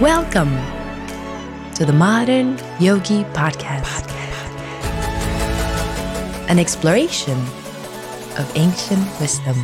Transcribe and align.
Welcome 0.00 0.52
to 1.76 1.86
the 1.86 1.92
Modern 1.92 2.58
Yogi 2.80 3.22
Podcast, 3.32 4.10
an 6.50 6.58
exploration 6.58 7.38
of 8.36 8.50
ancient 8.56 9.08
wisdom. 9.20 9.54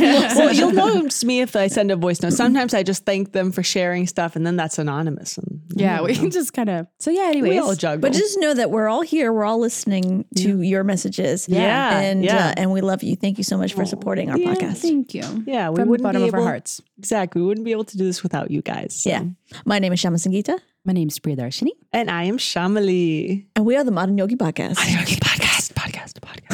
well, 0.36 0.52
you'll 0.52 0.72
know 0.72 1.06
me 1.24 1.40
if 1.42 1.54
I 1.54 1.68
send 1.68 1.90
a 1.90 1.96
voice 1.96 2.22
note. 2.22 2.32
Sometimes 2.32 2.72
I 2.74 2.82
just 2.82 3.04
thank 3.04 3.32
them 3.32 3.52
for 3.52 3.62
sharing 3.62 4.06
stuff, 4.06 4.36
and 4.36 4.46
then 4.46 4.56
that's 4.56 4.78
anonymous. 4.78 5.36
And 5.38 5.60
Yeah, 5.76 6.00
we 6.00 6.14
can 6.14 6.30
just 6.30 6.54
kind 6.54 6.70
of. 6.70 6.86
So 6.98 7.10
yeah. 7.10 7.24
Anyways, 7.26 7.50
we 7.50 7.58
all 7.58 7.74
juggle. 7.74 8.00
But 8.00 8.12
just 8.14 8.38
know 8.40 8.54
that 8.54 8.70
we're 8.70 8.88
all 8.88 9.02
here. 9.02 9.32
We're 9.32 9.44
all 9.44 9.58
listening 9.60 10.24
to 10.36 10.62
your 10.62 10.82
messages. 10.82 11.48
Yeah, 11.48 12.00
and 12.00 12.24
yeah. 12.24 12.48
Uh, 12.48 12.54
and 12.56 12.72
we 12.72 12.80
love 12.80 13.02
you. 13.02 13.16
Thank 13.16 13.38
you 13.38 13.44
so 13.44 13.58
much 13.58 13.74
for 13.74 13.84
supporting 13.84 14.30
our 14.30 14.36
podcast. 14.36 14.78
thank 14.78 15.14
you. 15.14 15.44
yeah, 15.46 15.68
we 15.68 15.76
from 15.76 15.84
the 15.84 15.90
wouldn't 15.90 16.04
bottom 16.04 16.22
be 16.22 16.28
of 16.28 16.34
our 16.34 16.42
hearts. 16.42 16.80
Exactly, 16.98 17.42
we 17.42 17.46
wouldn't 17.48 17.64
be 17.66 17.72
able 17.72 17.84
to 17.84 17.96
do 17.98 18.04
this 18.04 18.22
without 18.22 18.50
you 18.50 18.62
guys. 18.62 19.02
so. 19.02 19.10
Yeah. 19.10 19.24
My 19.64 19.78
name 19.78 19.92
is 19.92 20.00
Shama 20.00 20.16
Sangita, 20.16 20.58
My 20.86 20.92
name 20.92 21.00
name's 21.00 21.18
Priyadarshini. 21.18 21.70
and 21.92 22.08
I 22.08 22.22
am 22.24 22.38
Shamali. 22.38 23.46
and 23.56 23.66
we 23.66 23.74
are 23.74 23.82
the 23.82 23.90
Modern 23.90 24.16
Yogi 24.18 24.36
Podcast. 24.36 24.76
Podcast, 24.76 25.18
podcast, 25.18 25.18
podcast. 25.18 25.45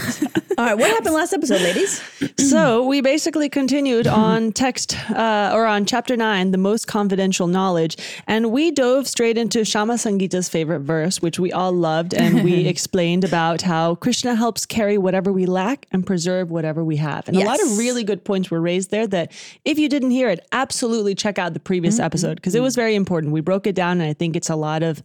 all 0.59 0.65
right, 0.65 0.75
what 0.75 0.91
happened 0.91 1.15
last 1.15 1.33
episode, 1.33 1.61
ladies? 1.61 2.03
so 2.39 2.85
we 2.85 3.01
basically 3.01 3.49
continued 3.49 4.07
mm-hmm. 4.07 4.21
on 4.21 4.53
text 4.53 4.99
uh, 5.11 5.51
or 5.53 5.67
on 5.67 5.85
chapter 5.85 6.17
nine, 6.17 6.51
the 6.51 6.59
most 6.59 6.87
confidential 6.87 7.47
knowledge, 7.47 7.97
and 8.27 8.53
we 8.53 8.71
dove 8.71 9.07
straight 9.07 9.39
into 9.39 9.65
Shama 9.65 9.95
Sangita's 9.95 10.49
favorite 10.49 10.81
verse, 10.81 11.21
which 11.23 11.39
we 11.39 11.53
all 11.53 11.73
loved, 11.73 12.15
and 12.15 12.45
we 12.45 12.67
explained 12.73 13.25
about 13.25 13.63
how 13.63 13.95
Krishna 13.97 14.35
helps 14.35 14.67
carry 14.67 14.99
whatever 14.99 15.33
we 15.33 15.47
lack 15.47 15.87
and 15.93 16.07
preserve 16.07 16.51
whatever 16.51 16.85
we 16.85 16.97
have. 16.97 17.29
And 17.29 17.37
a 17.37 17.45
lot 17.45 17.63
of 17.63 17.79
really 17.79 18.05
good 18.05 18.25
points 18.25 18.51
were 18.51 18.61
raised 18.61 18.91
there. 18.91 19.07
That 19.07 19.33
if 19.65 19.79
you 19.79 19.89
didn't 19.89 20.11
hear 20.11 20.29
it, 20.29 20.47
absolutely 20.53 21.15
check 21.15 21.39
out 21.39 21.55
the 21.55 21.61
previous 21.61 21.97
mm-hmm. 21.97 22.05
episode 22.05 22.37
because 22.37 22.55
it 22.55 22.61
was 22.61 22.75
mm-hmm. 22.75 22.81
very 22.81 22.95
important. 22.95 23.33
We 23.33 23.41
broke 23.41 23.67
it 23.67 23.75
down, 23.75 24.01
and 24.01 24.09
I 24.09 24.13
think 24.13 24.37
it's 24.37 24.51
a 24.51 24.57
lot 24.57 24.83
of 24.83 25.03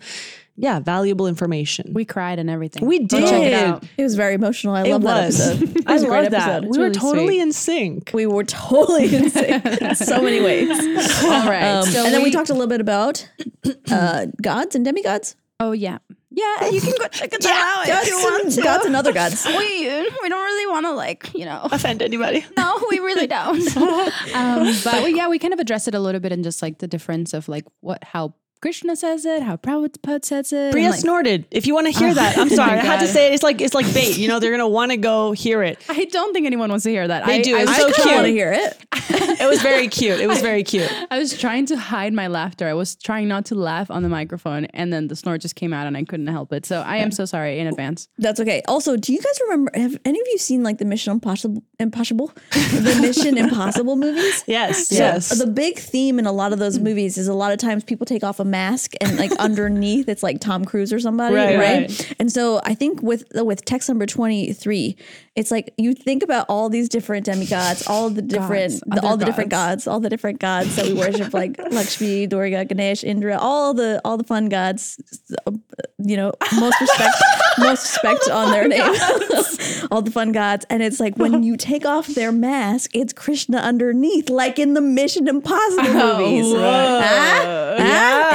yeah 0.58 0.80
valuable 0.80 1.28
information. 1.28 1.94
We 1.94 2.04
cried 2.04 2.40
and 2.40 2.50
everything. 2.50 2.86
We 2.86 3.00
Go 3.00 3.20
check 3.20 3.32
it 3.32 3.50
did. 3.52 3.54
out. 3.54 3.84
It 3.98 4.04
was 4.04 4.16
very 4.16 4.34
emotional. 4.34 4.76
I 4.76 4.84
it 4.84 4.92
love 4.92 5.04
that 5.04 5.24
episode. 5.26 5.78
It 5.78 5.88
was 5.88 6.04
a 6.04 6.08
great 6.08 6.24
love 6.24 6.32
that. 6.32 6.50
episode. 6.50 6.72
We 6.72 6.78
were 6.80 6.84
really 6.86 6.96
totally 6.96 7.28
sweet. 7.28 7.42
in 7.42 7.54
sync. 7.54 8.12
We 8.14 8.26
were 8.26 8.44
totally 8.44 9.16
in 9.16 9.30
sync 9.30 9.66
in 9.66 9.96
so 9.96 10.22
many 10.22 10.42
ways. 10.42 10.70
All 11.24 11.48
right. 11.50 11.64
Um, 11.64 11.86
so 11.86 12.04
and 12.06 12.14
then 12.14 12.24
we 12.24 12.32
talked 12.32 12.50
a 12.50 12.54
little 12.54 12.68
bit 12.68 12.82
about 12.82 13.30
uh, 13.92 14.26
gods 14.42 14.76
and 14.76 14.84
demigods. 14.84 15.36
Oh 15.60 15.72
yeah, 15.72 15.98
yeah. 16.30 16.70
You 16.70 16.82
can 16.82 16.94
go 17.00 17.08
check 17.08 17.34
it 17.34 17.44
out 17.46 17.88
Gods, 17.88 18.08
if 18.08 18.10
you 18.10 18.18
want 18.18 18.44
and, 18.44 18.54
to. 18.54 18.62
gods 18.62 18.86
and 18.86 18.96
other 18.96 19.12
gods. 19.12 19.44
we 19.48 19.56
we 19.56 20.30
don't 20.30 20.44
really 20.44 20.72
want 20.72 20.86
to 20.86 20.92
like 20.92 21.34
you 21.34 21.46
know. 21.46 21.68
offend 21.72 22.02
anybody. 22.04 22.46
No, 22.56 22.80
we 22.92 23.00
really 23.00 23.26
don't. 23.28 23.78
um, 24.36 24.76
but 24.84 25.04
we, 25.04 25.16
yeah, 25.16 25.30
we 25.30 25.40
kind 25.40 25.54
of 25.54 25.60
address 25.60 25.88
it 25.88 25.96
a 25.96 26.00
little 26.00 26.22
bit 26.22 26.32
in 26.32 26.44
just 26.44 26.62
like 26.62 26.78
the 26.78 26.88
difference 26.88 27.34
of 27.34 27.48
like 27.50 27.66
what 27.80 28.04
how 28.04 28.36
Krishna 28.62 28.96
says 28.96 29.26
it, 29.26 29.44
how 29.44 29.56
Prabhupada 29.58 30.26
says 30.26 30.52
it. 30.52 30.58
and, 30.58 30.72
Priya 30.72 30.90
like, 30.90 31.00
snorted. 31.00 31.46
If 31.52 31.68
you 31.68 31.74
want 31.74 31.88
to 31.88 31.98
hear 31.98 32.14
that, 32.14 32.38
I'm 32.38 32.50
sorry. 32.62 32.78
Oh 32.78 32.82
I 32.82 32.86
had 32.86 33.00
to 33.02 33.08
say 33.08 33.28
it. 33.28 33.34
It's 33.34 33.44
like 33.44 33.62
it's 33.62 33.74
like 33.74 33.92
bait. 33.94 34.18
You 34.18 34.28
know, 34.28 34.40
they're 34.40 34.52
gonna 34.52 34.68
want 34.68 34.92
to 34.92 34.98
go 34.98 35.32
hear 35.32 35.64
it. 35.64 35.80
I 35.90 36.06
don't 36.06 36.34
think 36.34 36.46
anyone 36.46 36.70
wants 36.70 36.84
to 36.84 36.90
hear 36.90 37.08
that. 37.08 37.26
They 37.26 37.40
I, 37.40 37.42
do. 37.42 37.56
I, 37.56 37.62
It's 37.62 37.70
was 37.70 37.78
so 37.78 38.04
cute. 38.04 38.16
want 38.16 38.26
to 38.26 38.32
hear 38.32 38.54
it. 38.54 38.78
It 39.40 39.48
was 39.48 39.62
very 39.62 39.88
cute. 39.88 40.20
It 40.20 40.28
was 40.28 40.42
very 40.42 40.64
cute. 40.64 40.92
I 41.12 41.20
was 41.20 41.38
trying 41.38 41.68
to 41.68 41.78
hide 41.78 42.12
my 42.12 42.28
laughter. 42.28 42.68
I 42.68 42.74
was 42.74 42.96
trying 42.96 43.28
not 43.28 43.46
to 43.46 43.56
laugh 43.56 43.90
on 43.92 44.02
the 44.04 44.10
microphone, 44.10 44.66
and 44.66 44.92
then 44.92 45.08
the 45.08 45.16
snort 45.16 45.42
just 45.42 45.56
came 45.56 45.74
out, 45.74 45.86
and 45.88 45.96
I 45.96 46.04
couldn't 46.04 46.28
help 46.28 46.52
it. 46.52 46.66
So 46.66 46.82
I 46.82 46.98
am 46.98 47.12
so 47.12 47.24
sorry 47.26 47.60
in 47.60 47.68
advance. 47.68 48.08
That's 48.18 48.40
okay. 48.40 48.62
Also, 48.68 48.98
do 48.98 49.14
you 49.14 49.22
guys 49.22 49.40
remember? 49.44 49.72
Have 49.76 49.98
any 50.06 50.20
of 50.20 50.28
you 50.28 50.38
seen 50.38 50.64
like 50.64 50.80
the 50.80 50.86
Mission 50.86 51.14
Impossible, 51.14 51.64
Impossible, 51.80 52.32
the 52.52 52.98
Mission 53.02 53.38
Impossible 53.38 53.96
movies? 53.96 54.44
Yes. 54.48 54.88
So 54.88 54.96
yes. 54.96 55.38
The 55.38 55.48
big 55.48 55.78
theme 55.78 56.20
in 56.20 56.26
a 56.26 56.32
lot 56.32 56.52
of 56.52 56.60
those 56.60 56.80
movies 56.80 57.18
is 57.18 57.28
a 57.28 57.34
lot 57.34 57.52
of 57.52 57.60
times 57.60 57.84
people 57.84 58.06
take 58.06 58.24
off 58.24 58.40
a 58.40 58.46
mask 58.48 58.94
and 59.02 59.18
like 59.18 59.32
underneath 59.40 60.08
it's 60.10 60.24
like 60.24 60.40
Tom 60.40 60.66
Cruise 60.66 60.92
or 60.94 61.00
somebody, 61.00 61.36
Right, 61.36 61.58
right? 61.58 61.90
right. 61.90 62.16
And 62.20 62.32
so 62.32 62.60
I 62.64 62.74
think 62.74 63.02
with 63.04 63.26
with 63.36 63.66
text 63.66 63.88
number 63.90 64.06
twenty 64.06 64.54
three, 64.54 64.98
it's 65.36 65.52
like 65.52 65.74
you 65.78 65.94
think 65.94 66.24
about 66.24 66.46
all 66.50 66.70
these 66.70 66.90
different 66.90 67.26
demigods, 67.26 67.86
all 67.88 68.10
the 68.10 68.22
different, 68.22 68.72
Gods, 68.72 69.02
the, 69.02 69.06
all 69.08 69.18
the 69.18 69.26
different 69.26 69.50
gods. 69.52 69.88
all 69.88 70.00
the 70.00 70.10
different 70.10 70.40
gods 70.40 70.76
that 70.78 70.86
we 70.86 70.94
worship, 70.94 71.34
like 71.34 71.58
Lakshmi, 71.72 72.26
Durga, 72.28 72.66
Ganesh, 72.66 73.04
Indra, 73.04 73.38
all 73.38 73.74
the 73.74 74.02
all 74.04 74.18
the 74.18 74.24
fun 74.24 74.50
gods. 74.50 75.00
Uh, 75.46 75.52
you 76.00 76.16
know, 76.16 76.32
most 76.60 76.80
respect, 76.80 77.16
most 77.58 77.82
respect 77.94 78.30
on 78.30 78.52
their 78.52 78.68
name, 78.68 78.82
all 79.92 80.02
the 80.04 80.12
fun 80.12 80.32
gods, 80.32 80.66
and 80.70 80.82
it's 80.84 81.00
like 81.00 81.18
when 81.18 81.42
you 81.44 81.58
take 81.58 81.86
off 81.86 82.06
their 82.08 82.32
mask, 82.32 82.92
it's 82.94 83.14
Krishna 83.14 83.58
underneath, 83.58 84.30
like 84.30 84.60
in 84.60 84.74
the 84.76 84.82
Mission 84.82 85.28
Impossible 85.28 85.92
movies. 85.94 86.54
Huh? 86.54 87.02
Huh? 87.04 87.76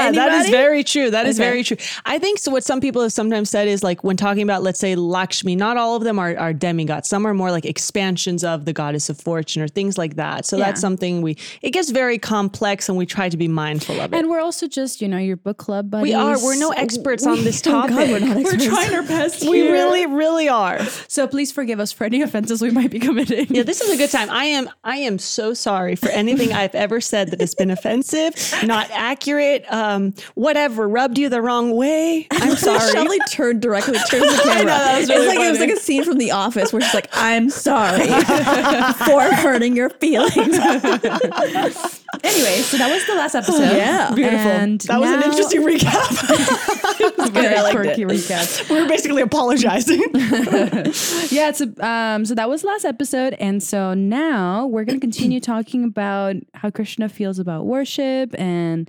Yeah, 0.04 0.10
that 0.12 0.32
is 0.44 0.50
very 0.50 0.84
true. 0.84 1.10
That 1.10 1.26
is 1.26 1.38
Okay. 1.38 1.48
very 1.48 1.62
true. 1.64 1.76
I 2.04 2.18
think 2.18 2.38
so. 2.38 2.50
What 2.50 2.64
some 2.64 2.80
people 2.80 3.02
have 3.02 3.12
sometimes 3.12 3.50
said 3.50 3.68
is 3.68 3.82
like 3.82 4.02
when 4.04 4.16
talking 4.16 4.42
about, 4.42 4.62
let's 4.62 4.78
say, 4.80 4.94
Lakshmi, 4.94 5.56
not 5.56 5.76
all 5.76 5.96
of 5.96 6.04
them 6.04 6.18
are, 6.18 6.36
are 6.38 6.52
demigods. 6.52 7.08
Some 7.08 7.26
are 7.26 7.34
more 7.34 7.50
like 7.50 7.64
expansions 7.64 8.44
of 8.44 8.64
the 8.64 8.72
goddess 8.72 9.08
of 9.08 9.18
fortune 9.18 9.62
or 9.62 9.68
things 9.68 9.98
like 9.98 10.16
that. 10.16 10.46
So 10.46 10.56
that's 10.56 10.80
something 10.80 11.22
we, 11.22 11.36
it 11.62 11.70
gets 11.70 11.90
very 11.90 12.18
complex 12.18 12.88
and 12.88 12.96
we 12.98 13.06
try 13.06 13.28
to 13.28 13.36
be 13.36 13.48
mindful 13.48 14.00
of 14.00 14.12
it. 14.12 14.16
And 14.18 14.28
we're 14.28 14.40
also 14.40 14.66
just, 14.68 15.00
you 15.00 15.08
know, 15.08 15.18
your 15.18 15.36
book 15.36 15.58
club 15.58 15.90
buddies. 15.90 16.02
we 16.04 16.14
are, 16.14 16.42
we're 16.42 16.56
no 16.58 16.70
experts 16.70 17.26
on 17.26 17.44
this 17.44 17.60
Oh 17.66 17.70
topic. 17.70 17.90
God, 17.96 18.10
we're 18.10 18.18
not 18.20 18.36
experts. 18.38 18.92
our 18.92 19.02
best. 19.02 19.48
we 19.48 19.70
really, 19.70 20.06
really 20.06 20.48
are. 20.48 20.82
So 21.08 21.26
please 21.26 21.52
forgive 21.52 21.80
us 21.80 21.92
for 21.92 22.04
any 22.04 22.22
offenses 22.22 22.60
we 22.62 22.70
might 22.70 22.90
be 22.90 22.98
committing. 22.98 23.46
Yeah, 23.54 23.62
this 23.62 23.80
is 23.80 23.90
a 23.90 23.96
good 23.96 24.10
time. 24.10 24.30
I 24.30 24.44
am 24.46 24.68
I 24.84 24.96
am 24.98 25.18
so 25.18 25.54
sorry 25.54 25.96
for 25.96 26.08
anything 26.08 26.52
I've 26.52 26.74
ever 26.74 27.00
said 27.00 27.30
that 27.30 27.40
has 27.40 27.54
been 27.54 27.70
offensive, 27.70 28.34
not 28.64 28.90
accurate, 28.90 29.64
uh, 29.68 29.91
um, 29.92 30.14
whatever, 30.34 30.88
rubbed 30.88 31.18
you 31.18 31.28
the 31.28 31.42
wrong 31.42 31.74
way. 31.76 32.26
I'm 32.32 32.56
sorry. 32.68 32.92
Shelly 32.92 33.18
turned 33.30 33.62
directly 33.62 33.94
towards 33.94 34.10
the 34.36 34.42
camera. 34.44 34.66
that 34.66 34.98
was 35.00 35.08
really 35.08 35.26
it's 35.26 35.36
like 35.36 35.46
it 35.46 35.50
was 35.50 35.60
like 35.60 35.70
a 35.70 35.76
scene 35.76 36.04
from 36.04 36.18
The 36.18 36.30
Office 36.32 36.72
where 36.72 36.82
she's 36.82 36.94
like, 36.94 37.08
"I'm 37.12 37.50
sorry 37.68 38.06
for 38.08 39.20
hurting 39.34 39.76
your 39.76 39.90
feelings." 39.90 40.36
Anyway, 42.24 42.58
so 42.62 42.76
that 42.76 42.90
was 42.92 43.06
the 43.06 43.14
last 43.14 43.34
episode. 43.34 43.76
Yeah. 43.76 44.12
Beautiful. 44.14 44.38
And 44.38 44.80
that 44.82 45.00
was 45.00 45.10
an 45.10 45.22
interesting 45.22 45.62
recap. 45.62 47.32
Very 47.32 47.56
I 47.56 47.70
quirky 47.72 48.02
it. 48.02 48.08
recap. 48.08 48.70
we 48.70 48.80
were 48.82 48.88
basically 48.88 49.22
apologizing. 49.22 50.00
Yeah, 50.12 51.48
it's 51.48 51.60
a, 51.60 51.86
um. 51.86 52.24
So 52.26 52.34
that 52.34 52.48
was 52.48 52.62
the 52.62 52.68
last 52.68 52.84
episode, 52.84 53.34
and 53.34 53.62
so 53.62 53.94
now 53.94 54.66
we're 54.66 54.84
going 54.84 55.00
to 55.00 55.04
continue 55.04 55.40
talking 55.40 55.84
about 55.84 56.36
how 56.54 56.70
Krishna 56.70 57.08
feels 57.08 57.38
about 57.38 57.66
worship 57.66 58.34
and 58.38 58.88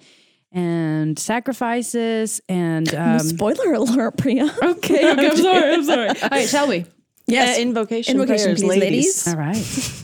and 0.53 1.17
sacrifices 1.19 2.41
and 2.47 2.93
um. 2.95 3.19
Spoiler 3.19 3.73
alert, 3.73 4.17
Priya. 4.17 4.45
okay, 4.63 5.11
okay, 5.11 5.29
I'm 5.29 5.37
sorry, 5.37 5.73
I'm 5.73 5.83
sorry. 5.83 6.09
All 6.21 6.29
right, 6.31 6.47
shall 6.47 6.67
we? 6.67 6.85
Yes. 7.27 7.57
Uh, 7.57 7.61
invocation, 7.61 8.19
Invocation, 8.19 8.45
prayers, 8.45 8.61
please, 8.61 8.69
ladies. 8.69 9.27
ladies. 9.27 9.27
All 9.27 9.35
right. 9.35 9.99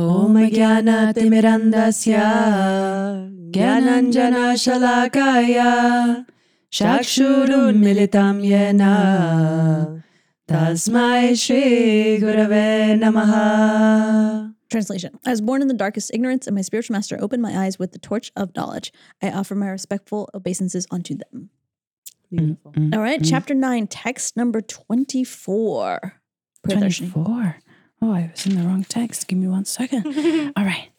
Om 0.00 0.34
Jnana 0.48 1.12
Timirandasya 1.12 2.28
Gyananjana 3.52 4.56
Shalakaya 4.56 6.24
Chakshurun 6.72 7.76
Militam 7.76 8.40
Yena 8.40 10.00
Tasmai 14.70 15.00
Shri 15.00 15.08
Gurave 15.08 15.12
Namaha. 15.12 15.20
Translation 15.20 15.20
I 15.26 15.30
was 15.30 15.40
born 15.40 15.62
in 15.62 15.68
the 15.68 15.74
darkest 15.74 16.10
ignorance, 16.14 16.46
and 16.46 16.54
my 16.54 16.62
spiritual 16.62 16.94
master 16.94 17.18
opened 17.20 17.42
my 17.42 17.64
eyes 17.64 17.78
with 17.78 17.92
the 17.92 17.98
torch 17.98 18.32
of 18.36 18.54
knowledge. 18.54 18.92
I 19.22 19.30
offer 19.30 19.54
my 19.54 19.68
respectful 19.68 20.30
obeisances 20.34 20.86
unto 20.90 21.16
them. 21.16 21.50
Beautiful. 22.30 22.72
Mm, 22.72 22.94
All 22.94 23.02
right, 23.02 23.20
mm. 23.20 23.28
chapter 23.28 23.54
9, 23.54 23.86
text 23.88 24.36
number 24.36 24.60
24. 24.60 26.20
Priyadarshini. 26.66 27.12
24. 27.12 27.56
Oh, 28.02 28.12
I 28.12 28.30
was 28.32 28.46
in 28.46 28.56
the 28.56 28.66
wrong 28.66 28.84
text. 28.84 29.28
Give 29.28 29.38
me 29.38 29.48
one 29.48 29.64
second. 29.64 30.06
all 30.56 30.64
right. 30.64 30.90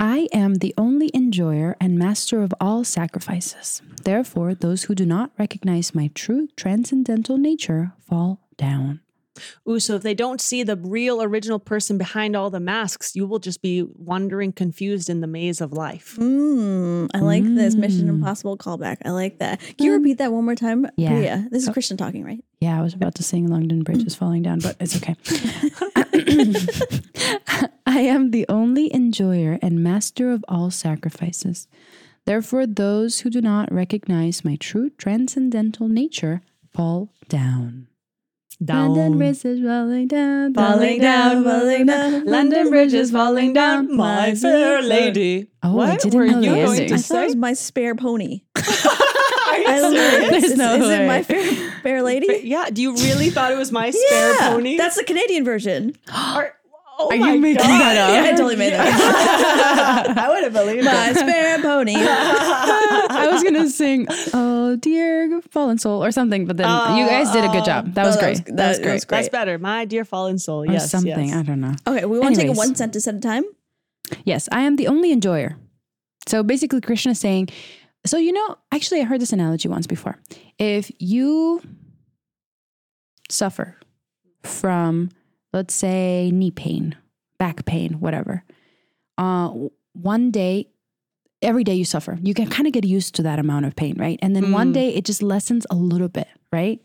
I 0.00 0.28
am 0.32 0.56
the 0.56 0.74
only 0.76 1.10
enjoyer 1.14 1.76
and 1.80 1.98
master 1.98 2.42
of 2.42 2.52
all 2.60 2.84
sacrifices. 2.84 3.82
Therefore, 4.04 4.54
those 4.54 4.84
who 4.84 4.94
do 4.94 5.06
not 5.06 5.32
recognize 5.38 5.94
my 5.94 6.10
true 6.14 6.48
transcendental 6.56 7.38
nature 7.38 7.92
fall 8.00 8.40
down. 8.56 9.00
Ooh, 9.68 9.80
so 9.80 9.94
if 9.96 10.02
they 10.02 10.14
don't 10.14 10.40
see 10.40 10.62
the 10.62 10.76
real 10.76 11.22
original 11.22 11.58
person 11.58 11.98
behind 11.98 12.36
all 12.36 12.50
the 12.50 12.60
masks, 12.60 13.16
you 13.16 13.26
will 13.26 13.38
just 13.38 13.62
be 13.62 13.82
wandering 13.82 14.52
confused 14.52 15.08
in 15.10 15.20
the 15.20 15.26
maze 15.26 15.60
of 15.60 15.72
life. 15.72 16.16
Mm, 16.18 17.10
I 17.14 17.18
like 17.20 17.44
this 17.44 17.74
Mission 17.74 18.06
Mm. 18.06 18.10
Impossible 18.10 18.56
callback. 18.56 18.98
I 19.04 19.10
like 19.10 19.38
that. 19.38 19.60
Can 19.60 19.86
you 19.86 19.92
repeat 19.92 20.18
that 20.18 20.32
one 20.32 20.44
more 20.44 20.54
time? 20.54 20.86
Yeah. 20.96 21.10
Priya, 21.10 21.48
this 21.50 21.62
is 21.64 21.68
Krishna 21.70 21.96
talking, 21.96 22.24
right? 22.24 22.44
Yeah, 22.60 22.78
I 22.78 22.82
was 22.82 22.94
about 22.94 23.14
to 23.16 23.22
sing 23.22 23.48
London 23.48 23.82
Bridge 23.82 24.04
is 24.06 24.14
falling 24.14 24.42
down, 24.42 24.60
but 24.60 24.76
it's 24.80 24.96
okay. 24.96 25.16
I 27.86 28.00
am 28.00 28.30
the 28.30 28.46
only 28.48 28.92
enjoyer 28.94 29.58
and 29.62 29.82
master 29.82 30.30
of 30.30 30.44
all 30.48 30.70
sacrifices. 30.70 31.68
Therefore, 32.24 32.66
those 32.66 33.20
who 33.20 33.30
do 33.30 33.40
not 33.40 33.70
recognize 33.72 34.44
my 34.44 34.56
true 34.56 34.90
transcendental 34.90 35.88
nature 35.88 36.40
fall 36.72 37.10
down. 37.28 37.88
London 38.60 39.18
Bridge 39.18 39.44
is 39.44 39.60
falling 39.60 40.08
down, 40.08 40.54
Falling 40.54 41.00
down, 41.00 41.44
falling 41.44 41.86
down. 41.86 42.24
London 42.24 42.70
Bridge 42.70 42.94
is 42.94 43.10
falling 43.10 43.52
down, 43.52 43.94
my 43.96 44.34
fair 44.34 44.80
lady. 44.82 45.48
Oh, 45.62 45.70
I 45.80 45.90
what 45.90 46.00
didn't 46.00 46.18
were 46.18 46.26
know 46.26 46.40
you 46.40 46.50
the 46.50 46.64
going 46.64 46.88
to 46.88 46.94
I 46.94 46.98
thought 46.98 47.22
it 47.22 47.26
was 47.26 47.36
my 47.36 47.52
spare 47.52 47.94
pony. 47.94 48.42
Are 48.56 49.58
you 49.58 49.66
I 49.68 49.78
it. 49.92 50.34
Is, 50.34 50.42
There's 50.42 50.56
no 50.56 50.74
is 50.76 50.88
it 50.88 50.98
way. 50.98 51.06
my 51.06 51.22
fair, 51.22 51.70
fair 51.82 52.02
lady? 52.10 52.40
Yeah, 52.44 52.70
do 52.70 52.80
you 52.82 52.94
really 52.96 53.30
thought 53.30 53.52
it 53.52 53.56
was 53.58 53.70
my 53.72 53.90
spare 53.90 54.34
Yeah, 54.34 54.50
pony? 54.50 54.76
That's 54.76 54.96
the 54.96 55.04
Canadian 55.04 55.44
version. 55.44 55.94
Are, 56.14 56.54
oh 56.98 57.08
Are 57.10 57.14
you 57.16 57.40
making 57.40 57.56
God. 57.62 57.68
that 57.68 57.96
up? 57.96 58.10
Yeah, 58.24 58.28
I 58.28 58.32
totally 58.32 58.56
made 58.56 58.72
that. 58.72 60.16
I 60.18 60.28
would 60.28 60.44
have 60.44 60.52
believed 60.52 60.84
my 60.84 61.10
it. 61.10 61.16
spare 61.16 61.60
pony. 61.62 61.94
I 61.98 63.28
was 63.30 63.42
gonna 63.42 63.68
sing 63.68 64.06
"Oh 64.32 64.76
Dear 64.76 65.40
Fallen 65.50 65.78
Soul" 65.78 66.02
or 66.04 66.10
something, 66.12 66.46
but 66.46 66.56
then 66.56 66.66
you 66.96 67.04
oh, 67.04 67.08
guys 67.08 67.30
did 67.32 67.44
a 67.44 67.48
good 67.48 67.64
job. 67.64 67.94
That 67.94 68.04
was 68.06 68.16
Oh, 68.16 68.20
that 68.20 68.24
great. 68.24 68.30
was- 68.30 68.40
That, 68.44 68.56
that- 68.56 68.68
was 68.68 68.76
that 68.78 68.82
great. 68.84 68.92
was 68.94 69.04
great. 69.04 69.16
That's 69.18 69.28
better. 69.30 69.58
My 69.58 69.84
dear 69.84 70.04
fallen 70.04 70.38
soul. 70.38 70.62
Or 70.62 70.66
Yes, 70.66 70.90
something. 70.90 71.28
yes. 71.28 71.36
I 71.36 71.42
don't 71.42 71.60
know. 71.60 71.74
Okay, 71.86 72.04
we 72.04 72.18
want 72.18 72.34
to 72.34 72.40
take 72.40 72.46
it 72.46 72.50
Anyways. 72.50 72.68
one 72.68 72.74
sentence 72.74 73.06
at 73.08 73.14
a 73.14 73.20
time. 73.20 73.44
Yes, 74.24 74.48
I 74.52 74.62
am 74.62 74.76
the 74.76 74.86
only 74.88 75.12
enjoyer. 75.12 75.56
So 76.28 76.42
basically, 76.42 76.80
Krishna 76.80 77.12
is 77.12 77.20
saying, 77.20 77.48
so 78.06 78.18
you 78.18 78.32
know, 78.32 78.56
actually, 78.72 79.00
I 79.00 79.04
heard 79.04 79.20
this 79.20 79.32
analogy 79.32 79.68
once 79.68 79.86
before. 79.86 80.18
If 80.58 80.90
you 80.98 81.60
suffer 83.30 83.76
from, 84.42 85.10
let's 85.54 85.74
say, 85.74 86.30
knee 86.34 86.50
pain, 86.50 86.96
back 87.38 87.64
pain, 87.64 87.94
whatever, 88.00 88.44
uh, 89.16 89.48
one 89.92 90.30
day, 90.30 90.66
every 91.40 91.62
day 91.64 91.74
you 91.74 91.84
suffer, 91.84 92.18
you 92.22 92.34
can 92.34 92.48
kind 92.48 92.66
of 92.66 92.72
get 92.72 92.84
used 92.84 93.14
to 93.14 93.22
that 93.22 93.38
amount 93.38 93.64
of 93.64 93.76
pain, 93.76 93.94
right? 93.96 94.18
And 94.20 94.34
then 94.34 94.50
one 94.50 94.70
Mm. 94.70 94.74
day 94.74 94.88
it 94.94 95.04
just 95.04 95.22
lessens 95.22 95.66
a 95.70 95.74
little 95.76 96.08
bit, 96.08 96.26
right? 96.52 96.84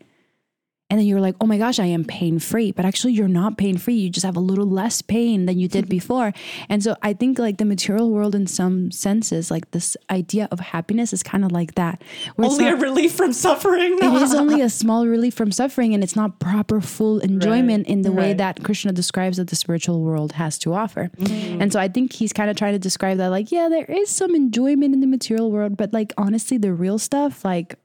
And 0.90 0.98
then 0.98 1.06
you're 1.06 1.20
like, 1.20 1.36
oh 1.40 1.46
my 1.46 1.56
gosh, 1.56 1.78
I 1.78 1.86
am 1.86 2.04
pain 2.04 2.40
free. 2.40 2.72
But 2.72 2.84
actually, 2.84 3.12
you're 3.12 3.28
not 3.28 3.56
pain 3.56 3.78
free. 3.78 3.94
You 3.94 4.10
just 4.10 4.26
have 4.26 4.36
a 4.36 4.40
little 4.40 4.66
less 4.66 5.00
pain 5.02 5.46
than 5.46 5.56
you 5.58 5.68
did 5.68 5.88
before. 5.88 6.32
And 6.68 6.82
so 6.82 6.96
I 7.00 7.12
think 7.12 7.38
like 7.38 7.58
the 7.58 7.64
material 7.64 8.10
world, 8.10 8.34
in 8.34 8.46
some 8.48 8.90
senses, 8.90 9.50
like 9.50 9.70
this 9.70 9.96
idea 10.10 10.48
of 10.50 10.58
happiness 10.58 11.12
is 11.12 11.22
kind 11.22 11.44
of 11.44 11.52
like 11.52 11.76
that. 11.76 12.02
Only 12.36 12.66
a 12.66 12.74
relief 12.76 13.12
from 13.12 13.32
suffering. 13.32 13.98
it 14.02 14.22
is 14.22 14.34
only 14.34 14.60
a 14.68 14.68
small 14.68 15.06
relief 15.06 15.34
from 15.34 15.52
suffering 15.52 15.94
and 15.94 16.02
it's 16.02 16.16
not 16.16 16.40
proper 16.40 16.80
full 16.80 17.20
enjoyment 17.20 17.86
in 17.86 18.02
the 18.02 18.10
way 18.12 18.32
that 18.32 18.62
krishna 18.64 18.90
describes 18.92 19.36
that 19.36 19.48
the 19.48 19.56
spiritual 19.56 20.00
world 20.02 20.32
has 20.32 20.58
to 20.58 20.74
offer 20.74 21.10
Mm-hmm. 21.18 21.60
and 21.62 21.72
so 21.72 21.78
i 21.78 21.86
think 21.88 22.12
he's 22.12 22.32
kind 22.32 22.50
of 22.50 22.56
trying 22.56 22.72
to 22.72 22.78
describe 22.78 23.18
that 23.18 23.28
like 23.28 23.52
yeah 23.52 23.68
there 23.68 23.84
is 23.84 24.08
some 24.10 24.34
enjoyment 24.34 24.92
in 24.94 25.00
the 25.00 25.06
material 25.06 25.50
world 25.52 25.76
but 25.76 25.92
like 25.92 26.12
honestly 26.18 26.58
the 26.58 26.72
real 26.72 26.98
stuff 26.98 27.44
like 27.44 27.76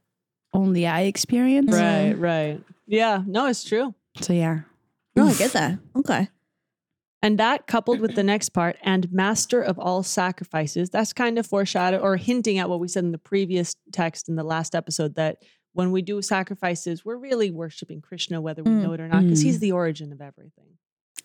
only 0.53 0.87
i 0.87 1.01
experience 1.01 1.71
right, 1.73 2.13
right. 2.13 2.61
Yeah, 2.87 3.23
no, 3.25 3.47
it's 3.47 3.63
true. 3.63 3.93
so 4.21 4.33
yeah 4.33 4.61
No, 5.15 5.25
I 5.27 5.33
get 5.33 5.51
that. 5.53 5.79
Okay. 5.95 6.29
And 7.21 7.39
that 7.39 7.65
coupled 7.65 8.01
with 8.01 8.13
the 8.13 8.21
next 8.23 8.49
part, 8.49 8.77
and 8.83 9.11
master 9.11 9.59
of 9.59 9.79
all 9.79 10.03
sacrifices, 10.03 10.91
that's 10.91 11.11
kind 11.11 11.39
of 11.39 11.47
foreshadow 11.47 11.97
or 11.97 12.17
hinting 12.17 12.59
at 12.59 12.69
what 12.69 12.79
we 12.79 12.87
said 12.87 13.03
in 13.03 13.11
the 13.11 13.17
previous 13.17 13.75
text 13.91 14.29
in 14.29 14.35
the 14.35 14.43
last 14.43 14.75
episode 14.75 15.15
that 15.15 15.41
when 15.73 15.91
we 15.91 16.03
do 16.03 16.21
sacrifices, 16.21 17.03
we're 17.03 17.17
really 17.17 17.49
worshiping 17.49 17.99
Krishna, 17.99 18.39
whether 18.41 18.61
we 18.63 18.69
Mm. 18.69 18.83
know 18.83 18.93
it 18.93 18.99
or 19.01 19.07
not, 19.07 19.23
because 19.23 19.41
he's 19.41 19.57
Mm. 19.57 19.61
the 19.61 19.71
origin 19.71 20.11
of 20.13 20.21
everything. 20.21 20.77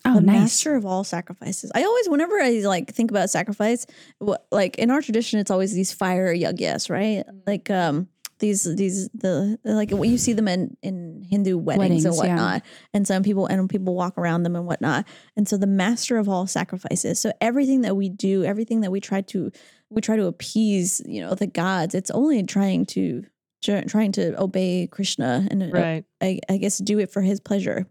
oh 0.03 0.15
the 0.15 0.21
nice 0.21 0.39
master 0.39 0.73
of 0.75 0.83
all 0.85 1.03
sacrifices. 1.03 1.71
I 1.75 1.83
always, 1.83 2.09
whenever 2.09 2.41
I 2.41 2.61
like 2.65 2.91
think 2.91 3.11
about 3.11 3.29
sacrifice, 3.29 3.85
what, 4.17 4.47
like 4.51 4.77
in 4.79 4.89
our 4.89 5.01
tradition, 5.03 5.39
it's 5.39 5.51
always 5.51 5.73
these 5.75 5.91
fire 5.93 6.33
yagyas, 6.33 6.89
right? 6.89 7.23
Mm. 7.27 7.41
Like 7.45 7.69
um 7.69 8.07
these 8.41 8.63
these 8.75 9.07
the 9.13 9.57
like 9.63 9.91
you 9.91 10.17
see 10.17 10.33
them 10.33 10.49
in 10.49 10.75
in 10.81 11.23
Hindu 11.29 11.57
weddings, 11.57 11.79
Weddings, 11.79 12.05
and 12.05 12.15
yeah. 12.15 12.19
whatnot, 12.21 12.63
and 12.93 13.07
some 13.07 13.23
people 13.23 13.45
and 13.45 13.69
people 13.69 13.95
walk 13.95 14.17
around 14.17 14.43
them 14.43 14.57
and 14.57 14.65
whatnot. 14.65 15.07
And 15.37 15.47
so 15.47 15.55
the 15.55 15.67
master 15.67 16.17
of 16.17 16.27
all 16.27 16.47
sacrifices. 16.47 17.21
So 17.21 17.31
everything 17.39 17.81
that 17.81 17.95
we 17.95 18.09
do, 18.09 18.43
everything 18.43 18.81
that 18.81 18.91
we 18.91 18.99
try 18.99 19.21
to 19.21 19.51
we 19.89 20.01
try 20.01 20.17
to 20.17 20.25
appease, 20.25 21.01
you 21.05 21.21
know, 21.21 21.35
the 21.35 21.47
gods. 21.47 21.95
It's 21.95 22.11
only 22.11 22.43
trying 22.43 22.85
to 22.87 23.23
trying 23.61 24.11
to 24.13 24.41
obey 24.41 24.87
Krishna 24.91 25.47
and 25.49 25.63
uh, 25.63 25.67
Right. 25.67 26.05
I, 26.19 26.39
I 26.49 26.57
guess 26.57 26.79
do 26.79 26.99
it 26.99 27.11
for 27.11 27.21
his 27.21 27.39
pleasure. 27.39 27.85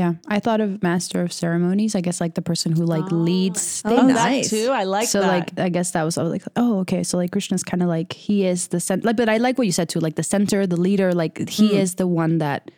Yeah 0.00 0.12
i 0.36 0.38
thought 0.44 0.60
of 0.66 0.82
master 0.82 1.18
of 1.26 1.30
ceremonies 1.32 1.94
i 1.94 2.00
guess 2.06 2.18
like 2.24 2.34
the 2.34 2.42
person 2.50 2.70
who 2.76 2.84
like 2.94 3.08
leads 3.12 3.82
Oh, 3.84 3.96
Oh, 3.98 4.06
nice. 4.06 4.50
that 4.50 4.56
too. 4.56 4.70
I 4.80 4.84
like 4.96 5.08
so 5.14 5.20
that. 5.20 5.28
like 5.34 5.48
I 5.66 5.68
guess 5.76 5.88
that 5.94 6.02
was 6.08 6.16
I 6.18 6.22
was 6.26 6.32
like 6.36 6.46
oh 6.62 6.72
okay 6.84 7.02
so 7.08 7.16
like 7.22 7.30
Krishna's 7.36 7.62
kind 7.70 7.82
of 7.84 7.88
like 7.96 8.10
he 8.26 8.36
is 8.52 8.68
the 8.74 8.80
center 8.80 9.04
like 9.06 9.16
but 9.20 9.28
I 9.28 9.36
like 9.46 9.56
what 9.58 9.66
you 9.70 9.76
said 9.80 9.88
too 9.92 10.00
like 10.06 10.16
the 10.16 10.22
center 10.36 10.66
the 10.66 10.80
leader 10.88 11.12
like 11.22 11.34
he 11.58 11.68
Mm. 11.70 11.80
is 11.82 11.94
the 12.02 12.06
one 12.06 12.38
that 12.38 12.70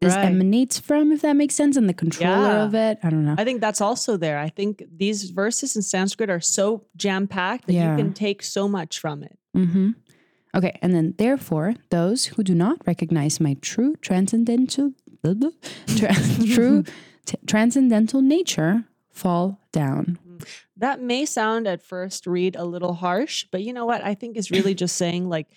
is 0.00 0.14
Right. 0.14 0.26
emanates 0.30 0.78
from 0.78 1.10
if 1.12 1.20
that 1.26 1.34
makes 1.42 1.54
sense 1.56 1.74
and 1.80 1.88
the 1.88 1.98
controller 2.04 2.52
Yeah. 2.54 2.64
of 2.66 2.74
it 2.74 2.94
I 3.02 3.08
don't 3.10 3.24
know 3.28 3.34
I 3.42 3.44
think 3.44 3.60
that's 3.60 3.80
also 3.88 4.16
there. 4.16 4.38
I 4.38 4.50
think 4.58 4.82
these 5.02 5.20
verses 5.42 5.74
in 5.76 5.82
Sanskrit 5.82 6.30
are 6.30 6.44
so 6.58 6.64
jam 7.04 7.26
packed 7.26 7.66
that 7.66 7.72
Yeah. 7.72 7.90
you 7.90 7.96
can 8.02 8.12
take 8.12 8.42
so 8.44 8.68
much 8.68 8.92
from 9.02 9.22
it. 9.28 9.34
mm-hmm. 9.56 9.88
okay 10.58 10.72
and 10.82 10.90
then 10.94 11.14
therefore 11.18 11.68
those 11.90 12.20
who 12.32 12.42
do 12.50 12.54
not 12.54 12.76
recognize 12.86 13.34
my 13.46 13.54
true 13.70 13.92
transcendental 14.06 14.86
blah, 14.90 14.92
blah, 14.92 14.96
tra- 14.96 15.07
true 16.54 16.84
t- 17.26 17.36
transcendental 17.46 18.22
nature 18.22 18.84
fall 19.10 19.58
down 19.72 20.18
That 20.76 21.00
may 21.00 21.26
sound 21.26 21.66
at 21.66 21.82
first 21.82 22.26
read 22.26 22.54
a 22.54 22.64
little 22.64 22.94
harsh, 22.94 23.44
but 23.50 23.62
you 23.62 23.72
know 23.72 23.84
what? 23.86 24.04
I 24.04 24.14
think 24.14 24.36
is 24.36 24.50
really 24.50 24.74
just 24.74 24.96
saying 24.96 25.28
like 25.28 25.48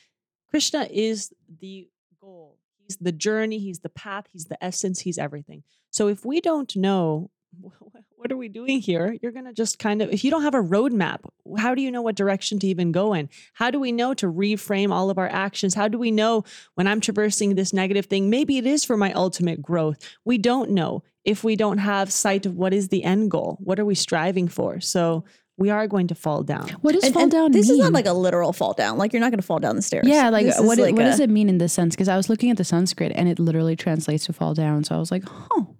Krishna 0.50 0.88
is 0.89 1.32
the 1.60 1.88
goal. 2.20 2.58
He's 2.80 2.98
the 2.98 3.12
journey, 3.12 3.60
he's 3.60 3.80
the 3.80 3.89
path, 3.89 4.25
he's 4.32 4.46
the 4.46 4.62
essence, 4.63 5.01
he's 5.01 5.18
everything. 5.18 5.63
So 5.91 6.08
if 6.08 6.25
we 6.25 6.41
don't 6.41 6.75
know 6.75 7.30
what 8.15 8.31
are 8.31 8.38
we 8.38 8.48
doing 8.50 8.79
here, 8.79 9.17
you're 9.22 9.31
going 9.31 9.46
to 9.46 9.53
just 9.53 9.79
kind 9.79 10.01
of 10.01 10.10
if 10.12 10.24
you 10.24 10.31
don't 10.31 10.43
have 10.43 10.53
a 10.53 10.62
roadmap, 10.62 11.20
how 11.58 11.74
do 11.75 11.81
you 11.81 11.91
know 11.91 12.01
what 12.01 12.15
direction 12.15 12.60
to 12.60 12.67
even 12.67 12.91
go 12.91 13.13
in? 13.13 13.29
How 13.53 13.72
do 13.72 13.79
we 13.79 13.91
know 13.91 14.13
to 14.15 14.27
reframe 14.27 14.91
all 14.91 15.10
of 15.10 15.17
our 15.17 15.27
actions? 15.27 15.74
How 15.74 15.88
do 15.88 15.98
we 15.98 16.12
know 16.12 16.43
when 16.75 16.88
I'm 16.88 17.01
traversing 17.01 17.55
this 17.55 17.74
negative 17.74 18.05
thing, 18.05 18.29
maybe 18.29 18.58
it 18.58 18.65
is 18.65 18.86
for 18.86 18.96
my 18.98 19.12
ultimate 19.13 19.62
growth? 19.62 19.98
We 20.24 20.38
don't 20.38 20.72
know 20.72 21.03
if 21.25 21.43
we 21.43 21.55
don't 21.55 21.79
have 21.79 22.12
sight 22.12 22.46
of 22.46 22.55
what 22.55 22.74
is 22.74 22.88
the 22.89 23.03
end 23.03 23.31
goal. 23.31 23.58
What 23.62 23.79
are 23.79 23.86
we 23.86 23.96
striving 23.96 24.48
for? 24.48 24.79
So 24.79 25.24
we 25.58 25.70
are 25.70 25.86
going 25.88 26.08
to 26.08 26.15
fall 26.15 26.41
down. 26.41 26.70
what 26.81 26.93
does 26.93 27.03
And- 27.03 27.13
fall 27.13 27.24
and 27.24 27.31
down 27.31 27.51
This 27.51 27.70
is 27.70 27.77
not 27.77 27.93
like 27.93 28.08
a 28.08 28.13
literal 28.13 28.53
fall 28.53 28.74
down. 28.74 28.98
Like 28.98 29.13
you're 29.13 29.20
not 29.20 29.29
going 29.31 29.39
to 29.41 29.46
fall 29.46 29.60
down 29.60 29.75
the 29.75 29.81
stairs. 29.84 30.08
Yeah, 30.08 30.29
like 30.29 30.46
This 30.46 30.60
what, 30.60 30.79
is 30.79 30.86
like 30.86 30.96
what 30.96 31.03
a- 31.05 31.10
does 31.10 31.20
it 31.20 31.29
mean 31.29 31.50
in 31.50 31.58
this 31.60 31.74
sense? 31.74 31.96
Because 31.96 32.08
I 32.08 32.17
was 32.17 32.29
looking 32.29 32.50
at 32.50 32.58
the 32.58 32.63
Sanskrit 32.63 33.12
and 33.15 33.27
it 33.29 33.38
literally 33.39 33.75
translates 33.75 34.25
to 34.25 34.34
fall 34.34 34.53
down. 34.55 34.84
So 34.84 34.96
I 34.96 35.00
was 35.00 35.12
like, 35.12 35.24
oh, 35.51 35.75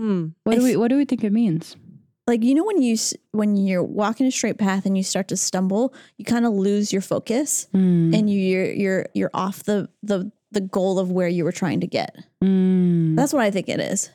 Hmm. 0.00 0.26
what 0.44 0.56
do 0.56 0.62
we 0.64 0.76
what 0.76 0.88
do 0.88 0.96
we 0.96 1.04
think 1.04 1.22
it 1.24 1.32
means? 1.32 1.76
like 2.26 2.44
you 2.44 2.54
know 2.54 2.64
when 2.64 2.80
you 2.80 2.96
when 3.32 3.56
you're 3.56 3.82
walking 3.82 4.24
a 4.26 4.30
straight 4.30 4.56
path 4.56 4.86
and 4.86 4.96
you 4.96 5.02
start 5.02 5.26
to 5.28 5.36
stumble, 5.36 5.92
you 6.16 6.24
kind 6.24 6.46
of 6.46 6.52
lose 6.52 6.92
your 6.92 7.02
focus 7.02 7.66
Mm, 7.74 8.14
and 8.16 8.30
you 8.30 8.38
you're 8.38 8.72
you're 8.72 9.06
you're 9.14 9.30
off 9.34 9.64
the 9.64 9.88
the 10.02 10.30
the 10.52 10.60
goal 10.60 10.98
of 10.98 11.10
where 11.10 11.28
you 11.28 11.44
were 11.44 11.52
trying 11.52 11.80
to 11.80 11.86
get. 11.86 12.16
mm. 12.42 13.16
That's 13.16 13.32
what 13.32 13.42
I 13.42 13.50
think 13.50 13.68
it 13.68 13.80
is. 13.80 14.10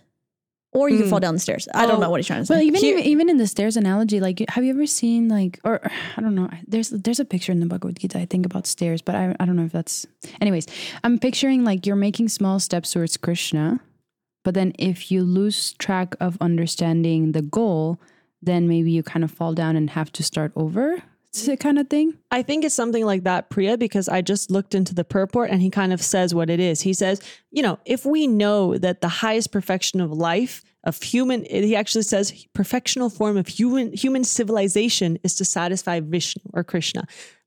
Or 0.73 0.89
you 0.89 0.97
can 0.97 1.05
Mm. 1.07 1.09
fall 1.09 1.19
down 1.21 1.33
the 1.35 1.39
stairs. 1.39 1.67
I 1.73 1.85
don't 1.85 1.97
Oh, 1.97 1.99
know 2.01 2.09
what 2.09 2.19
he's 2.19 2.27
trying 2.27 2.41
to 2.41 2.45
say. 2.45 2.53
Well, 2.55 2.63
even, 2.63 2.81
Here- 2.81 2.97
even 2.97 3.11
even 3.11 3.29
in 3.29 3.37
the 3.37 3.47
stairs 3.47 3.77
analogy, 3.77 4.19
like 4.19 4.43
have 4.49 4.63
you 4.65 4.71
ever 4.71 4.85
seen 4.85 5.27
like 5.29 5.59
or 5.63 5.79
I 6.17 6.21
don't 6.21 6.35
know, 6.35 6.49
there's 6.67 6.89
there's 6.91 7.19
a 7.19 7.25
picture 7.25 7.51
in 7.53 7.59
the 7.59 7.65
Bhagavad 7.67 7.99
Gita 7.99 8.17
I 8.19 8.25
think 8.25 8.45
about 8.45 8.65
stairs, 8.67 9.01
but 9.01 9.15
I 9.15 9.35
I 9.39 9.45
don't 9.45 9.55
know 9.55 9.65
if 9.65 9.71
that's 9.71 10.05
anyways. 10.41 10.67
I'm 11.03 11.17
picturing 11.19 11.63
like 11.63 11.85
you're 11.85 11.95
making 12.07 12.29
small 12.29 12.59
steps 12.59 12.91
towards 12.93 13.15
Krishna, 13.17 13.79
but 14.45 14.53
then 14.53 14.71
if 14.79 15.11
you 15.11 15.23
lose 15.23 15.73
track 15.73 16.15
of 16.21 16.37
understanding 16.39 17.33
the 17.33 17.41
goal, 17.41 17.99
then 18.41 18.67
maybe 18.67 18.91
you 18.91 19.01
kind 19.01 19.25
of 19.25 19.31
fall 19.31 19.53
down 19.53 19.75
and 19.75 19.89
have 19.89 20.11
to 20.13 20.23
start 20.23 20.53
over. 20.55 21.01
Kind 21.59 21.79
of 21.79 21.89
thing? 21.89 22.13
I 22.31 22.43
think 22.43 22.63
it's 22.63 22.73
something 22.73 23.03
like 23.05 23.23
that, 23.23 23.49
Priya, 23.49 23.77
because 23.77 24.07
I 24.07 24.21
just 24.21 24.49
looked 24.49 24.73
into 24.73 24.95
the 24.95 25.03
purport 25.03 25.49
and 25.49 25.61
he 25.61 25.69
kind 25.69 25.91
of 25.91 26.01
says 26.01 26.33
what 26.33 26.49
it 26.49 26.61
is. 26.61 26.79
He 26.79 26.93
says, 26.93 27.19
you 27.51 27.61
know, 27.61 27.77
if 27.85 28.05
we 28.05 28.25
know 28.25 28.77
that 28.77 29.01
the 29.01 29.09
highest 29.09 29.51
perfection 29.51 29.99
of 29.99 30.11
life, 30.11 30.63
of 30.85 31.01
human, 31.01 31.43
he 31.43 31.75
actually 31.75 32.03
says, 32.03 32.47
perfectional 32.55 33.11
form 33.11 33.35
of 33.35 33.47
human 33.47 33.91
human 33.91 34.23
civilization 34.23 35.17
is 35.23 35.35
to 35.35 35.43
satisfy 35.43 35.99
Vishnu 35.99 36.43
or 36.53 36.63
Krishna. 36.63 37.05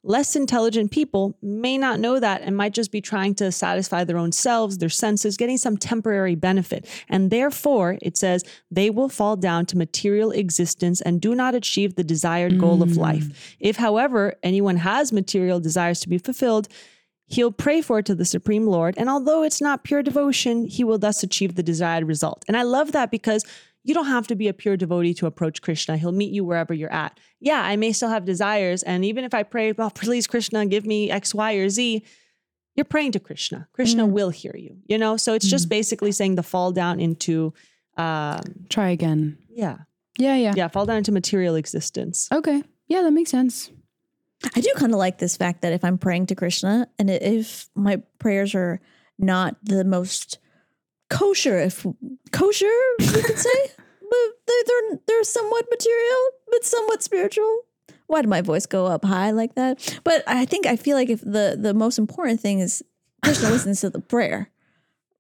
Less 0.09 0.35
intelligent 0.35 0.91
people 0.91 1.37
may 1.43 1.77
not 1.77 2.01
know 2.01 2.19
that 2.19 2.41
and 2.41 2.57
might 2.57 2.73
just 2.73 2.91
be 2.91 3.03
trying 3.03 3.35
to 3.37 3.53
satisfy 3.53 4.05
their 4.05 4.17
own 4.17 4.33
selves, 4.33 4.79
their 4.79 4.89
senses, 4.89 5.37
getting 5.37 5.59
some 5.59 5.77
temporary 5.77 6.35
benefit. 6.35 6.89
And 7.11 7.31
therefore, 7.31 7.99
it 8.01 8.17
says, 8.17 8.43
they 8.71 8.89
will 8.89 9.11
fall 9.11 9.37
down 9.37 9.67
to 9.67 9.77
material 9.77 10.31
existence 10.31 11.03
and 11.03 11.21
do 11.21 11.35
not 11.35 11.55
achieve 11.55 11.95
the 11.95 12.05
desired 12.05 12.59
goal 12.59 12.83
of 12.83 12.97
life. 12.97 13.25
Mm. 13.25 13.35
If, 13.61 13.77
however, 13.77 14.35
anyone 14.43 14.79
has 14.79 15.13
material 15.13 15.61
desires 15.61 16.01
to 16.01 16.09
be 16.09 16.17
fulfilled, 16.17 16.69
He'll 17.31 17.53
pray 17.53 17.83
for 17.83 17.99
it 17.99 18.07
to 18.07 18.15
the 18.15 18.25
Supreme 18.25 18.67
Lord, 18.67 18.95
and 18.97 19.11
although 19.11 19.43
it's 19.43 19.61
not 19.61 19.85
pure 19.85 20.03
devotion, 20.03 20.65
he 20.65 20.83
will 20.83 20.97
thus 20.97 21.23
achieve 21.23 21.57
the 21.57 21.63
desired 21.63 22.05
result. 22.05 22.43
And 22.49 22.57
I 22.57 22.63
love 22.63 22.93
that 22.93 23.11
because 23.11 23.45
you 23.89 23.95
don't 23.95 24.07
have 24.07 24.27
to 24.27 24.37
be 24.37 24.49
a 24.49 24.53
pure 24.53 24.77
devotee 24.77 25.15
to 25.15 25.27
approach 25.27 25.63
Krishna. 25.63 25.97
He'll 25.97 26.13
meet 26.13 26.31
you 26.31 26.45
wherever 26.45 26.75
you're 26.75 26.93
at. 26.93 27.19
Yeah, 27.41 27.63
I 27.63 27.77
may 27.77 27.93
still 27.93 28.11
have 28.11 28.27
desires, 28.27 28.83
and 28.83 29.03
even 29.03 29.25
if 29.25 29.33
I 29.33 29.43
pray, 29.45 29.73
well, 29.79 29.91
please, 29.91 30.27
Krishna, 30.27 30.67
give 30.67 30.85
me 30.85 31.11
X, 31.11 31.35
Y, 31.35 31.55
or 31.55 31.71
Z, 31.71 32.05
you're 32.77 32.85
praying 32.85 33.13
to 33.13 33.21
Krishna. 33.21 33.67
Krishna 33.73 34.05
will 34.07 34.29
hear 34.31 34.55
you, 34.57 34.77
you 34.87 34.99
know? 34.99 35.17
So 35.17 35.33
it's 35.35 35.49
just 35.49 35.69
basically 35.71 36.13
saying 36.13 36.35
the 36.37 36.43
fall 36.43 36.71
down 36.71 37.01
into, 37.01 37.55
um, 37.97 38.41
Try 38.69 38.91
again. 38.91 39.39
yeah, 39.49 39.79
Yeah, 40.19 40.37
yeah. 40.37 40.53
yeah, 40.55 40.69
fall 40.69 40.85
down 40.87 40.99
into 40.99 41.11
material 41.11 41.57
existence. 41.57 42.29
Okay. 42.31 42.63
Yeah, 42.89 43.03
that 43.03 43.11
makes 43.13 43.31
sense. 43.31 43.71
I 44.55 44.61
do 44.61 44.71
kind 44.77 44.93
of 44.93 44.99
like 44.99 45.19
this 45.19 45.37
fact 45.37 45.63
that 45.63 45.73
if 45.73 45.83
I'm 45.83 45.99
praying 45.99 46.27
to 46.27 46.35
Krishna 46.37 46.87
and 46.99 47.11
if 47.11 47.69
my 47.75 48.03
prayers 48.21 48.55
are 48.55 48.81
not 49.19 49.57
the 49.65 49.83
most 49.83 50.39
kosher, 51.11 51.59
if 51.59 51.85
kosher, 52.31 52.67
you 53.01 53.23
could 53.23 53.39
say, 53.39 53.71
but 54.11 54.19
they're, 54.47 54.65
they're 54.67 54.99
they're 55.07 55.25
somewhat 55.25 55.67
material, 55.71 56.23
but 56.51 56.65
somewhat 56.65 57.03
spiritual. 57.03 57.63
Why 58.07 58.23
did 58.23 58.29
my 58.31 58.41
voice 58.41 58.67
go 58.67 58.87
up 58.87 59.05
high 59.05 59.33
like 59.33 59.55
that? 59.57 60.01
But 60.05 60.23
I 60.27 60.45
think 60.47 60.67
I 60.67 60.77
feel 60.77 60.97
like 60.97 61.11
if 61.11 61.21
the 61.21 61.57
the 61.61 61.75
most 61.75 61.99
important 61.99 62.41
thing 62.41 62.61
is 62.61 62.83
Krishna 63.23 63.51
listens 63.55 63.81
to 63.83 63.91
the 63.91 64.01
prayer, 64.01 64.51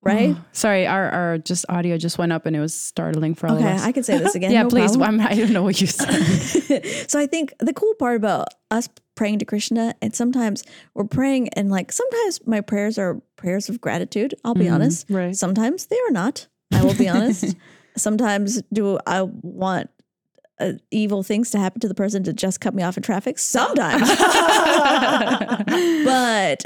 right? 0.02 0.30
Mm. 0.30 0.44
Sorry, 0.52 0.86
our, 0.86 1.10
our 1.10 1.38
just 1.38 1.66
audio 1.68 1.98
just 1.98 2.16
went 2.18 2.32
up 2.32 2.46
and 2.46 2.56
it 2.56 2.60
was 2.60 2.72
startling 2.74 3.34
for 3.34 3.48
all 3.48 3.56
Okay, 3.56 3.68
of 3.68 3.76
us. 3.76 3.82
I 3.84 3.92
can 3.92 4.02
say 4.04 4.18
this 4.18 4.34
again. 4.36 4.52
yeah, 4.52 4.62
no 4.62 4.70
please. 4.70 4.96
problem. 4.96 5.20
I'm, 5.20 5.26
I 5.26 5.34
don't 5.34 5.52
know 5.52 5.62
what 5.62 5.80
you 5.80 5.86
said. 5.86 6.82
so 7.10 7.18
I 7.18 7.26
think 7.26 7.52
the 7.58 7.74
cool 7.74 7.94
part 7.94 8.16
about 8.16 8.48
us 8.70 8.88
praying 9.14 9.40
to 9.40 9.44
Krishna, 9.44 9.94
and 10.00 10.14
sometimes 10.14 10.64
we're 10.94 11.04
praying, 11.04 11.48
and 11.50 11.70
like 11.70 11.92
sometimes 11.92 12.46
my 12.46 12.60
prayers 12.60 12.98
are 12.98 13.20
prayers 13.36 13.68
of 13.68 13.80
gratitude. 13.80 14.34
I'll 14.44 14.54
be 14.54 14.64
mm-hmm, 14.64 14.74
honest. 14.74 15.06
right. 15.10 15.36
Sometimes 15.36 15.86
they 15.86 15.98
are 16.08 16.12
not. 16.12 16.46
I 16.72 16.84
will 16.84 16.94
be 16.94 17.08
honest. 17.08 17.54
Sometimes 17.98 18.62
do 18.72 18.98
I 19.06 19.22
want 19.22 19.90
uh, 20.60 20.72
evil 20.90 21.22
things 21.22 21.50
to 21.50 21.58
happen 21.58 21.80
to 21.80 21.88
the 21.88 21.94
person 21.94 22.24
to 22.24 22.32
just 22.32 22.60
cut 22.60 22.74
me 22.74 22.82
off 22.82 22.96
in 22.96 23.02
traffic? 23.02 23.38
Sometimes. 23.38 24.08
but 24.08 24.16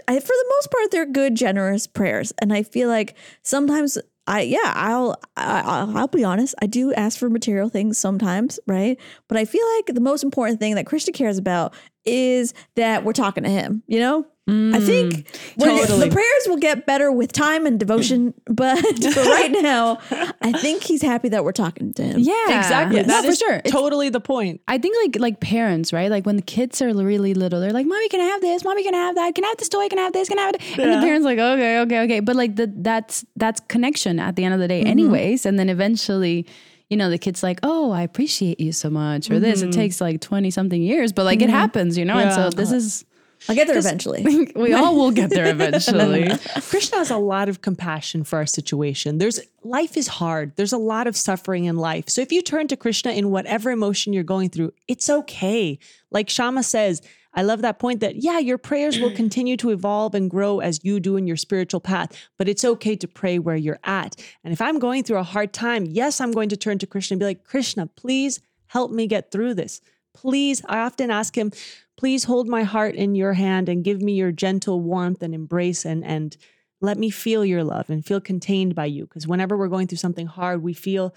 I, 0.08 0.20
for 0.20 0.26
the 0.28 0.46
most 0.48 0.70
part, 0.70 0.90
they're 0.90 1.06
good, 1.06 1.34
generous 1.34 1.86
prayers, 1.86 2.32
and 2.40 2.52
I 2.52 2.62
feel 2.62 2.88
like 2.88 3.16
sometimes 3.42 3.98
I 4.26 4.42
yeah 4.42 4.72
I'll 4.76 5.16
I, 5.36 5.62
I'll, 5.62 5.98
I'll 5.98 6.08
be 6.08 6.22
honest 6.22 6.54
I 6.62 6.66
do 6.66 6.92
ask 6.94 7.18
for 7.18 7.28
material 7.28 7.68
things 7.68 7.98
sometimes 7.98 8.60
right 8.66 8.98
but 9.26 9.36
I 9.36 9.44
feel 9.44 9.64
like 9.76 9.94
the 9.94 10.00
most 10.00 10.22
important 10.22 10.60
thing 10.60 10.76
that 10.76 10.86
Krishna 10.86 11.12
cares 11.12 11.38
about 11.38 11.74
is 12.04 12.54
that 12.76 13.04
we're 13.04 13.12
talking 13.12 13.44
to 13.44 13.50
him 13.50 13.82
you 13.86 13.98
know 14.00 14.26
I 14.48 14.50
mm, 14.50 14.84
think 14.84 15.28
we're- 15.56 15.78
totally. 15.78 16.08
the 16.08 16.12
prayers 16.12 16.46
will 16.48 16.56
get 16.56 16.84
better 16.84 17.12
with 17.12 17.30
time 17.32 17.64
and 17.64 17.78
devotion 17.78 18.34
but 18.46 18.76
for 19.14 19.22
right 19.22 19.52
now 19.52 19.98
I 20.42 20.50
think 20.52 20.82
he's 20.82 21.00
happy 21.00 21.28
that 21.28 21.44
we're 21.44 21.52
talking 21.52 21.92
to 21.94 22.02
him 22.02 22.18
yeah, 22.18 22.58
Exactly. 22.58 22.96
Yes. 22.96 23.06
That 23.06 23.22
No, 23.22 23.28
is 23.30 23.38
for 23.38 23.44
sure. 23.46 23.54
It's- 23.58 23.72
totally 23.72 24.08
the 24.08 24.20
point. 24.20 24.60
I 24.66 24.78
think 24.78 24.96
like 25.00 25.20
like 25.22 25.40
parents, 25.40 25.92
right? 25.92 26.10
Like 26.10 26.26
when 26.26 26.34
the 26.36 26.42
kids 26.42 26.82
are 26.82 26.92
really 26.92 27.34
little, 27.34 27.60
they're 27.60 27.72
like, 27.72 27.86
"Mommy, 27.86 28.08
can 28.08 28.20
I 28.20 28.24
have 28.24 28.40
this? 28.40 28.64
Mommy, 28.64 28.82
can 28.82 28.94
I 28.94 28.98
have 28.98 29.14
that? 29.14 29.34
Can 29.36 29.44
I 29.44 29.48
have 29.48 29.56
this 29.58 29.68
toy? 29.68 29.88
Can 29.88 29.98
I 30.00 30.02
have 30.02 30.12
this? 30.12 30.28
Can 30.28 30.38
I 30.38 30.42
have 30.42 30.54
it?" 30.56 30.78
And 30.78 30.92
the 30.92 31.06
parents 31.06 31.24
like, 31.24 31.38
"Okay, 31.38 31.78
okay, 31.80 32.00
okay." 32.00 32.20
But 32.20 32.34
like 32.36 32.56
the, 32.56 32.72
that's 32.74 33.24
that's 33.36 33.60
connection 33.68 34.18
at 34.18 34.34
the 34.36 34.44
end 34.44 34.54
of 34.54 34.60
the 34.60 34.68
day, 34.68 34.80
mm-hmm. 34.80 34.90
anyways. 34.90 35.46
And 35.46 35.56
then 35.58 35.68
eventually, 35.68 36.46
you 36.92 36.98
know, 36.98 37.08
the 37.08 37.16
kid's 37.16 37.42
like, 37.42 37.58
"Oh, 37.62 37.90
I 37.90 38.02
appreciate 38.02 38.60
you 38.60 38.70
so 38.70 38.90
much," 38.90 39.30
or 39.30 39.40
this. 39.40 39.62
It 39.62 39.70
mm-hmm. 39.70 39.80
takes 39.80 39.98
like 39.98 40.20
twenty 40.20 40.50
something 40.50 40.82
years, 40.82 41.10
but 41.10 41.24
like 41.24 41.40
it 41.40 41.46
mm-hmm. 41.46 41.54
happens, 41.54 41.96
you 41.96 42.04
know. 42.04 42.18
And 42.18 42.30
so 42.30 42.50
this 42.50 42.70
is 42.70 43.06
I'll 43.48 43.54
get 43.54 43.66
there 43.66 43.78
eventually 43.78 44.52
we 44.54 44.74
all 44.74 44.94
will 44.94 45.10
get 45.10 45.30
there 45.30 45.46
eventually. 45.46 46.28
Krishna 46.68 46.98
has 46.98 47.10
a 47.10 47.16
lot 47.16 47.48
of 47.48 47.62
compassion 47.62 48.24
for 48.24 48.36
our 48.36 48.44
situation. 48.44 49.16
There's 49.16 49.40
life 49.64 49.96
is 49.96 50.06
hard. 50.06 50.54
There's 50.56 50.74
a 50.74 50.78
lot 50.78 51.06
of 51.06 51.16
suffering 51.16 51.64
in 51.64 51.76
life. 51.76 52.10
So 52.10 52.20
if 52.20 52.30
you 52.30 52.42
turn 52.42 52.68
to 52.68 52.76
Krishna 52.76 53.12
in 53.12 53.30
whatever 53.30 53.70
emotion 53.70 54.12
you're 54.12 54.22
going 54.22 54.50
through, 54.50 54.74
it's 54.86 55.08
okay. 55.08 55.78
Like 56.10 56.28
Shama 56.28 56.62
says, 56.62 57.00
I 57.34 57.42
love 57.42 57.62
that 57.62 57.78
point 57.78 58.00
that 58.00 58.16
yeah, 58.16 58.38
your 58.38 58.58
prayers 58.58 58.98
will 58.98 59.10
continue 59.22 59.56
to 59.58 59.70
evolve 59.70 60.14
and 60.14 60.30
grow 60.30 60.60
as 60.60 60.80
you 60.82 61.00
do 61.00 61.16
in 61.16 61.26
your 61.26 61.36
spiritual 61.36 61.80
path, 61.80 62.16
but 62.38 62.48
it's 62.48 62.64
okay 62.64 62.96
to 62.96 63.08
pray 63.08 63.38
where 63.38 63.56
you're 63.56 63.80
at. 63.84 64.16
And 64.44 64.52
if 64.52 64.60
I'm 64.60 64.78
going 64.78 65.02
through 65.02 65.18
a 65.18 65.22
hard 65.22 65.52
time, 65.52 65.86
yes, 65.86 66.20
I'm 66.20 66.32
going 66.32 66.48
to 66.50 66.56
turn 66.56 66.78
to 66.78 66.86
Krishna 66.86 67.14
and 67.14 67.20
be 67.20 67.26
like, 67.26 67.44
Krishna, 67.44 67.86
please 67.86 68.40
help 68.66 68.90
me 68.90 69.06
get 69.06 69.30
through 69.30 69.54
this. 69.54 69.80
Please, 70.14 70.62
I 70.68 70.80
often 70.80 71.10
ask 71.10 71.36
him, 71.36 71.52
please 71.96 72.24
hold 72.24 72.48
my 72.48 72.64
heart 72.64 72.94
in 72.94 73.14
your 73.14 73.34
hand 73.34 73.68
and 73.68 73.84
give 73.84 74.02
me 74.02 74.14
your 74.14 74.32
gentle 74.32 74.80
warmth 74.80 75.22
and 75.22 75.34
embrace 75.34 75.84
and 75.84 76.04
and 76.04 76.36
let 76.80 76.98
me 76.98 77.10
feel 77.10 77.44
your 77.44 77.62
love 77.62 77.88
and 77.88 78.04
feel 78.04 78.20
contained 78.20 78.74
by 78.74 78.86
you 78.86 79.04
because 79.04 79.26
whenever 79.26 79.56
we're 79.56 79.68
going 79.68 79.86
through 79.86 79.98
something 79.98 80.26
hard 80.26 80.62
we 80.62 80.72
feel 80.74 81.14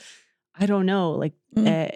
i 0.54 0.66
don't 0.66 0.86
know 0.86 1.12
like 1.12 1.34
uh, 1.58 1.88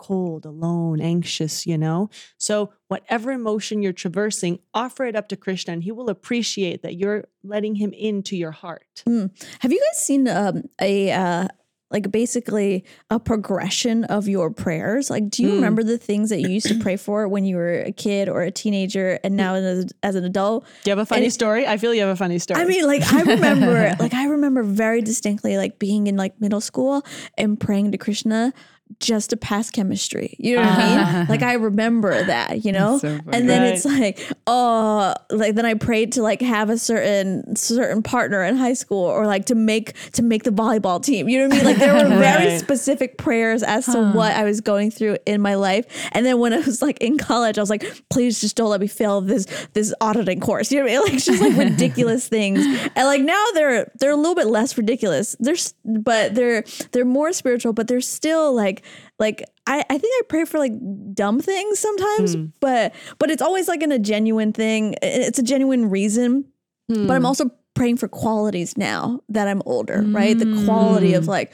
cold 0.00 0.46
alone 0.46 1.00
anxious 1.00 1.66
you 1.66 1.76
know? 1.76 2.08
So 2.38 2.72
whatever 2.88 3.30
emotion 3.30 3.82
you're 3.82 3.92
traversing 3.92 4.58
offer 4.72 5.04
it 5.04 5.14
up 5.14 5.28
to 5.28 5.36
krishna 5.36 5.74
and 5.74 5.84
he 5.84 5.92
will 5.92 6.08
appreciate 6.08 6.82
that 6.82 6.96
you're 6.96 7.24
letting 7.44 7.74
him 7.76 7.92
into 7.92 8.36
your 8.36 8.50
heart. 8.50 9.02
Have 9.06 9.72
you 9.72 9.80
guys 9.80 10.02
seen 10.02 10.26
um, 10.26 10.64
a 10.80 11.12
uh, 11.12 11.48
like 11.90 12.10
basically 12.10 12.84
a 13.10 13.18
progression 13.18 14.04
of 14.04 14.28
your 14.28 14.50
prayers? 14.50 15.10
Like, 15.10 15.28
do 15.28 15.42
you 15.42 15.54
remember 15.54 15.82
the 15.82 15.98
things 15.98 16.30
that 16.30 16.40
you 16.40 16.48
used 16.48 16.68
to 16.68 16.78
pray 16.80 16.96
for 16.96 17.26
when 17.26 17.44
you 17.44 17.56
were 17.56 17.80
a 17.80 17.92
kid 17.92 18.28
or 18.28 18.42
a 18.42 18.50
teenager, 18.50 19.18
and 19.24 19.36
now 19.36 19.54
as, 19.54 19.92
as 20.02 20.14
an 20.14 20.24
adult? 20.24 20.64
do 20.84 20.90
you 20.90 20.96
have 20.96 20.98
a 20.98 21.06
funny 21.06 21.26
it- 21.26 21.32
story? 21.32 21.66
I 21.66 21.76
feel 21.76 21.92
you 21.92 22.02
have 22.02 22.10
a 22.10 22.16
funny 22.16 22.38
story. 22.38 22.60
I 22.60 22.64
mean, 22.64 22.86
like 22.86 23.02
I 23.12 23.22
remember, 23.22 23.94
like 23.98 24.14
I 24.14 24.26
remember 24.26 24.62
very 24.62 25.02
distinctly, 25.02 25.56
like 25.56 25.78
being 25.78 26.06
in 26.06 26.16
like 26.16 26.40
middle 26.40 26.60
school 26.60 27.04
and 27.36 27.58
praying 27.58 27.92
to 27.92 27.98
Krishna 27.98 28.52
just 28.98 29.30
to 29.30 29.36
pass 29.36 29.70
chemistry. 29.70 30.34
You 30.38 30.56
know 30.56 30.62
what 30.62 30.70
I 30.72 30.88
mean? 30.88 30.98
Uh-huh. 30.98 31.24
Like 31.28 31.42
I 31.42 31.54
remember 31.54 32.24
that, 32.24 32.64
you 32.64 32.72
know. 32.72 32.98
so 32.98 33.18
and 33.32 33.48
then 33.48 33.62
Right. 33.62 33.72
it's 33.74 33.84
like, 33.84 34.18
oh, 34.46 35.14
like 35.30 35.54
then 35.54 35.64
I 35.64 35.74
prayed 35.74 36.12
to 36.12 36.22
like 36.22 36.40
have 36.40 36.70
a 36.70 36.76
certain 36.78 37.54
certain 37.56 38.02
partner 38.02 38.42
in 38.44 38.56
high 38.56 38.72
school, 38.74 39.04
or 39.04 39.26
like 39.26 39.46
to 39.46 39.54
make 39.54 39.94
to 40.12 40.22
make 40.22 40.42
the 40.42 40.50
volleyball 40.50 41.02
team. 41.02 41.28
You 41.28 41.38
know 41.38 41.48
what 41.48 41.54
I 41.54 41.56
mean? 41.56 41.64
Like 41.66 41.76
there 41.78 41.94
were 41.94 42.08
very 42.18 42.58
specific 42.58 43.16
prayers 43.18 43.62
as 43.62 43.86
to 43.86 44.10
what 44.12 44.32
I 44.32 44.44
was 44.44 44.60
going 44.60 44.90
through 44.90 45.18
in 45.26 45.40
my 45.40 45.54
life. 45.54 45.86
And 46.12 46.26
then 46.26 46.38
when 46.38 46.52
I 46.52 46.58
was 46.58 46.82
like 46.82 46.98
in 47.00 47.16
college, 47.18 47.58
I 47.58 47.60
was 47.62 47.70
like, 47.70 47.84
please 48.10 48.40
just 48.40 48.56
don't 48.56 48.70
let 48.70 48.80
me 48.80 48.86
fail 48.88 49.20
this 49.20 49.46
this 49.74 49.94
auditing 50.00 50.40
course. 50.40 50.72
You 50.72 50.78
know 50.78 50.84
what 50.84 50.90
I 50.90 50.94
mean? 50.94 51.00
Like 51.10 51.22
just 51.24 51.40
like 51.42 51.56
ridiculous 51.56 52.28
things. 52.36 52.60
And 52.64 53.06
like 53.06 53.22
now 53.22 53.44
they're 53.54 53.90
they're 53.98 54.10
a 54.10 54.16
little 54.16 54.34
bit 54.34 54.46
less 54.46 54.76
ridiculous. 54.76 55.36
They're 55.40 55.56
but 55.84 56.34
they're 56.34 56.64
they're 56.92 57.04
more 57.04 57.32
spiritual, 57.32 57.72
but 57.72 57.88
they're 57.88 58.00
still 58.00 58.54
like 58.54 58.79
like 59.18 59.42
I, 59.66 59.84
I 59.88 59.98
think 59.98 60.12
I 60.18 60.22
pray 60.28 60.44
for 60.44 60.58
like 60.58 60.72
dumb 61.14 61.40
things 61.40 61.78
sometimes, 61.78 62.34
hmm. 62.34 62.46
but 62.60 62.94
but 63.18 63.30
it's 63.30 63.42
always 63.42 63.68
like 63.68 63.82
in 63.82 63.92
a 63.92 63.98
genuine 63.98 64.52
thing. 64.52 64.94
It's 65.02 65.38
a 65.38 65.42
genuine 65.42 65.90
reason. 65.90 66.46
But 66.88 67.12
I'm 67.12 67.22
hmm. 67.22 67.26
also 67.26 67.50
praying 67.74 67.98
for 67.98 68.08
qualities 68.08 68.76
now 68.76 69.20
that 69.28 69.46
I'm 69.46 69.62
older, 69.64 70.02
right? 70.08 70.36
The 70.36 70.64
quality 70.64 71.14
of 71.14 71.24
hmm. 71.24 71.30
like 71.30 71.52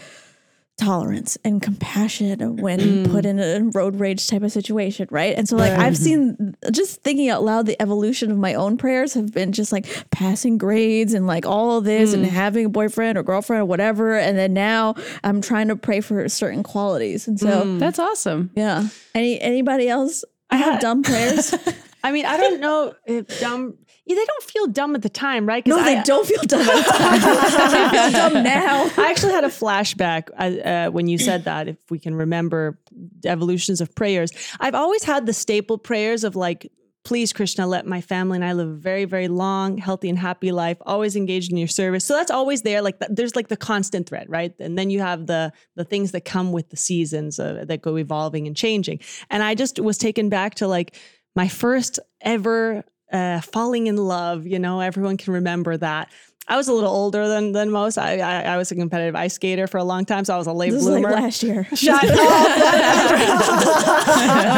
tolerance 0.76 1.38
and 1.42 1.62
compassion 1.62 2.58
when 2.58 2.78
mm. 2.78 3.10
put 3.10 3.24
in 3.24 3.38
a 3.38 3.60
road 3.72 3.98
rage 3.98 4.26
type 4.26 4.42
of 4.42 4.52
situation, 4.52 5.08
right? 5.10 5.34
And 5.36 5.48
so 5.48 5.56
like 5.56 5.72
I've 5.72 5.94
mm-hmm. 5.94 6.02
seen 6.02 6.56
just 6.70 7.02
thinking 7.02 7.30
out 7.30 7.42
loud 7.42 7.66
the 7.66 7.80
evolution 7.80 8.30
of 8.30 8.36
my 8.36 8.54
own 8.54 8.76
prayers 8.76 9.14
have 9.14 9.32
been 9.32 9.52
just 9.52 9.72
like 9.72 9.86
passing 10.10 10.58
grades 10.58 11.14
and 11.14 11.26
like 11.26 11.46
all 11.46 11.78
of 11.78 11.84
this 11.84 12.12
and 12.12 12.24
mm. 12.24 12.28
having 12.28 12.66
a 12.66 12.68
boyfriend 12.68 13.16
or 13.16 13.22
girlfriend 13.22 13.62
or 13.62 13.64
whatever 13.64 14.16
and 14.16 14.36
then 14.36 14.52
now 14.52 14.94
I'm 15.24 15.40
trying 15.40 15.68
to 15.68 15.76
pray 15.76 16.00
for 16.00 16.28
certain 16.28 16.62
qualities. 16.62 17.26
And 17.26 17.40
so 17.40 17.62
mm. 17.64 17.78
That's 17.78 17.98
awesome. 17.98 18.50
yeah. 18.54 18.88
Any 19.14 19.40
anybody 19.40 19.88
else 19.88 20.24
I 20.50 20.56
have 20.56 20.80
dumb 20.80 21.02
prayers? 21.02 21.54
I 22.04 22.12
mean, 22.12 22.24
I 22.24 22.36
don't 22.36 22.60
know 22.60 22.94
if 23.04 23.40
dumb. 23.40 23.78
They 24.08 24.14
don't 24.14 24.42
feel 24.44 24.66
dumb 24.68 24.94
at 24.94 25.02
the 25.02 25.08
time, 25.08 25.46
right? 25.46 25.66
No, 25.66 25.82
they 25.82 25.96
I- 25.98 26.02
don't 26.02 26.26
feel 26.26 26.42
dumb. 26.42 26.60
at 26.60 26.84
the 26.86 26.92
time. 26.92 27.20
they 27.92 27.98
feel 27.98 28.10
dumb 28.12 28.42
now. 28.44 28.84
I 28.96 29.10
actually 29.10 29.32
had 29.32 29.44
a 29.44 29.48
flashback 29.48 30.28
uh, 30.38 30.68
uh, 30.68 30.90
when 30.90 31.08
you 31.08 31.18
said 31.18 31.44
that. 31.44 31.68
If 31.68 31.76
we 31.90 31.98
can 31.98 32.14
remember 32.14 32.78
evolutions 33.24 33.80
of 33.80 33.94
prayers, 33.94 34.30
I've 34.60 34.74
always 34.74 35.02
had 35.04 35.26
the 35.26 35.32
staple 35.32 35.76
prayers 35.78 36.22
of 36.24 36.36
like, 36.36 36.70
"Please, 37.04 37.32
Krishna, 37.32 37.66
let 37.66 37.84
my 37.86 38.00
family 38.00 38.36
and 38.36 38.44
I 38.44 38.52
live 38.52 38.68
a 38.68 38.74
very, 38.74 39.04
very 39.06 39.28
long, 39.28 39.76
healthy, 39.76 40.08
and 40.08 40.18
happy 40.18 40.52
life. 40.52 40.78
Always 40.82 41.16
engaged 41.16 41.50
in 41.50 41.58
your 41.58 41.68
service." 41.68 42.04
So 42.04 42.14
that's 42.14 42.30
always 42.30 42.62
there. 42.62 42.82
Like, 42.82 43.00
th- 43.00 43.10
there's 43.12 43.34
like 43.36 43.48
the 43.48 43.56
constant 43.56 44.08
thread, 44.08 44.26
right? 44.30 44.54
And 44.60 44.78
then 44.78 44.88
you 44.88 45.00
have 45.00 45.26
the 45.26 45.52
the 45.74 45.84
things 45.84 46.12
that 46.12 46.24
come 46.24 46.52
with 46.52 46.70
the 46.70 46.76
seasons 46.76 47.38
uh, 47.40 47.64
that 47.66 47.82
go 47.82 47.96
evolving 47.96 48.46
and 48.46 48.56
changing. 48.56 49.00
And 49.30 49.42
I 49.42 49.54
just 49.56 49.80
was 49.80 49.98
taken 49.98 50.28
back 50.28 50.54
to 50.56 50.68
like 50.68 50.96
my 51.34 51.48
first 51.48 51.98
ever 52.20 52.84
uh, 53.12 53.40
falling 53.40 53.86
in 53.86 53.96
love. 53.96 54.46
You 54.46 54.58
know, 54.58 54.80
everyone 54.80 55.16
can 55.16 55.34
remember 55.34 55.76
that. 55.76 56.10
I 56.48 56.56
was 56.56 56.68
a 56.68 56.72
little 56.72 56.92
older 56.92 57.26
than 57.28 57.52
than 57.52 57.70
most. 57.70 57.98
I, 57.98 58.18
I 58.18 58.54
I 58.54 58.56
was 58.56 58.70
a 58.70 58.74
competitive 58.76 59.16
ice 59.16 59.34
skater 59.34 59.66
for 59.66 59.78
a 59.78 59.84
long 59.84 60.04
time, 60.04 60.24
so 60.24 60.34
I 60.34 60.38
was 60.38 60.46
a 60.46 60.52
late 60.52 60.70
This 60.70 60.82
is 60.82 60.88
like 60.88 61.02
bloomer. 61.02 61.16
last 61.16 61.42
year. 61.42 61.66
Shut 61.74 62.04
up! 62.04 62.10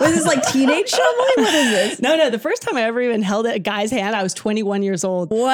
Was 0.00 0.14
this 0.14 0.26
like 0.26 0.42
teenage 0.48 0.90
Shamali? 0.90 1.36
What 1.36 1.54
is 1.54 1.70
this? 1.70 2.02
no, 2.02 2.16
no. 2.16 2.30
The 2.30 2.38
first 2.38 2.62
time 2.62 2.76
I 2.76 2.82
ever 2.82 3.00
even 3.00 3.22
held 3.22 3.46
a 3.46 3.58
guy's 3.58 3.90
hand, 3.90 4.16
I 4.16 4.22
was 4.22 4.34
21 4.34 4.82
years 4.82 5.04
old. 5.04 5.30
Wow. 5.30 5.48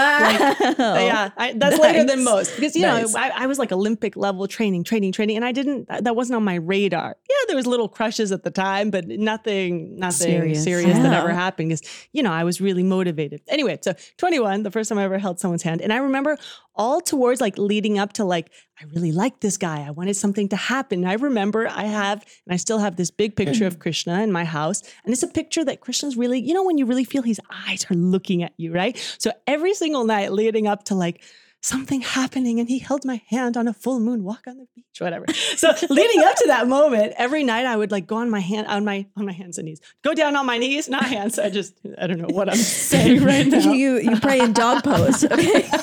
yeah, 0.79 1.31
I, 1.37 1.53
that's 1.57 1.79
later 1.79 2.05
than 2.05 2.25
most 2.25 2.55
because 2.55 2.75
you 2.77 2.83
Nice. 2.83 3.13
know 3.15 3.21
I, 3.21 3.31
I 3.35 3.47
was 3.47 3.59
like 3.59 3.73
Olympic 3.73 4.17
level 4.17 4.47
training, 4.47 4.85
training, 4.85 5.13
training, 5.13 5.37
and 5.37 5.45
I 5.45 5.53
didn't. 5.53 5.89
That 5.89 6.15
wasn't 6.17 6.37
on 6.37 6.45
my 6.45 6.57
radar. 6.57 7.17
Yeah, 7.29 7.37
there 7.49 7.57
was 7.57 7.67
little 7.67 7.89
crushes 7.89 8.33
at 8.33 8.43
the 8.45 8.51
time, 8.51 8.91
but 8.91 9.07
nothing, 9.09 9.99
nothing 9.99 10.13
serious, 10.13 10.65
Serious. 10.65 10.97
that 10.99 11.13
ever 11.13 11.33
happened 11.33 11.71
because 11.71 11.83
you 12.13 12.23
know 12.23 12.33
I 12.33 12.45
was 12.45 12.61
really 12.61 12.83
motivated. 12.83 13.41
Anyway, 13.49 13.79
so 13.83 13.95
21, 14.19 14.63
the 14.63 14.71
first 14.71 14.89
time 14.89 14.99
I 14.99 15.05
ever 15.05 15.19
held 15.19 15.41
someone's 15.49 15.63
hand, 15.63 15.81
and 15.81 15.93
I 15.93 15.97
remember 15.97 16.37
all 16.75 17.01
towards 17.01 17.41
like 17.41 17.59
leading 17.59 17.99
up 17.99 18.13
to 18.15 18.25
like 18.25 18.51
I 18.81 18.85
really 18.95 19.11
liked 19.11 19.41
this 19.41 19.57
guy. 19.57 19.85
I 19.85 19.91
wanted 19.91 20.15
something 20.15 20.49
to 20.51 20.57
happen. 20.57 21.05
I 21.05 21.15
remember 21.15 21.67
I 21.69 21.85
have, 21.85 22.25
and 22.47 22.55
I 22.55 22.57
still 22.57 22.79
have 22.79 22.97
this 22.97 23.11
big 23.11 23.35
picture 23.35 23.67
of 23.67 23.81
Krishna 23.81 24.23
in 24.23 24.31
my 24.31 24.45
house. 24.45 24.83
And 25.05 25.13
it's 25.13 25.25
a 25.25 25.29
picture 25.29 25.65
that 25.65 25.81
Krishna's 25.81 26.17
really, 26.17 26.39
you 26.39 26.55
know, 26.55 26.63
when 26.63 26.79
you 26.79 26.87
really 26.87 27.05
feel 27.05 27.23
his 27.23 27.41
eyes 27.67 27.85
are 27.91 27.95
looking 27.95 28.45
at 28.45 28.53
you, 28.57 28.73
right? 28.73 28.97
So 29.19 29.33
every 29.49 29.75
single 29.75 30.05
night 30.05 30.33
leading 30.33 30.69
up 30.69 30.85
to 30.85 30.95
like 30.95 31.23
something 31.61 32.01
happening, 32.01 32.61
and 32.61 32.69
he 32.69 32.79
held 32.79 33.05
my 33.05 33.21
hand 33.29 33.57
on 33.57 33.69
a 33.69 33.73
full 33.73 34.01
moon 34.01 34.25
walk 34.25 34.43
on 34.47 34.59
the 34.59 34.67
beach, 34.75 35.01
whatever. 35.01 35.27
So 35.57 35.73
leading 35.91 36.23
up 36.25 36.37
to 36.37 36.45
that 36.49 36.69
moment, 36.69 37.15
every 37.17 37.45
night 37.45 37.67
I 37.67 37.77
would 37.77 37.91
like 37.91 38.07
go 38.07 38.17
on 38.17 38.31
my 38.31 38.41
hand, 38.41 38.67
on 38.69 38.85
my 38.85 39.07
on 39.17 39.27
my 39.27 39.33
hands 39.33 39.59
and 39.59 39.67
knees, 39.67 39.81
go 40.03 40.15
down 40.15 40.37
on 40.37 40.47
my 40.47 40.59
knees, 40.59 40.89
not 40.89 41.05
hands. 41.05 41.39
I 41.39 41.51
just 41.51 41.75
I 42.01 42.07
don't 42.07 42.19
know 42.19 42.35
what 42.35 42.49
I'm 42.49 42.57
saying 42.57 43.23
right 43.25 43.47
now. 43.47 43.73
you 43.73 43.99
you 43.99 44.19
pray 44.21 44.41
in 44.41 44.53
dog 44.53 44.85
pose. 44.85 45.25
Okay. 45.25 45.69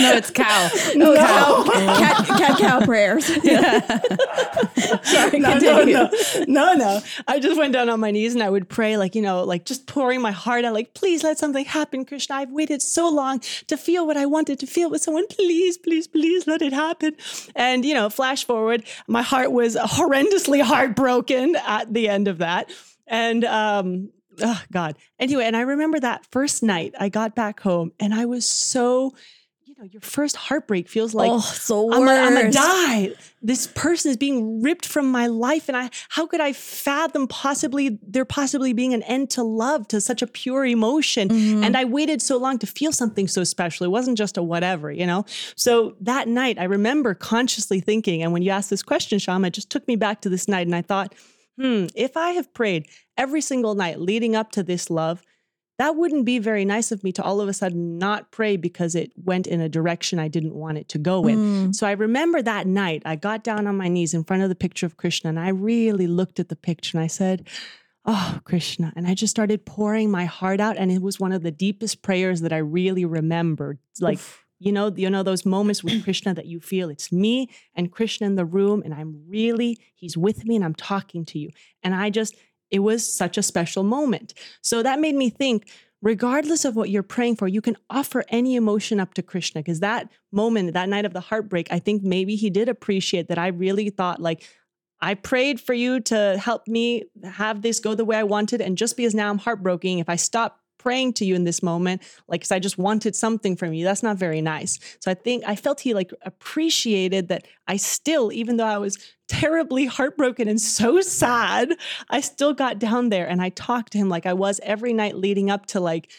No, 0.00 0.12
it's 0.12 0.30
cow. 0.30 0.68
No, 0.94 1.14
cow. 1.16 1.64
Cat, 1.98 2.26
cat 2.26 2.58
cow 2.58 2.80
prayers. 2.84 3.24
Sorry, 3.26 5.38
no, 5.38 5.54
no, 5.54 5.58
continue. 5.58 5.94
no, 5.94 6.10
no, 6.46 6.74
no. 6.74 7.00
I 7.26 7.40
just 7.40 7.58
went 7.58 7.72
down 7.72 7.88
on 7.88 8.00
my 8.00 8.10
knees 8.10 8.34
and 8.34 8.42
I 8.42 8.50
would 8.50 8.68
pray, 8.68 8.96
like, 8.96 9.14
you 9.14 9.22
know, 9.22 9.44
like 9.44 9.64
just 9.64 9.86
pouring 9.86 10.20
my 10.20 10.30
heart 10.30 10.64
out, 10.64 10.74
like, 10.74 10.94
please 10.94 11.22
let 11.22 11.38
something 11.38 11.64
happen, 11.64 12.04
Krishna. 12.04 12.36
I've 12.36 12.50
waited 12.50 12.82
so 12.82 13.08
long 13.08 13.40
to 13.66 13.76
feel 13.76 14.06
what 14.06 14.16
I 14.16 14.26
wanted 14.38 14.60
to 14.60 14.66
feel 14.66 14.88
with 14.88 15.02
someone. 15.02 15.26
Please, 15.26 15.76
please, 15.76 16.06
please 16.06 16.46
let 16.46 16.62
it 16.62 16.72
happen. 16.72 17.16
And, 17.56 17.84
you 17.84 17.92
know, 17.92 18.08
flash 18.08 18.44
forward, 18.44 18.84
my 19.08 19.22
heart 19.22 19.50
was 19.50 19.74
horrendously 19.74 20.62
heartbroken 20.62 21.56
at 21.56 21.92
the 21.92 22.08
end 22.08 22.28
of 22.28 22.38
that. 22.38 22.70
And, 23.08 23.44
um, 23.44 24.10
oh 24.40 24.62
God. 24.70 24.96
Anyway, 25.18 25.44
and 25.44 25.56
I 25.56 25.62
remember 25.62 25.98
that 25.98 26.24
first 26.30 26.62
night 26.62 26.94
I 27.00 27.08
got 27.08 27.34
back 27.34 27.58
home 27.58 27.90
and 27.98 28.14
I 28.14 28.26
was 28.26 28.46
so, 28.46 29.12
know, 29.78 29.88
your 29.92 30.00
first 30.00 30.36
heartbreak 30.36 30.88
feels 30.88 31.14
like 31.14 31.30
oh, 31.30 31.40
so 31.40 31.92
I'm 31.92 32.04
gonna 32.04 32.50
die. 32.50 33.12
This 33.40 33.66
person 33.68 34.10
is 34.10 34.16
being 34.16 34.62
ripped 34.62 34.86
from 34.86 35.10
my 35.10 35.26
life, 35.26 35.68
and 35.68 35.76
I 35.76 35.90
how 36.08 36.26
could 36.26 36.40
I 36.40 36.52
fathom 36.52 37.28
possibly 37.28 37.98
there 38.02 38.24
possibly 38.24 38.72
being 38.72 38.94
an 38.94 39.02
end 39.04 39.30
to 39.30 39.42
love 39.42 39.88
to 39.88 40.00
such 40.00 40.22
a 40.22 40.26
pure 40.26 40.66
emotion? 40.66 41.28
Mm-hmm. 41.28 41.64
And 41.64 41.76
I 41.76 41.84
waited 41.84 42.20
so 42.20 42.36
long 42.36 42.58
to 42.58 42.66
feel 42.66 42.92
something 42.92 43.28
so 43.28 43.44
special. 43.44 43.84
It 43.84 43.90
wasn't 43.90 44.18
just 44.18 44.36
a 44.36 44.42
whatever, 44.42 44.90
you 44.90 45.06
know. 45.06 45.24
So 45.56 45.94
that 46.00 46.28
night, 46.28 46.58
I 46.58 46.64
remember 46.64 47.14
consciously 47.14 47.80
thinking, 47.80 48.22
and 48.22 48.32
when 48.32 48.42
you 48.42 48.50
asked 48.50 48.70
this 48.70 48.82
question, 48.82 49.18
Shama, 49.18 49.48
it 49.48 49.54
just 49.54 49.70
took 49.70 49.86
me 49.86 49.96
back 49.96 50.20
to 50.22 50.28
this 50.28 50.48
night, 50.48 50.66
and 50.66 50.74
I 50.74 50.82
thought, 50.82 51.14
hmm, 51.58 51.86
if 51.94 52.16
I 52.16 52.30
have 52.30 52.52
prayed 52.52 52.88
every 53.16 53.40
single 53.40 53.74
night 53.74 54.00
leading 54.00 54.34
up 54.34 54.52
to 54.52 54.62
this 54.62 54.90
love 54.90 55.22
that 55.78 55.94
wouldn't 55.94 56.24
be 56.24 56.38
very 56.40 56.64
nice 56.64 56.90
of 56.90 57.04
me 57.04 57.12
to 57.12 57.22
all 57.22 57.40
of 57.40 57.48
a 57.48 57.52
sudden 57.52 57.98
not 57.98 58.32
pray 58.32 58.56
because 58.56 58.94
it 58.94 59.12
went 59.16 59.46
in 59.46 59.60
a 59.60 59.68
direction 59.68 60.18
I 60.18 60.26
didn't 60.28 60.54
want 60.54 60.76
it 60.76 60.88
to 60.90 60.98
go 60.98 61.26
in. 61.26 61.38
Mm. 61.38 61.74
So 61.74 61.86
I 61.86 61.92
remember 61.92 62.42
that 62.42 62.66
night, 62.66 63.02
I 63.04 63.14
got 63.14 63.44
down 63.44 63.66
on 63.66 63.76
my 63.76 63.88
knees 63.88 64.12
in 64.12 64.24
front 64.24 64.42
of 64.42 64.48
the 64.48 64.56
picture 64.56 64.86
of 64.86 64.96
Krishna 64.96 65.30
and 65.30 65.38
I 65.38 65.50
really 65.50 66.08
looked 66.08 66.40
at 66.40 66.48
the 66.48 66.56
picture 66.56 66.98
and 66.98 67.04
I 67.04 67.06
said, 67.06 67.46
Oh, 68.04 68.40
Krishna. 68.44 68.92
And 68.96 69.06
I 69.06 69.14
just 69.14 69.30
started 69.30 69.66
pouring 69.66 70.10
my 70.10 70.24
heart 70.24 70.60
out. 70.60 70.78
And 70.78 70.90
it 70.90 71.02
was 71.02 71.20
one 71.20 71.32
of 71.32 71.42
the 71.42 71.50
deepest 71.50 72.00
prayers 72.00 72.40
that 72.40 72.54
I 72.54 72.58
really 72.58 73.04
remembered. 73.04 73.78
Like, 74.00 74.18
you 74.58 74.72
know, 74.72 74.92
you 74.96 75.10
know, 75.10 75.22
those 75.22 75.44
moments 75.44 75.84
with 75.84 76.02
Krishna 76.04 76.34
that 76.34 76.46
you 76.46 76.58
feel 76.58 76.88
it's 76.88 77.12
me 77.12 77.50
and 77.74 77.92
Krishna 77.92 78.26
in 78.26 78.34
the 78.34 78.44
room, 78.44 78.82
and 78.82 78.94
I'm 78.94 79.24
really, 79.28 79.78
he's 79.94 80.16
with 80.16 80.44
me 80.44 80.56
and 80.56 80.64
I'm 80.64 80.74
talking 80.74 81.24
to 81.26 81.38
you. 81.38 81.50
And 81.82 81.94
I 81.94 82.10
just, 82.10 82.34
it 82.70 82.80
was 82.80 83.10
such 83.10 83.38
a 83.38 83.42
special 83.42 83.82
moment. 83.82 84.34
So 84.62 84.82
that 84.82 85.00
made 85.00 85.14
me 85.14 85.30
think, 85.30 85.70
regardless 86.02 86.64
of 86.64 86.76
what 86.76 86.90
you're 86.90 87.02
praying 87.02 87.36
for, 87.36 87.48
you 87.48 87.60
can 87.60 87.76
offer 87.90 88.24
any 88.28 88.56
emotion 88.56 89.00
up 89.00 89.14
to 89.14 89.22
Krishna. 89.22 89.60
Because 89.60 89.80
that 89.80 90.08
moment, 90.32 90.74
that 90.74 90.88
night 90.88 91.04
of 91.04 91.12
the 91.12 91.20
heartbreak, 91.20 91.68
I 91.70 91.78
think 91.78 92.02
maybe 92.02 92.36
he 92.36 92.50
did 92.50 92.68
appreciate 92.68 93.28
that 93.28 93.38
I 93.38 93.48
really 93.48 93.90
thought, 93.90 94.20
like, 94.20 94.44
I 95.00 95.14
prayed 95.14 95.60
for 95.60 95.74
you 95.74 96.00
to 96.00 96.36
help 96.38 96.66
me 96.66 97.04
have 97.22 97.62
this 97.62 97.78
go 97.78 97.94
the 97.94 98.04
way 98.04 98.16
I 98.16 98.24
wanted. 98.24 98.60
And 98.60 98.76
just 98.76 98.96
because 98.96 99.14
now 99.14 99.30
I'm 99.30 99.38
heartbroken, 99.38 99.98
if 99.98 100.08
I 100.08 100.16
stop 100.16 100.60
praying 100.78 101.12
to 101.12 101.24
you 101.24 101.34
in 101.34 101.44
this 101.44 101.62
moment, 101.62 102.02
like, 102.28 102.40
because 102.40 102.52
I 102.52 102.58
just 102.58 102.78
wanted 102.78 103.16
something 103.16 103.56
from 103.56 103.72
you, 103.72 103.84
that's 103.84 104.02
not 104.02 104.16
very 104.16 104.40
nice. 104.40 104.78
So 105.00 105.10
I 105.10 105.14
think 105.14 105.44
I 105.46 105.56
felt 105.56 105.80
he 105.80 105.94
like 105.94 106.12
appreciated 106.22 107.28
that 107.28 107.46
I 107.66 107.76
still, 107.76 108.32
even 108.32 108.56
though 108.56 108.66
I 108.66 108.78
was 108.78 108.96
terribly 109.28 109.86
heartbroken 109.86 110.48
and 110.48 110.60
so 110.60 111.00
sad, 111.00 111.76
I 112.10 112.20
still 112.20 112.54
got 112.54 112.78
down 112.78 113.10
there 113.10 113.28
and 113.28 113.40
I 113.40 113.50
talked 113.50 113.92
to 113.92 113.98
him 113.98 114.08
like 114.08 114.26
I 114.26 114.32
was 114.32 114.60
every 114.62 114.92
night 114.92 115.16
leading 115.16 115.50
up 115.50 115.66
to 115.66 115.80
like 115.80 116.10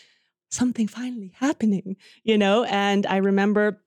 something 0.52 0.88
finally 0.88 1.34
happening, 1.36 1.96
you 2.24 2.38
know? 2.38 2.64
And 2.66 3.06
I 3.06 3.18
remember 3.18 3.82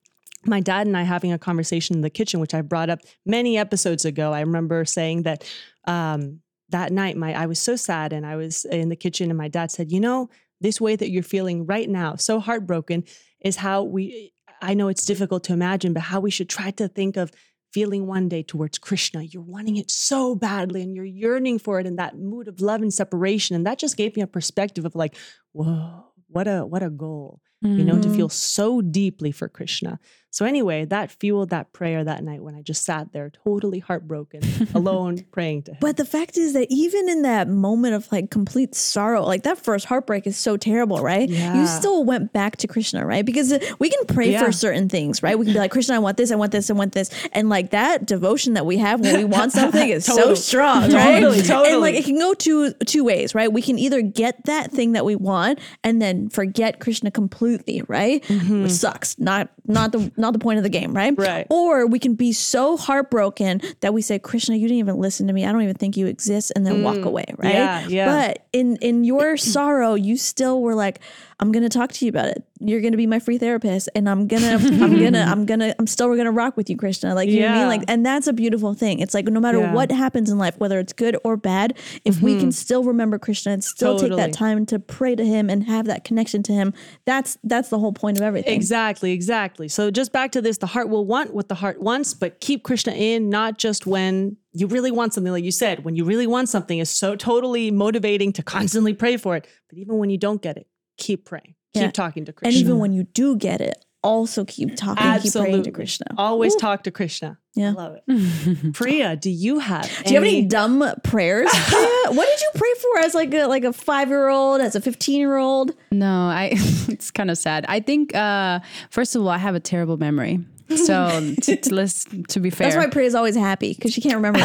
my 0.45 0.61
dad 0.61 0.87
and 0.87 0.97
I 0.97 1.03
having 1.03 1.33
a 1.33 1.39
conversation 1.39 1.97
in 1.97 2.03
the 2.03 2.11
kitchen, 2.11 2.41
which 2.41 2.55
I 2.55 2.63
brought 2.63 2.91
up 2.91 3.01
many 3.25 3.57
episodes 3.57 4.05
ago. 4.05 4.33
I 4.33 4.41
remember 4.41 4.85
saying 4.85 5.23
that 5.23 5.45
um, 5.87 6.41
that 6.71 6.93
night, 6.93 7.17
my 7.17 7.33
I 7.35 7.47
was 7.47 7.59
so 7.59 7.77
sad, 7.77 8.13
and 8.13 8.27
I 8.27 8.37
was 8.37 8.65
in 8.65 8.89
the 8.89 8.97
kitchen, 8.97 9.31
and 9.31 9.39
my 9.39 9.49
dad 9.49 9.71
said, 9.71 9.93
"You 9.93 10.01
know, 10.01 10.31
this 10.61 10.81
way 10.81 10.97
that 10.97 11.11
you're 11.11 11.23
feeling 11.23 11.67
right 11.67 11.89
now, 11.89 12.17
so 12.17 12.41
heartbroken, 12.41 13.05
is 13.41 13.57
how 13.57 13.83
we. 13.83 14.33
I 14.61 14.75
know 14.75 14.89
it's 14.89 15.07
difficult 15.07 15.45
to 15.45 15.53
imagine, 15.53 15.93
but 15.93 16.05
how 16.05 16.21
we 16.21 16.31
should 16.31 16.49
try 16.49 16.71
to 16.73 16.89
think 16.89 17.17
of." 17.17 17.31
Feeling 17.73 18.07
one 18.07 18.29
day 18.29 18.43
towards 18.43 18.79
Krishna, 18.79 19.23
you're 19.23 19.43
wanting 19.43 19.77
it 19.77 19.91
so 19.91 20.35
badly 20.35 20.83
and 20.83 20.95
you're 20.95 21.05
yearning 21.07 21.59
for 21.59 21.81
it 21.81 21.87
in 21.87 21.97
that 21.97 22.19
mood 22.19 22.47
of 22.49 22.61
love 22.61 22.83
and 22.83 22.93
separation. 22.93 23.57
And 23.57 23.65
that 23.67 23.79
just 23.79 23.97
gave 23.97 24.15
me 24.15 24.23
a 24.23 24.27
perspective 24.27 24.85
of 24.85 24.95
like, 24.95 25.17
whoa, 25.53 26.05
what 26.29 26.47
a 26.47 26.67
what 26.67 26.83
a 26.83 26.91
goal 26.91 27.41
you 27.63 27.85
know, 27.85 27.99
to 28.01 28.09
Mm-hmm. 28.09 28.17
feel 28.17 28.29
so 28.29 28.81
deeply 28.83 29.31
for 29.31 29.49
Krishna. 29.49 30.01
So 30.33 30.47
anyway, 30.47 30.87
that 30.87 31.11
fueled 31.11 31.51
that 31.51 31.75
prayer 31.75 32.03
that 32.03 32.25
night 32.25 32.43
when 32.43 32.55
I 32.55 32.63
just 32.63 32.87
sat 32.87 33.13
there 33.13 33.29
totally 33.45 33.81
heartbroken, 33.81 34.41
alone, 34.75 35.27
praying 35.31 35.65
to 35.65 35.73
him. 35.73 35.77
But 35.79 35.99
the 35.99 36.07
fact 36.07 36.39
is 36.39 36.55
that 36.55 36.69
even 36.71 37.11
in 37.11 37.21
that 37.21 37.49
moment 37.49 37.95
of 37.95 38.11
like 38.11 38.31
complete 38.31 38.75
sorrow, 38.75 39.25
like 39.25 39.43
that 39.43 39.59
first 39.59 39.85
heartbreak 39.85 40.27
is 40.27 40.39
so 40.39 40.57
terrible, 40.57 41.01
right? 41.01 41.29
Yeah. 41.29 41.61
You 41.61 41.67
still 41.67 42.03
went 42.07 42.33
back 42.33 42.57
to 42.57 42.67
Krishna, 42.67 43.05
right? 43.05 43.27
Because 43.27 43.53
we 43.79 43.91
can 43.91 44.07
pray 44.07 44.33
Yeah. 44.33 44.43
for 44.43 44.53
certain 44.53 44.89
things, 44.89 45.23
right? 45.23 45.39
We 45.39 45.45
can 45.45 45.53
be 45.53 45.59
like, 45.59 45.71
Krishna, 45.71 45.97
I 45.97 45.99
want 45.99 46.17
this, 46.17 46.33
I 46.33 46.37
want 46.37 46.51
this, 46.51 46.71
I 46.71 46.73
want 46.73 46.93
this. 46.93 47.11
And 47.33 47.51
like 47.51 47.73
that 47.73 48.07
devotion 48.07 48.55
that 48.55 48.65
we 48.65 48.79
have 48.79 49.01
when 49.01 49.19
we 49.19 49.25
want 49.25 49.53
something 49.53 49.87
is 49.87 50.07
so 50.07 50.35
strong, 50.35 50.91
right? 50.93 51.21
Totally, 51.21 51.43
totally. 51.43 51.73
And 51.73 51.81
like 51.83 51.95
it 51.95 52.07
can 52.07 52.19
go 52.19 52.33
two 52.33 52.73
two 52.87 53.05
ways, 53.05 53.35
right? 53.35 53.53
We 53.53 53.61
can 53.61 53.79
either 53.79 54.01
get 54.01 54.47
that 54.47 54.71
thing 54.71 54.93
that 54.93 55.05
we 55.05 55.15
want 55.15 55.59
and 55.85 56.01
then 56.01 56.31
forget 56.31 56.81
Krishna 56.81 57.11
completely, 57.11 57.83
right? 57.87 58.23
Which 58.31 58.39
mm-hmm. 58.41 58.67
sucks. 58.69 59.19
Not 59.19 59.51
not 59.67 59.93
the 59.93 60.11
not 60.23 60.33
the 60.33 60.39
point 60.39 60.57
of 60.57 60.63
the 60.63 60.71
game, 60.71 60.95
right? 60.95 61.13
Right. 61.15 61.47
Or 61.51 61.87
we 61.87 61.99
can 61.99 62.15
be 62.15 62.33
so 62.33 62.79
heartbroken 62.79 63.61
that 63.81 63.93
we 63.93 64.01
say, 64.01 64.19
Krishna, 64.19 64.57
you 64.57 64.67
didn't 64.67 64.79
even 64.79 64.97
listen 64.97 65.27
to 65.27 65.35
me. 65.35 65.45
I 65.45 65.53
don't 65.53 65.61
even 65.61 65.75
think 65.75 65.99
you 65.99 66.07
exist, 66.07 66.53
and 66.57 66.67
then 66.67 66.83
walk 66.83 67.05
away, 67.05 67.27
right? 67.37 67.55
Mm. 67.55 67.55
Yeah, 67.55 67.89
yeah. 67.89 68.07
But 68.07 68.47
in 68.55 68.77
in 68.77 69.05
your 69.05 69.37
sorrow, 69.37 69.93
you 69.95 70.17
still 70.17 70.63
were 70.63 70.75
like, 70.75 71.01
I'm 71.43 71.51
gonna 71.51 71.69
talk 71.69 71.91
to 71.95 72.05
you 72.05 72.09
about 72.09 72.27
it. 72.27 72.45
You're 72.61 72.81
gonna 72.81 72.97
be 72.97 73.09
my 73.09 73.19
free 73.19 73.37
therapist, 73.37 73.89
and 73.97 74.09
I'm 74.09 74.29
gonna, 74.29 74.61
I'm 74.63 74.97
gonna, 75.03 75.19
I'm 75.29 75.45
gonna, 75.45 75.75
I'm 75.77 75.89
still 75.89 76.15
gonna 76.15 76.31
rock 76.31 76.57
with 76.57 76.71
you, 76.71 76.77
Krishna. 76.77 77.17
Like 77.17 77.29
you 77.29 77.41
know 77.41 77.47
what 77.47 77.51
I 77.51 77.55
Yeah. 77.55 77.61
mean? 77.63 77.69
Like, 77.69 77.85
and 77.89 78.07
that's 78.07 78.29
a 78.29 78.33
beautiful 78.33 78.75
thing. 78.75 79.01
It's 79.01 79.13
like 79.13 79.25
no 79.25 79.41
matter 79.41 79.59
Yeah. 79.59 79.75
what 79.75 79.91
happens 79.91 80.31
in 80.31 80.39
life, 80.39 80.55
whether 80.59 80.79
it's 80.79 80.93
good 80.93 81.17
or 81.25 81.37
bad, 81.37 81.77
if 82.05 82.23
we 82.23 82.35
can 82.35 82.43
mm-hmm. 82.43 82.51
still 82.51 82.85
remember 82.85 83.19
Krishna 83.19 83.51
and 83.51 83.65
still 83.65 83.99
take 83.99 84.15
that 84.15 84.33
time 84.33 84.65
to 84.67 84.79
pray 84.79 85.17
to 85.17 85.27
him 85.27 85.51
and 85.51 85.65
have 85.65 85.87
that 85.87 86.05
connection 86.05 86.45
to 86.45 86.53
him, 86.53 86.75
that's 87.07 87.37
that's 87.43 87.71
the 87.71 87.79
whole 87.81 87.93
point 87.93 88.19
of 88.19 88.23
everything. 88.23 88.55
Exactly, 88.55 89.11
exactly. 89.11 89.67
So 89.67 89.91
just 89.91 90.13
back 90.13 90.31
to 90.33 90.41
this, 90.41 90.59
the 90.59 90.69
heart 90.69 90.91
will 90.91 91.07
want 91.07 91.35
what 91.35 91.49
the 91.49 91.57
heart 91.57 91.83
wants, 91.83 92.15
but 92.15 92.39
keep 92.39 92.63
Krishna 92.63 92.93
in, 92.93 93.29
not 93.31 93.59
just 93.59 93.85
when 93.85 94.37
you 94.53 94.69
really 94.69 94.91
want 94.91 95.15
something, 95.15 95.33
like 95.33 95.45
you 95.45 95.51
said, 95.51 95.85
when 95.85 95.97
you 95.97 96.05
really 96.05 96.27
want 96.27 96.49
something 96.49 96.79
is 96.79 96.91
so 96.91 97.17
totally 97.17 97.73
motivating 97.73 98.33
to 98.35 98.43
constantly 98.55 98.95
pray 98.95 99.17
for 99.17 99.35
it. 99.35 99.49
But 99.69 99.79
even 99.79 99.99
when 99.99 100.09
you 100.09 100.19
don't 100.19 100.41
get 100.41 100.57
it, 100.57 100.69
keep 100.97 101.25
praying. 101.25 101.55
Yeah. 101.75 101.85
Keep 101.85 101.93
talking 101.95 102.25
to 102.27 102.33
Krishna. 102.33 102.57
And 102.57 102.65
even 102.65 102.79
when 102.79 102.93
you 102.93 103.05
do 103.05 103.37
get 103.37 103.61
it, 103.61 103.85
also 104.03 104.45
keep 104.45 104.75
talking, 104.77 105.21
keep 105.21 105.33
praying 105.33 105.63
to 105.63 105.71
Krishna. 105.71 106.07
Always 106.19 106.57
talk 106.57 106.83
to 106.85 106.91
Krishna. 106.91 107.39
Yeah. 107.55 107.71
I 107.71 107.73
love 107.73 107.97
it. 108.07 108.73
Priya, 108.75 109.17
do 109.17 109.31
you 109.31 109.59
have 109.59 109.89
Do 110.05 110.11
you 110.13 110.17
have 110.17 110.25
any 110.25 110.45
dumb 110.45 110.85
prayers? 111.05 111.51
Priya? 111.69 111.89
what 112.13 112.27
did 112.27 112.41
you 112.41 112.51
pray 112.55 112.71
for 112.81 112.99
as 113.01 113.15
like 113.15 113.33
a 113.35 113.47
like 113.47 113.65
a 113.65 113.73
five 113.73 114.09
year 114.09 114.29
old, 114.29 114.61
as 114.61 114.75
a 114.75 114.81
fifteen 114.81 115.21
year 115.21 115.37
old? 115.37 115.73
No, 115.91 116.29
I 116.29 116.51
it's 116.89 117.11
kind 117.11 117.31
of 117.31 117.39
sad. 117.39 117.65
I 117.69 117.81
think 117.81 118.15
uh 118.15 118.61
first 118.91 119.15
of 119.15 119.23
all, 119.23 119.29
I 119.29 119.39
have 119.39 119.55
a 119.55 119.61
terrible 119.61 119.97
memory. 119.99 120.41
So 120.77 121.35
to, 121.43 121.57
to, 121.57 121.75
let's, 121.75 122.05
to 122.29 122.41
be 122.41 122.51
fair, 122.51 122.71
That's 122.71 122.77
why 122.77 122.91
Priya's 122.91 123.15
always 123.15 123.37
happy 123.37 123.75
because 123.75 123.93
she 123.93 124.01
can't 124.01 124.17
remember 124.17 124.41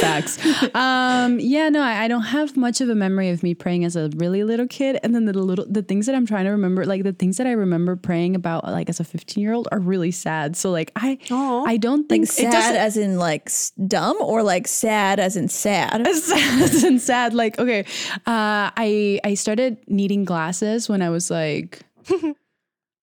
facts. 0.00 0.38
Um, 0.74 1.38
yeah, 1.40 1.68
no, 1.68 1.82
I, 1.82 2.04
I 2.04 2.08
don't 2.08 2.22
have 2.22 2.56
much 2.56 2.80
of 2.80 2.88
a 2.88 2.94
memory 2.94 3.30
of 3.30 3.42
me 3.42 3.54
praying 3.54 3.84
as 3.84 3.96
a 3.96 4.10
really 4.16 4.44
little 4.44 4.66
kid. 4.66 4.98
And 5.02 5.14
then 5.14 5.26
the 5.26 5.32
little 5.32 5.66
the 5.68 5.82
things 5.82 6.06
that 6.06 6.14
I'm 6.14 6.26
trying 6.26 6.44
to 6.44 6.50
remember, 6.50 6.84
like 6.84 7.02
the 7.02 7.12
things 7.12 7.36
that 7.36 7.46
I 7.46 7.52
remember 7.52 7.96
praying 7.96 8.34
about, 8.34 8.64
like 8.64 8.88
as 8.88 9.00
a 9.00 9.04
15 9.04 9.42
year 9.42 9.52
old, 9.52 9.68
are 9.72 9.80
really 9.80 10.10
sad. 10.10 10.56
So 10.56 10.70
like 10.70 10.92
I 10.96 11.18
Aw. 11.30 11.64
I 11.66 11.76
don't 11.76 12.08
think 12.08 12.22
like 12.22 12.32
sad 12.32 12.76
as 12.76 12.96
in 12.96 13.18
like 13.18 13.50
dumb 13.86 14.16
or 14.20 14.42
like 14.42 14.68
sad 14.68 15.20
as 15.20 15.36
in 15.36 15.48
sad. 15.48 16.06
sad 16.16 16.84
and 16.84 17.00
sad. 17.00 17.34
Like, 17.34 17.58
okay, 17.58 17.80
uh, 18.26 18.70
I 18.76 19.20
I 19.24 19.34
started 19.34 19.78
needing 19.86 20.24
glasses 20.24 20.88
when 20.88 21.02
I 21.02 21.10
was 21.10 21.30
like, 21.30 21.80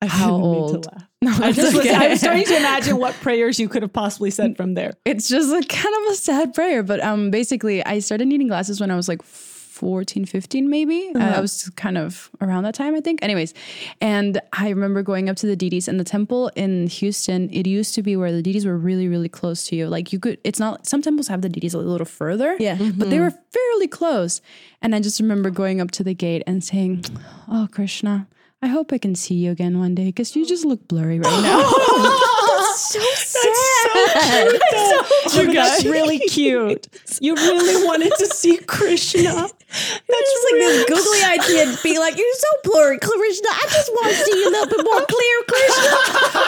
I 0.03 0.07
how 0.07 0.37
didn't 0.37 0.51
mean 0.51 0.67
to 0.67 0.73
old? 0.73 0.87
No, 1.21 1.31
I 1.31 1.51
just 1.53 1.75
was, 1.75 1.87
I 1.87 1.95
okay. 1.95 2.09
was 2.09 2.19
starting 2.19 2.43
to 2.43 2.57
imagine 2.57 2.97
what 2.97 3.13
prayers 3.21 3.59
you 3.59 3.69
could 3.69 3.81
have 3.81 3.93
possibly 3.93 4.29
said 4.29 4.57
from 4.57 4.73
there. 4.73 4.93
it's 5.05 5.29
just 5.29 5.49
like 5.49 5.69
kind 5.69 5.95
of 6.01 6.11
a 6.11 6.15
sad 6.15 6.53
prayer. 6.53 6.83
But 6.83 7.01
um, 7.01 7.31
basically, 7.31 7.83
I 7.85 7.99
started 7.99 8.27
needing 8.27 8.47
glasses 8.47 8.81
when 8.81 8.91
I 8.91 8.95
was 8.95 9.07
like 9.07 9.23
14, 9.23 10.25
15, 10.25 10.69
maybe. 10.69 11.11
Uh, 11.15 11.19
I 11.19 11.39
was 11.39 11.69
kind 11.75 11.97
of 11.97 12.29
around 12.41 12.63
that 12.63 12.75
time, 12.75 12.93
I 12.93 13.01
think. 13.01 13.23
Anyways, 13.23 13.53
and 14.01 14.39
I 14.53 14.69
remember 14.69 15.01
going 15.01 15.29
up 15.29 15.35
to 15.37 15.47
the 15.47 15.55
deities 15.55 15.87
and 15.87 15.99
the 15.99 16.03
temple 16.03 16.51
in 16.55 16.87
Houston. 16.87 17.49
It 17.49 17.67
used 17.67 17.95
to 17.95 18.03
be 18.03 18.15
where 18.15 18.31
the 18.31 18.41
deities 18.41 18.65
were 18.65 18.77
really, 18.77 19.07
really 19.07 19.29
close 19.29 19.65
to 19.67 19.75
you. 19.75 19.87
Like 19.87 20.13
you 20.13 20.19
could, 20.19 20.39
it's 20.43 20.59
not, 20.59 20.85
some 20.85 21.01
temples 21.01 21.27
have 21.27 21.41
the 21.41 21.49
deities 21.49 21.73
a 21.73 21.79
little 21.79 22.05
further. 22.05 22.55
Yeah. 22.59 22.77
But 22.95 23.09
they 23.09 23.19
were 23.19 23.31
fairly 23.31 23.87
close. 23.87 24.41
And 24.81 24.93
I 24.93 24.99
just 24.99 25.19
remember 25.19 25.49
going 25.49 25.81
up 25.81 25.91
to 25.91 26.03
the 26.03 26.13
gate 26.13 26.43
and 26.45 26.63
saying, 26.63 27.05
Oh, 27.49 27.67
Krishna. 27.71 28.27
I 28.63 28.67
hope 28.67 28.93
I 28.93 28.97
can 28.97 29.13
see 29.13 29.35
you 29.35 29.51
again 29.51 29.77
one 29.77 29.93
day 29.93 30.05
because 30.05 30.37
you 30.37 30.45
just 30.53 30.63
look 30.63 30.87
blurry 30.87 31.19
right 31.19 31.43
now. 31.43 31.63
so 32.75 33.01
sad. 33.15 34.57
Oh, 34.73 35.49
that's 35.53 35.83
really 35.83 36.19
cute. 36.19 36.87
You 37.19 37.35
really 37.35 37.85
wanted 37.85 38.13
to 38.19 38.25
see 38.27 38.57
Krishna. 38.57 39.49
That's 39.73 40.29
just 40.31 40.45
like 40.51 40.59
this 40.61 40.85
googly 40.85 41.23
eyed 41.23 41.41
kid 41.41 41.79
being 41.81 41.99
like, 41.99 42.17
You're 42.17 42.35
so 42.35 42.47
blurry, 42.63 42.99
Krishna. 42.99 43.49
I 43.49 43.65
just 43.71 43.89
want 43.91 44.07
to 44.09 44.15
see 44.15 44.39
you 44.39 44.49
a 44.49 44.51
little 44.51 44.77
bit 44.77 44.85
more 44.85 45.05
clear, 45.05 45.37
Krishna. 45.47 45.89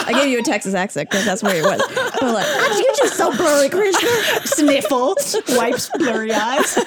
I 0.06 0.12
gave 0.14 0.28
you 0.30 0.38
a 0.38 0.42
Texas 0.42 0.74
accent 0.74 1.10
because 1.10 1.24
that's 1.24 1.42
where 1.42 1.56
it 1.56 1.64
was. 1.64 1.82
But 2.20 2.34
like, 2.34 2.46
"Ah, 2.46 2.78
you're 2.78 2.96
just 2.96 3.16
so 3.16 3.36
blurry, 3.36 3.68
Krishna. 3.68 4.08
Sniffle, 4.46 5.16
wipes 5.56 5.90
blurry 5.98 6.32
eyes. 6.32 6.76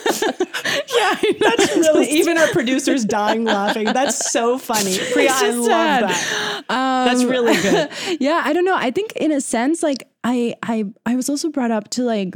yeah, 0.95 1.15
that's 1.39 1.75
really, 1.75 2.09
even 2.09 2.37
our 2.37 2.47
producer's 2.47 3.03
dying 3.03 3.43
laughing. 3.43 3.85
That's 3.85 4.31
so 4.31 4.57
funny. 4.57 4.97
Priya, 5.11 5.31
I 5.33 5.49
love 5.51 5.65
sad. 5.65 6.03
that. 6.03 6.63
that's 7.05 7.23
really 7.23 7.61
good. 7.61 7.89
yeah, 8.21 8.41
I 8.45 8.53
don't 8.53 8.65
know. 8.65 8.75
I 8.77 8.91
think 8.91 9.13
in 9.13 9.31
a 9.31 9.41
sense, 9.41 9.83
like 9.83 10.07
I 10.23 10.55
I 10.63 10.85
I 11.05 11.15
was 11.15 11.29
also 11.29 11.49
brought 11.49 11.71
up 11.71 11.89
to 11.91 12.03
like 12.03 12.35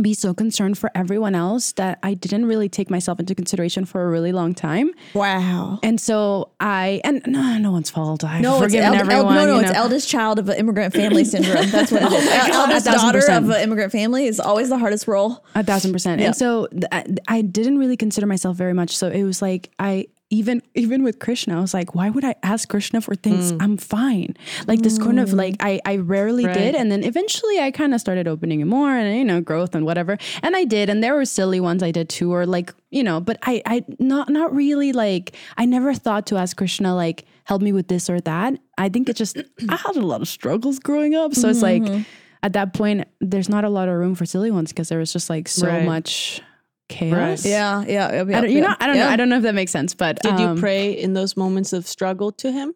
be 0.00 0.12
so 0.14 0.34
concerned 0.34 0.76
for 0.76 0.90
everyone 0.94 1.34
else 1.34 1.72
that 1.72 1.98
I 2.02 2.14
didn't 2.14 2.46
really 2.46 2.68
take 2.68 2.90
myself 2.90 3.18
into 3.18 3.34
consideration 3.34 3.84
for 3.84 4.04
a 4.06 4.10
really 4.10 4.32
long 4.32 4.54
time. 4.54 4.90
Wow. 5.14 5.78
And 5.82 6.00
so 6.00 6.50
I 6.60 7.00
and 7.04 7.22
no, 7.26 7.56
no 7.58 7.72
one's 7.72 7.90
fault. 7.90 8.22
I've 8.22 8.42
No, 8.42 8.56
it's 8.56 8.64
forgiven 8.64 8.84
eld- 8.86 8.96
eld- 8.96 9.10
everyone. 9.10 9.34
no, 9.34 9.46
no, 9.46 9.54
you 9.56 9.60
it's 9.62 9.70
eldest 9.72 10.08
child 10.08 10.38
of 10.38 10.48
an 10.48 10.56
immigrant 10.58 10.92
family 10.94 11.24
syndrome. 11.32 11.70
That's 11.70 11.90
what 11.90 12.02
it 12.02 12.12
is. 12.12 12.28
El- 12.30 12.52
eldest 12.62 12.86
daughter 12.86 13.18
percent. 13.18 13.44
of 13.44 13.50
an 13.50 13.62
immigrant 13.62 13.92
family 13.92 14.26
is 14.26 14.38
always 14.38 14.68
the 14.68 14.78
hardest 14.78 15.08
role. 15.08 15.44
A 15.54 15.64
thousand 15.64 15.92
percent. 15.92 16.20
Yeah. 16.20 16.26
And 16.28 16.36
so 16.36 16.66
th- 16.68 16.84
I, 16.92 17.04
I 17.28 17.40
didn't 17.42 17.78
really 17.78 17.96
consider 17.96 18.26
myself 18.26 18.56
very 18.56 18.74
much. 18.74 18.96
So 18.96 19.08
it 19.08 19.22
was 19.24 19.40
like 19.40 19.70
I 19.78 20.06
even 20.28 20.60
even 20.74 21.04
with 21.04 21.20
Krishna, 21.20 21.56
I 21.56 21.60
was 21.60 21.72
like, 21.72 21.94
why 21.94 22.10
would 22.10 22.24
I 22.24 22.34
ask 22.42 22.68
Krishna 22.68 23.00
for 23.00 23.14
things? 23.14 23.52
Mm. 23.52 23.62
I'm 23.62 23.76
fine. 23.76 24.34
Like 24.66 24.80
this 24.82 24.98
kind 24.98 25.20
of 25.20 25.32
like 25.32 25.54
mm. 25.58 25.64
I 25.64 25.80
I 25.86 25.96
rarely 25.98 26.46
Right. 26.46 26.54
did, 26.54 26.74
and 26.74 26.90
then 26.90 27.04
eventually 27.04 27.60
I 27.60 27.70
kind 27.70 27.94
of 27.94 28.00
started 28.00 28.26
opening 28.26 28.60
it 28.60 28.64
more, 28.64 28.90
and 28.90 29.16
you 29.16 29.24
know 29.24 29.40
growth 29.40 29.74
and 29.76 29.84
whatever. 29.86 30.18
And 30.42 30.56
I 30.56 30.64
did, 30.64 30.90
and 30.90 31.02
there 31.02 31.14
were 31.14 31.24
silly 31.24 31.60
ones 31.60 31.80
I 31.82 31.92
did 31.92 32.08
too, 32.08 32.32
or 32.34 32.44
like 32.44 32.74
you 32.90 33.04
know, 33.04 33.20
but 33.20 33.38
I 33.42 33.62
I 33.66 33.84
not 34.00 34.28
not 34.28 34.52
really 34.54 34.92
like 34.92 35.36
I 35.56 35.64
never 35.64 35.94
thought 35.94 36.26
to 36.26 36.36
ask 36.36 36.56
Krishna 36.56 36.94
like 36.96 37.24
help 37.44 37.62
me 37.62 37.70
with 37.72 37.86
this 37.86 38.10
or 38.10 38.20
that. 38.22 38.58
I 38.78 38.88
think 38.88 39.08
it 39.08 39.14
just 39.14 39.36
I 39.68 39.76
had 39.76 39.94
a 39.96 40.04
lot 40.04 40.22
of 40.22 40.28
struggles 40.28 40.80
growing 40.80 41.14
up, 41.14 41.34
so 41.34 41.48
it's 41.48 41.62
like. 41.62 41.82
Mm-hmm. 41.82 42.02
At 42.42 42.52
that 42.52 42.74
point, 42.74 43.08
there's 43.20 43.48
not 43.48 43.64
a 43.64 43.68
lot 43.68 43.88
of 43.88 43.94
room 43.96 44.14
for 44.14 44.24
silly 44.24 44.52
ones 44.52 44.70
because 44.70 44.88
there 44.88 44.98
was 45.00 45.12
just 45.12 45.28
like 45.28 45.48
so 45.48 45.66
Right. 45.66 45.84
much 45.84 46.40
chaos. 46.88 47.44
Yeah, 47.44 47.84
yeah. 47.86 48.24
yeah, 48.24 48.38
I 48.38 48.40
don't, 48.40 48.50
you 48.50 48.60
know, 48.60 48.74
I 48.78 48.86
don't 48.86 48.96
know. 48.96 49.08
I 49.08 49.16
don't 49.16 49.28
know 49.28 49.36
if 49.36 49.42
that 49.42 49.54
makes 49.54 49.72
sense, 49.72 49.94
but 49.94 50.20
Did 50.22 50.32
um, 50.32 50.56
you 50.56 50.60
pray 50.60 50.90
in 50.92 51.14
those 51.14 51.36
moments 51.36 51.72
of 51.72 51.86
struggle 51.86 52.32
to 52.32 52.52
him? 52.52 52.74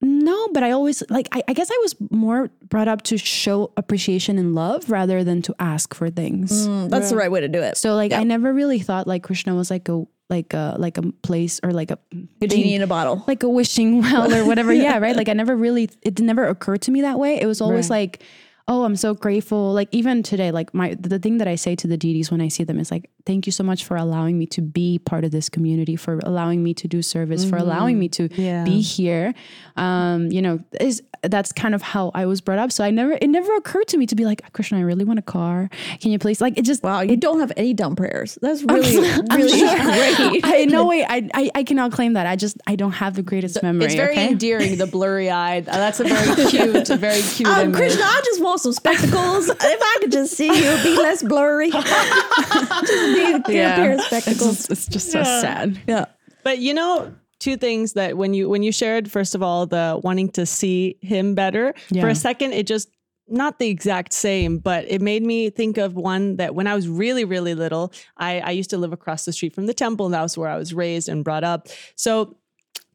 No, 0.00 0.48
but 0.48 0.62
I 0.62 0.72
always 0.72 1.02
like. 1.08 1.28
I, 1.32 1.42
I 1.48 1.54
guess 1.54 1.70
I 1.70 1.78
was 1.82 1.96
more 2.10 2.50
brought 2.68 2.88
up 2.88 3.02
to 3.02 3.16
show 3.16 3.72
appreciation 3.76 4.38
and 4.38 4.54
love 4.54 4.90
rather 4.90 5.24
than 5.24 5.40
to 5.42 5.54
ask 5.58 5.94
for 5.94 6.10
things. 6.10 6.68
Mm, 6.68 6.90
That's 6.90 7.08
the 7.08 7.16
right 7.16 7.30
way 7.30 7.40
to 7.40 7.48
do 7.48 7.62
it. 7.62 7.78
So 7.78 7.94
like, 7.94 8.12
I 8.12 8.22
never 8.22 8.52
really 8.52 8.80
thought 8.80 9.06
like 9.06 9.22
Krishna 9.22 9.54
was 9.54 9.70
like 9.70 9.88
a 9.88 10.04
like 10.28 10.52
a 10.52 10.76
like 10.78 10.98
a 10.98 11.02
place 11.22 11.60
or 11.62 11.72
like 11.72 11.90
a 11.90 11.98
A 12.42 12.46
genie 12.46 12.74
in 12.74 12.82
a 12.82 12.86
bottle. 12.86 13.24
like 13.26 13.42
a 13.42 13.48
wishing 13.48 14.00
well 14.02 14.32
or 14.32 14.44
whatever. 14.44 14.72
yeah, 14.74 14.98
right. 14.98 15.16
Like 15.16 15.28
I 15.28 15.32
never 15.32 15.56
really 15.56 15.88
it 16.02 16.20
never 16.20 16.46
occurred 16.46 16.82
to 16.82 16.90
me 16.90 17.00
that 17.02 17.18
way. 17.18 17.40
It 17.40 17.46
was 17.46 17.60
always 17.60 17.88
like, 17.88 18.22
oh, 18.68 18.84
I'm 18.84 18.96
so 18.96 19.14
grateful. 19.14 19.72
Like 19.72 19.88
even 19.92 20.22
today, 20.22 20.50
like 20.50 20.74
my 20.74 20.94
the 20.98 21.18
thing 21.18 21.38
that 21.38 21.48
I 21.48 21.54
say 21.54 21.76
to 21.76 21.86
the 21.86 21.96
deities 21.96 22.30
when 22.30 22.40
I 22.40 22.48
see 22.48 22.64
them 22.64 22.78
is 22.78 22.90
like, 22.90 23.10
thank 23.26 23.46
you 23.46 23.52
so 23.52 23.64
much 23.64 23.84
for 23.84 23.96
allowing 23.96 24.38
me 24.38 24.46
to 24.46 24.60
be 24.60 24.98
part 24.98 25.24
of 25.24 25.30
this 25.30 25.48
community, 25.48 25.96
for 25.96 26.20
allowing 26.24 26.62
me 26.62 26.74
to 26.74 26.86
do 26.88 27.00
service, 27.02 27.44
for 27.48 27.56
allowing 27.56 27.98
me 27.98 28.08
to 28.10 28.28
Yeah. 28.34 28.64
be 28.64 28.80
here. 28.80 29.32
Um, 29.76 30.30
you 30.30 30.42
know, 30.42 30.60
is 30.80 31.02
that's 31.22 31.52
kind 31.52 31.74
of 31.74 31.80
how 31.80 32.10
I 32.14 32.26
was 32.26 32.42
brought 32.42 32.58
up. 32.58 32.70
So 32.70 32.84
I 32.84 32.90
never 32.90 33.12
it 33.12 33.28
never 33.28 33.54
occurred 33.56 33.88
to 33.88 33.96
me 33.96 34.04
to 34.06 34.14
be 34.14 34.26
like, 34.26 34.42
Krishna, 34.52 34.76
I 34.78 34.82
really 34.82 35.04
want 35.06 35.18
a 35.18 35.22
car. 35.22 35.70
Can 36.00 36.10
you 36.12 36.18
please 36.18 36.40
like 36.42 36.58
it 36.58 36.62
just 36.66 36.82
Wow, 36.82 37.00
you 37.00 37.16
don't 37.16 37.40
have 37.40 37.50
any 37.56 37.72
dumb 37.72 37.96
prayers. 37.96 38.38
That's 38.42 38.62
really, 38.62 38.98
really 38.98 39.60
great. 39.60 40.44
I 40.44 40.66
no 40.68 40.86
way 40.86 41.04
I, 41.08 41.28
I 41.32 41.50
I 41.54 41.62
cannot 41.64 41.92
claim 41.92 42.12
that. 42.12 42.26
I 42.26 42.36
just 42.36 42.58
I 42.66 42.76
don't 42.76 42.92
have 42.92 43.14
the 43.14 43.22
greatest 43.22 43.62
memory. 43.62 43.86
It's 43.86 43.94
very 43.94 44.12
okay? 44.12 44.28
endearing, 44.32 44.76
the 44.76 44.86
blurry 44.86 45.30
eyed. 45.30 45.64
That's 45.64 45.98
a 46.00 46.04
very 46.04 46.46
cute, 46.50 46.88
very 46.88 47.22
cute 47.22 47.48
Um, 47.48 47.60
image. 47.68 47.76
Krishna, 47.76 48.02
I 48.04 48.20
just 48.26 48.42
want 48.42 48.60
some 48.60 48.72
spectacles. 48.74 49.48
if 49.48 49.58
I 49.62 49.96
could 50.00 50.12
just 50.12 50.34
see 50.34 50.46
you, 50.48 50.70
would 50.72 50.82
be 50.82 50.96
less 50.96 51.22
blurry. 51.22 51.70
just 51.70 51.86
need 53.14 53.34
a 53.36 53.40
pair 53.40 53.94
of 53.94 54.00
It's 54.12 54.26
just, 54.26 54.70
it's 54.70 54.86
just 54.86 55.10
so 55.10 55.22
sad. 55.22 55.80
Yeah. 55.86 56.06
But 56.42 56.58
you 56.58 56.74
know, 56.74 57.14
two 57.38 57.56
things 57.56 57.94
that 57.94 58.16
when 58.16 58.34
you 58.34 58.48
when 58.48 58.62
you 58.62 58.72
shared, 58.72 59.10
first 59.10 59.34
of 59.34 59.42
all, 59.42 59.66
the 59.66 60.00
wanting 60.02 60.30
to 60.30 60.46
see 60.46 60.96
him 61.00 61.34
better. 61.34 61.74
For 62.00 62.08
a 62.08 62.14
second, 62.14 62.52
it 62.52 62.66
just 62.66 62.88
not 63.26 63.58
the 63.58 63.68
exact 63.68 64.12
same, 64.12 64.58
but 64.58 64.84
it 64.86 65.00
made 65.00 65.22
me 65.22 65.48
think 65.50 65.78
of 65.78 65.94
one 65.94 66.36
that 66.36 66.54
when 66.54 66.66
I 66.66 66.74
was 66.74 66.88
really, 66.88 67.24
really 67.24 67.54
little, 67.54 67.92
I, 68.18 68.40
I 68.40 68.50
used 68.50 68.70
to 68.70 68.78
live 68.78 68.92
across 68.92 69.24
the 69.24 69.32
street 69.32 69.54
from 69.54 69.66
the 69.66 69.74
temple, 69.74 70.06
and 70.06 70.14
that 70.14 70.22
was 70.22 70.36
where 70.36 70.50
I 70.50 70.56
was 70.56 70.74
raised 70.74 71.08
and 71.08 71.24
brought 71.24 71.44
up. 71.44 71.68
So 71.96 72.36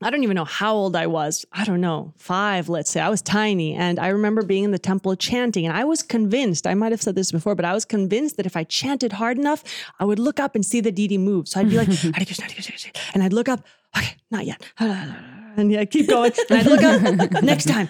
I 0.02 0.10
don't 0.10 0.24
even 0.24 0.36
know 0.36 0.46
how 0.46 0.74
old 0.74 0.96
I 0.96 1.08
was. 1.08 1.46
I 1.52 1.66
don't 1.66 1.82
know, 1.82 2.14
five, 2.16 2.70
let's 2.70 2.90
say. 2.90 3.02
I 3.02 3.10
was 3.10 3.22
tiny. 3.22 3.74
And 3.76 4.00
I 4.00 4.08
remember 4.08 4.44
being 4.44 4.64
in 4.64 4.72
the 4.72 4.80
temple 4.80 5.16
chanting. 5.16 5.66
And 5.66 5.76
I 5.76 5.84
was 5.84 6.02
convinced, 6.02 6.66
I 6.66 6.74
might 6.74 6.92
have 6.92 7.02
said 7.02 7.16
this 7.16 7.32
before, 7.32 7.54
but 7.56 7.66
I 7.66 7.74
was 7.74 7.84
convinced 7.86 8.38
that 8.38 8.46
if 8.46 8.56
I 8.56 8.64
chanted 8.64 9.14
hard 9.14 9.38
enough, 9.38 9.64
I 10.00 10.06
would 10.06 10.20
look 10.20 10.40
up 10.40 10.56
and 10.56 10.66
see 10.66 10.80
the 10.80 10.92
deity 10.92 11.18
move. 11.18 11.48
So 11.50 11.60
I'd 11.60 11.70
be 11.70 11.78
like, 11.78 11.88
Hare 11.90 12.12
Krishna, 12.14 12.46
Hare 12.46 12.54
Krishna, 12.54 12.72
Hare 12.72 12.80
Krishna. 12.80 12.92
and 13.14 13.24
I'd 13.24 13.34
look 13.34 13.50
up, 13.50 13.66
okay, 13.98 14.16
not 14.32 14.46
yet. 14.46 14.62
And 15.58 15.72
yeah, 15.72 15.84
keep 15.84 16.08
going. 16.08 16.32
And 16.50 16.60
I'd 16.60 16.66
look 16.68 16.84
up 16.84 17.44
next 17.44 17.66
time. 17.68 17.90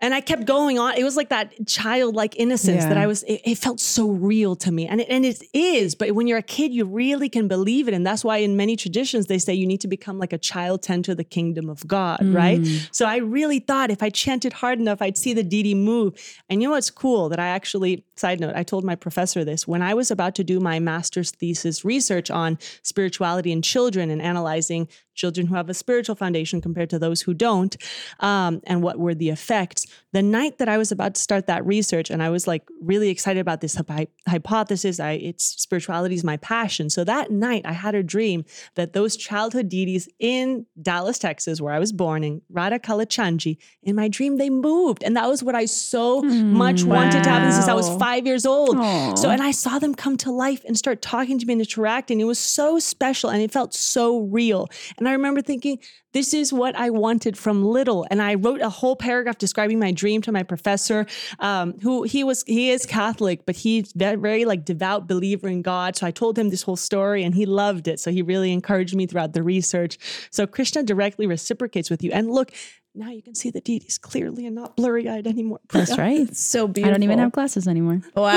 And 0.00 0.14
I 0.14 0.20
kept 0.20 0.46
going 0.46 0.78
on. 0.78 0.96
It 0.96 1.04
was 1.04 1.16
like 1.16 1.28
that 1.28 1.66
childlike 1.66 2.36
innocence 2.36 2.84
that 2.84 2.96
I 2.96 3.06
was. 3.06 3.22
It, 3.24 3.40
it 3.44 3.58
felt 3.58 3.80
so 3.80 4.08
real 4.08 4.56
to 4.56 4.72
me, 4.72 4.86
and 4.86 5.00
it, 5.00 5.08
and 5.08 5.24
it 5.24 5.42
is. 5.52 5.94
But 5.94 6.12
when 6.12 6.26
you're 6.26 6.38
a 6.38 6.42
kid, 6.42 6.72
you 6.72 6.84
really 6.84 7.28
can 7.28 7.48
believe 7.48 7.88
it, 7.88 7.94
and 7.94 8.06
that's 8.06 8.24
why 8.24 8.38
in 8.38 8.56
many 8.56 8.76
traditions 8.76 9.26
they 9.26 9.38
say 9.38 9.52
you 9.52 9.66
need 9.66 9.80
to 9.82 9.88
become 9.88 10.18
like 10.18 10.32
a 10.32 10.38
child 10.38 10.82
to 10.84 10.92
enter 10.92 11.14
the 11.14 11.24
kingdom 11.24 11.68
of 11.68 11.86
God, 11.86 12.24
right? 12.24 12.60
Mm. 12.60 12.88
So 12.92 13.06
I 13.06 13.16
really 13.16 13.58
thought 13.58 13.90
if 13.90 14.02
I 14.02 14.10
chanted 14.10 14.54
hard 14.54 14.78
enough, 14.78 15.02
I'd 15.02 15.18
see 15.18 15.34
the 15.34 15.44
deity 15.44 15.74
move. 15.74 16.14
And 16.48 16.62
you 16.62 16.68
know 16.68 16.74
what's 16.74 16.90
cool? 16.90 17.28
That 17.28 17.38
I 17.38 17.48
actually, 17.48 18.04
side 18.16 18.40
note, 18.40 18.54
I 18.56 18.62
told 18.62 18.84
my 18.84 18.94
professor 18.94 19.44
this 19.44 19.68
when 19.68 19.82
I 19.82 19.94
was 19.94 20.10
about 20.10 20.34
to 20.36 20.44
do 20.44 20.60
my 20.60 20.78
master's 20.78 21.30
thesis 21.30 21.84
research 21.84 22.30
on 22.30 22.58
spirituality 22.82 23.52
in 23.52 23.62
children 23.62 24.10
and 24.10 24.22
analyzing 24.22 24.88
children 25.20 25.46
who 25.46 25.54
have 25.54 25.68
a 25.68 25.74
spiritual 25.74 26.16
foundation 26.16 26.60
compared 26.60 26.90
to 26.90 26.98
those 26.98 27.20
who 27.22 27.34
don't, 27.34 27.76
um, 28.20 28.60
and 28.64 28.82
what 28.82 28.98
were 28.98 29.14
the 29.14 29.28
effects. 29.28 29.86
The 30.12 30.22
night 30.22 30.58
that 30.58 30.68
I 30.68 30.76
was 30.76 30.90
about 30.90 31.14
to 31.14 31.20
start 31.20 31.46
that 31.46 31.64
research, 31.64 32.10
and 32.10 32.22
I 32.22 32.30
was 32.30 32.46
like 32.46 32.68
really 32.82 33.08
excited 33.08 33.40
about 33.40 33.60
this 33.60 33.76
hy- 33.88 34.08
hypothesis, 34.28 34.98
I 34.98 35.12
it's 35.12 35.44
spirituality 35.44 36.14
is 36.14 36.24
my 36.24 36.36
passion. 36.38 36.90
So 36.90 37.04
that 37.04 37.30
night, 37.30 37.62
I 37.64 37.72
had 37.72 37.94
a 37.94 38.02
dream 38.02 38.44
that 38.74 38.92
those 38.92 39.16
childhood 39.16 39.68
deities 39.68 40.08
in 40.18 40.66
Dallas, 40.80 41.18
Texas, 41.18 41.60
where 41.60 41.72
I 41.72 41.78
was 41.78 41.92
born, 41.92 42.24
in 42.24 42.42
Radha 42.50 42.78
Kalachandji, 42.78 43.58
in 43.82 43.94
my 43.94 44.08
dream 44.08 44.36
they 44.36 44.50
moved, 44.50 45.02
and 45.04 45.16
that 45.16 45.28
was 45.28 45.42
what 45.42 45.54
I 45.54 45.66
so 45.66 46.22
mm, 46.22 46.44
much 46.50 46.84
wanted 46.84 47.22
to 47.22 47.30
happen 47.30 47.52
since 47.52 47.68
I 47.68 47.74
was 47.74 47.88
five 47.96 48.26
years 48.26 48.44
old. 48.44 48.76
Aw. 48.76 49.14
So, 49.14 49.30
and 49.30 49.42
I 49.42 49.52
saw 49.52 49.78
them 49.78 49.94
come 49.94 50.16
to 50.18 50.30
life 50.30 50.62
and 50.66 50.76
start 50.76 51.02
talking 51.02 51.38
to 51.38 51.46
me 51.46 51.52
and 51.52 51.60
interacting. 51.60 52.20
It 52.20 52.24
was 52.24 52.38
so 52.38 52.78
special 52.78 53.30
and 53.30 53.42
it 53.42 53.52
felt 53.52 53.74
so 53.74 54.20
real. 54.20 54.68
And 54.98 55.08
I 55.08 55.12
remember 55.12 55.42
thinking, 55.42 55.78
this 56.12 56.34
is 56.34 56.52
what 56.52 56.74
I 56.76 56.90
wanted 56.90 57.36
from 57.36 57.64
little. 57.64 58.06
And 58.10 58.20
I 58.20 58.34
wrote 58.34 58.60
a 58.60 58.68
whole 58.68 58.96
paragraph 58.96 59.38
describing 59.38 59.78
my 59.78 59.92
dream 59.92 60.22
to 60.22 60.32
my 60.32 60.42
professor, 60.42 61.06
um, 61.38 61.74
who 61.80 62.02
he 62.02 62.24
was, 62.24 62.44
he 62.46 62.70
is 62.70 62.86
Catholic, 62.86 63.46
but 63.46 63.56
he's 63.56 63.92
very, 63.92 64.16
very 64.16 64.44
like 64.44 64.64
devout 64.64 65.06
believer 65.06 65.48
in 65.48 65.62
God. 65.62 65.96
So 65.96 66.06
I 66.06 66.10
told 66.10 66.38
him 66.38 66.50
this 66.50 66.62
whole 66.62 66.76
story 66.76 67.22
and 67.22 67.34
he 67.34 67.46
loved 67.46 67.88
it. 67.88 68.00
So 68.00 68.10
he 68.10 68.22
really 68.22 68.52
encouraged 68.52 68.94
me 68.94 69.06
throughout 69.06 69.32
the 69.32 69.42
research. 69.42 69.98
So 70.30 70.46
Krishna 70.46 70.82
directly 70.82 71.26
reciprocates 71.26 71.90
with 71.90 72.02
you. 72.02 72.10
And 72.12 72.30
look, 72.30 72.52
now 72.94 73.10
you 73.10 73.22
can 73.22 73.34
see 73.34 73.50
the 73.50 73.60
deities 73.60 73.98
clearly 73.98 74.46
and 74.46 74.54
not 74.54 74.76
blurry 74.76 75.08
eyed 75.08 75.26
anymore. 75.26 75.60
That's 75.72 75.96
right. 75.96 76.20
It's 76.28 76.40
so 76.44 76.66
beautiful. 76.66 76.90
I 76.90 76.92
don't 76.92 77.02
even 77.04 77.18
have 77.18 77.32
glasses 77.32 77.68
anymore. 77.68 78.02
Wow. 78.16 78.32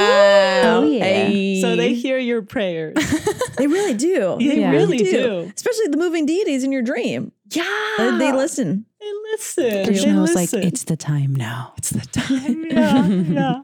Oh, 0.66 0.88
yeah. 0.89 1.04
Hey. 1.04 1.62
So 1.62 1.76
they 1.76 1.94
hear 2.06 2.18
your 2.18 2.42
prayers. 2.42 2.96
They 3.56 3.68
really 3.68 3.94
do. 3.94 4.36
They 4.39 4.60
Yeah. 4.62 4.72
really 4.72 4.98
do. 4.98 5.52
Especially 5.56 5.88
the 5.88 5.98
moving 5.98 6.26
deities 6.26 6.63
in 6.63 6.72
your 6.72 6.82
dream. 6.82 7.32
Yeah. 7.52 7.63
Uh, 8.00 8.18
They 8.18 8.32
listen. 8.32 8.86
They 9.00 9.12
listen. 9.32 9.86
Krishna 9.86 10.13
they 10.13 10.20
was 10.20 10.34
like, 10.34 10.52
it's 10.54 10.86
the 10.86 10.98
time 10.98 11.36
now. 11.36 11.74
It's 11.78 11.92
the 11.92 12.06
time. 12.08 12.66
yeah, 12.66 13.06
yeah. 13.06 13.62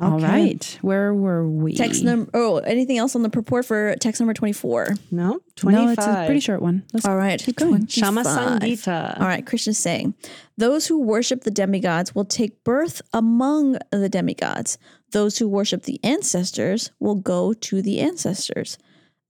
All 0.00 0.14
Okay. 0.14 0.24
right. 0.26 0.78
Where 0.82 1.12
were 1.14 1.48
we? 1.48 1.74
Text 1.74 2.04
number. 2.04 2.30
Oh, 2.34 2.58
anything 2.58 2.98
else 2.98 3.16
on 3.16 3.22
the 3.22 3.28
purport 3.28 3.64
for 3.66 3.96
text 3.96 4.20
number 4.20 4.32
24? 4.34 4.94
No, 5.10 5.40
25. 5.56 5.84
No, 5.86 5.92
it's 5.92 6.06
a 6.06 6.24
pretty 6.26 6.40
short 6.40 6.62
one. 6.62 6.84
Let's 6.92 7.04
All 7.06 7.16
right. 7.16 7.40
keep 7.42 7.56
going. 7.56 7.86
Shama 7.86 8.22
Sangita. 8.22 9.18
All 9.20 9.26
right, 9.26 9.44
Krishna's 9.44 9.78
saying, 9.78 10.14
those 10.56 10.86
who 10.86 10.98
worship 11.00 11.42
the 11.44 11.50
demigods 11.50 12.14
will 12.14 12.24
take 12.24 12.62
birth 12.64 13.02
among 13.12 13.78
the 13.90 14.08
demigods. 14.08 14.78
Those 15.12 15.38
who 15.38 15.48
worship 15.48 15.82
the 15.84 15.98
ancestors 16.04 16.90
will 17.00 17.14
go 17.16 17.52
to 17.52 17.82
the 17.82 18.00
ancestors. 18.00 18.78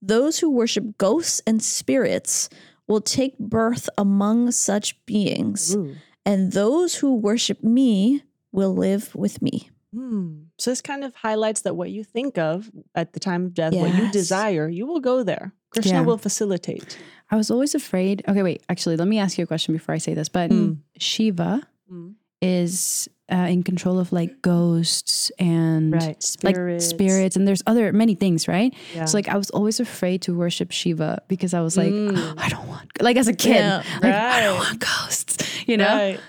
Those 0.01 0.39
who 0.39 0.49
worship 0.49 0.97
ghosts 0.97 1.41
and 1.47 1.61
spirits 1.63 2.49
will 2.87 3.01
take 3.01 3.37
birth 3.39 3.89
among 3.97 4.51
such 4.51 5.03
beings. 5.05 5.75
Ooh. 5.75 5.95
And 6.25 6.51
those 6.53 6.95
who 6.95 7.15
worship 7.15 7.63
me 7.63 8.23
will 8.51 8.73
live 8.75 9.13
with 9.15 9.41
me. 9.41 9.69
Hmm. 9.93 10.43
So 10.57 10.69
this 10.71 10.81
kind 10.81 11.03
of 11.03 11.15
highlights 11.15 11.61
that 11.61 11.75
what 11.75 11.89
you 11.89 12.03
think 12.03 12.37
of 12.37 12.69
at 12.95 13.13
the 13.13 13.19
time 13.19 13.45
of 13.45 13.53
death, 13.53 13.73
what 13.73 13.93
you 13.95 14.11
desire, 14.11 14.67
you 14.69 14.85
will 14.85 14.99
go 14.99 15.23
there. 15.23 15.53
Krishna 15.71 15.93
Yeah. 15.93 16.01
will 16.01 16.17
facilitate. 16.17 16.97
I 17.31 17.35
was 17.35 17.49
always 17.51 17.73
afraid. 17.75 18.23
Okay, 18.27 18.43
wait. 18.43 18.61
Actually, 18.69 18.97
let 18.97 19.07
me 19.07 19.19
ask 19.19 19.37
you 19.37 19.43
a 19.43 19.47
question 19.47 19.73
before 19.73 19.93
I 19.95 19.99
say 19.99 20.13
this. 20.13 20.29
But 20.29 20.49
Mm. 20.51 20.77
Shiva 20.97 21.63
Mm. 21.91 22.13
is 22.41 23.07
uh, 23.31 23.45
in 23.47 23.61
control 23.61 23.99
of 23.99 24.11
like 24.11 24.41
ghosts 24.41 25.31
and 25.37 25.93
Right. 25.93 26.01
like 26.43 26.55
Spirits. 26.55 26.87
spirits, 26.87 27.35
and 27.35 27.47
there's 27.47 27.61
other 27.67 27.93
many 27.93 28.15
things, 28.15 28.47
right? 28.47 28.73
Yeah. 28.95 29.05
So 29.05 29.17
like 29.17 29.27
I 29.27 29.37
was 29.37 29.51
always 29.51 29.79
afraid 29.79 30.23
to 30.23 30.33
worship 30.35 30.71
Shiva 30.71 31.21
because 31.27 31.53
I 31.53 31.61
was 31.61 31.77
like, 31.77 31.91
Mm. 31.93 32.17
I 32.39 32.49
don't 32.49 32.67
want 32.67 32.89
like 33.01 33.17
as 33.17 33.27
a 33.27 33.33
kid, 33.33 33.55
Yeah. 33.57 33.83
like 34.01 34.13
I 34.15 34.41
don't 34.41 34.57
want 34.57 34.79
ghosts, 34.79 35.37
you 35.67 35.77
know. 35.77 35.85
Right. 35.95 36.19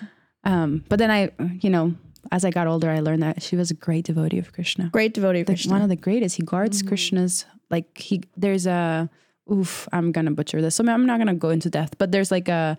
Um, 0.45 0.85
but 0.91 0.99
then 0.99 1.11
I, 1.11 1.31
you 1.63 1.71
know, 1.71 1.95
as 2.33 2.45
I 2.45 2.51
got 2.51 2.67
older, 2.67 2.91
I 2.91 3.01
learned 3.01 3.23
that 3.23 3.43
she 3.43 3.57
was 3.57 3.71
a 3.71 3.75
great 3.75 4.05
devotee 4.07 4.39
of 4.39 4.53
Krishna. 4.53 4.91
Great 4.93 5.15
devotee 5.15 5.41
of 5.41 5.47
The- 5.47 5.53
Krishna. 5.55 5.73
one 5.73 5.83
of 5.83 5.89
the 5.89 5.97
greatest. 5.97 6.37
He 6.37 6.43
guards 6.43 6.83
Krishna's 6.83 7.45
like 7.71 7.99
he. 7.99 8.23
There's 8.37 8.67
a 8.67 9.09
oof. 9.51 9.89
I'm 9.93 10.13
gonna 10.13 10.31
butcher 10.31 10.61
this, 10.63 10.75
so 10.77 10.85
I'm 10.87 11.07
not 11.07 11.19
gonna 11.19 11.35
go 11.35 11.51
into 11.51 11.71
depth. 11.71 11.99
But 11.99 12.13
there's 12.13 12.31
like 12.31 12.49
a 12.49 12.77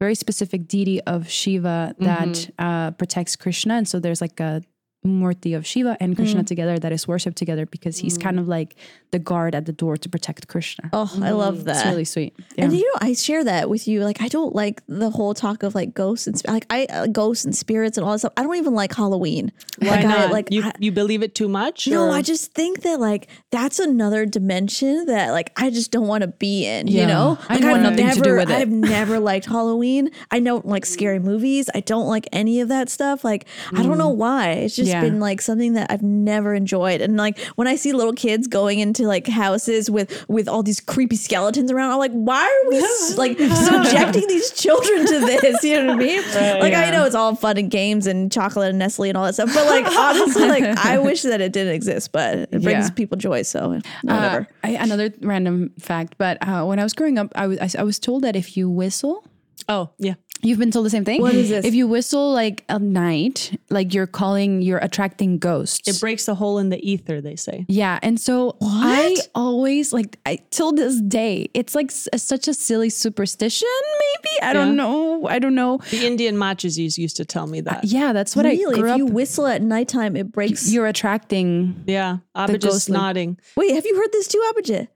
very 0.00 0.14
specific 0.14 0.66
deity 0.66 1.00
of 1.02 1.28
Shiva 1.28 1.94
that 1.98 2.50
uh, 2.58 2.90
protects 2.92 3.36
Krishna, 3.36 3.74
and 3.74 3.86
so 3.88 3.98
there's 4.00 4.20
like 4.20 4.40
a 4.40 4.62
Murti 5.04 5.56
of 5.56 5.66
Shiva 5.66 5.96
and 5.98 6.14
Krishna 6.14 6.42
mm. 6.42 6.46
together 6.46 6.78
that 6.78 6.92
is 6.92 7.08
worshipped 7.08 7.38
together 7.38 7.64
because 7.64 7.96
he's 7.98 8.18
mm. 8.18 8.22
kind 8.22 8.38
of 8.38 8.48
like 8.48 8.76
the 9.12 9.18
guard 9.18 9.54
at 9.54 9.64
the 9.64 9.72
door 9.72 9.96
to 9.96 10.08
protect 10.10 10.46
Krishna. 10.46 10.90
oh, 10.92 11.10
I 11.22 11.30
love 11.30 11.58
mm. 11.58 11.64
that. 11.64 11.76
It's 11.76 11.86
really 11.86 12.04
sweet. 12.04 12.34
Yeah. 12.56 12.64
And 12.64 12.76
you 12.76 12.84
know, 12.84 12.98
I 13.00 13.14
share 13.14 13.42
that 13.44 13.70
with 13.70 13.88
you. 13.88 14.04
Like, 14.04 14.20
I 14.20 14.28
don't 14.28 14.54
like 14.54 14.82
the 14.88 15.08
whole 15.08 15.32
talk 15.32 15.62
of 15.62 15.74
like 15.74 15.94
ghosts 15.94 16.26
and 16.26 16.36
sp- 16.36 16.48
like 16.48 16.66
I 16.68 16.84
uh, 16.84 17.06
ghosts 17.06 17.46
and 17.46 17.56
spirits 17.56 17.96
and 17.96 18.04
all 18.04 18.12
that 18.12 18.18
stuff. 18.18 18.34
I 18.36 18.42
don't 18.42 18.56
even 18.56 18.74
like 18.74 18.94
Halloween. 18.94 19.52
Why 19.78 19.88
like, 19.88 20.04
not? 20.04 20.18
I, 20.18 20.26
like 20.26 20.50
you, 20.50 20.64
I- 20.64 20.72
you 20.78 20.92
believe 20.92 21.22
it 21.22 21.34
too 21.34 21.48
much? 21.48 21.88
no, 21.88 22.08
or- 22.08 22.12
I 22.12 22.20
just 22.20 22.52
think 22.52 22.82
that 22.82 23.00
like 23.00 23.28
that's 23.50 23.78
another 23.78 24.26
dimension 24.26 25.06
that 25.06 25.30
like 25.30 25.50
I 25.56 25.70
just 25.70 25.90
don't 25.92 26.08
want 26.08 26.22
to 26.22 26.28
be 26.28 26.66
in. 26.66 26.88
Yeah. 26.88 27.02
You 27.02 27.06
know, 27.06 27.38
I 27.48 27.54
like 27.54 27.62
want 27.64 27.76
I've 27.76 27.96
nothing 27.96 28.10
to 28.10 28.20
do 28.20 28.36
with 28.36 28.50
it. 28.50 28.54
I've 28.54 28.68
never 28.68 29.18
liked 29.30 29.46
Halloween. 29.46 30.10
I 30.30 30.40
don't 30.40 30.66
like 30.66 30.84
scary 30.84 31.20
movies. 31.20 31.70
I 31.74 31.80
don't 31.80 32.06
like 32.06 32.28
any 32.32 32.60
of 32.60 32.68
that 32.68 32.90
stuff. 32.90 33.24
Like 33.24 33.46
I 33.72 33.82
don't 33.82 33.96
know 33.96 34.10
why. 34.10 34.50
It's 34.50 34.76
just 34.76 34.89
Yeah. 34.90 35.00
been 35.02 35.20
like 35.20 35.40
something 35.40 35.72
that 35.74 35.90
I've 35.90 36.02
never 36.02 36.54
enjoyed. 36.54 37.00
And 37.00 37.16
like 37.16 37.38
when 37.56 37.66
I 37.66 37.76
see 37.76 37.92
little 37.92 38.12
kids 38.12 38.46
going 38.46 38.78
into 38.80 39.04
like 39.06 39.26
houses 39.26 39.90
with 39.90 40.24
with 40.28 40.48
all 40.48 40.62
these 40.62 40.80
creepy 40.80 41.16
skeletons 41.16 41.70
around, 41.72 41.92
I'm 41.92 41.98
like, 41.98 42.12
why 42.12 42.42
are 42.44 42.68
we 42.68 42.80
like 43.16 43.38
subjecting 43.38 44.26
these 44.28 44.50
children 44.50 45.06
to 45.06 45.20
this? 45.20 45.62
You 45.64 45.82
know 45.82 45.94
what 45.94 46.02
I 46.02 46.06
mean? 46.06 46.22
like 46.60 46.74
I 46.74 46.90
know 46.90 47.04
it's 47.06 47.14
all 47.14 47.34
fun 47.34 47.56
and 47.56 47.70
games 47.70 48.06
and 48.06 48.30
chocolate 48.30 48.70
and 48.70 48.78
Nestle 48.78 49.08
and 49.08 49.16
all 49.16 49.24
that 49.24 49.34
stuff, 49.34 49.52
but 49.54 49.66
like 49.66 49.86
honestly, 49.96 50.48
like 50.48 50.64
I 50.84 50.98
wish 50.98 51.22
that 51.22 51.40
it 51.40 51.52
didn't 51.52 51.74
exist, 51.74 52.12
but 52.12 52.36
it 52.38 52.50
brings 52.62 52.64
Yeah. 52.86 52.90
people 52.90 53.16
joy. 53.16 53.42
So 53.42 53.72
Uh, 53.74 53.80
whatever. 54.02 54.48
I, 54.64 54.70
another 54.70 55.12
random 55.22 55.70
fact, 55.78 56.14
but 56.18 56.36
uh, 56.46 56.64
when 56.64 56.78
I 56.78 56.82
was 56.82 56.92
growing 56.94 57.18
up, 57.18 57.32
I 57.34 57.46
was 57.46 57.58
I, 57.58 57.80
I 57.80 57.82
was 57.84 57.98
told 57.98 58.22
that 58.24 58.36
if 58.36 58.56
you 58.56 58.68
whistle, 58.70 59.24
Oh, 59.68 59.90
yeah. 59.98 60.14
You've 60.42 60.58
been 60.58 60.70
told 60.70 60.86
the 60.86 60.90
same 60.90 61.04
thing. 61.04 61.20
What 61.20 61.34
is 61.34 61.48
this? 61.50 61.64
If 61.64 61.74
you 61.74 61.86
whistle 61.86 62.32
like 62.32 62.64
at 62.68 62.80
night, 62.82 63.58
like 63.70 63.92
you're 63.94 64.06
calling, 64.06 64.62
you're 64.62 64.78
attracting 64.78 65.38
ghosts. 65.38 65.86
It 65.88 66.00
breaks 66.00 66.28
a 66.28 66.34
hole 66.34 66.58
in 66.58 66.70
the 66.70 66.78
ether, 66.90 67.20
they 67.20 67.36
say. 67.36 67.66
yeah, 67.68 67.98
and 68.02 68.18
so 68.20 68.56
I 68.62 69.16
always 69.34 69.92
like 69.92 70.18
I 70.26 70.38
till 70.50 70.72
this 70.72 71.00
day, 71.00 71.48
it's 71.54 71.74
like 71.74 71.90
s- 71.90 72.08
such 72.16 72.48
a 72.48 72.54
silly 72.54 72.90
superstition. 72.90 73.68
Maybe 74.14 74.42
I 74.42 74.52
don't 74.52 74.76
know. 74.76 75.26
I 75.26 75.38
don't 75.38 75.54
know. 75.54 75.78
The 75.90 76.06
Indian 76.06 76.36
Machis 76.36 76.78
used 76.98 77.16
to 77.16 77.24
tell 77.24 77.46
me 77.46 77.60
uh, 77.60 77.62
that. 77.64 77.84
Yeah, 77.84 78.12
that's 78.12 78.34
what 78.34 78.44
really, 78.46 78.74
I 78.76 78.78
grew 78.80 78.88
if 78.88 78.92
up. 78.94 78.98
you 78.98 79.06
whistle 79.06 79.46
at 79.46 79.62
nighttime, 79.62 80.16
it 80.16 80.32
breaks. 80.32 80.72
you're 80.72 80.86
attracting. 80.86 81.84
Yeah. 81.86 82.18
Abba 82.34 82.58
just 82.58 82.88
nodding. 82.88 83.38
Wait, 83.56 83.74
have 83.74 83.84
you 83.86 83.96
heard 83.96 84.10
this 84.12 84.26
too, 84.28 84.42
Abhijit? 84.54 84.88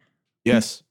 Yes. 0.44 0.82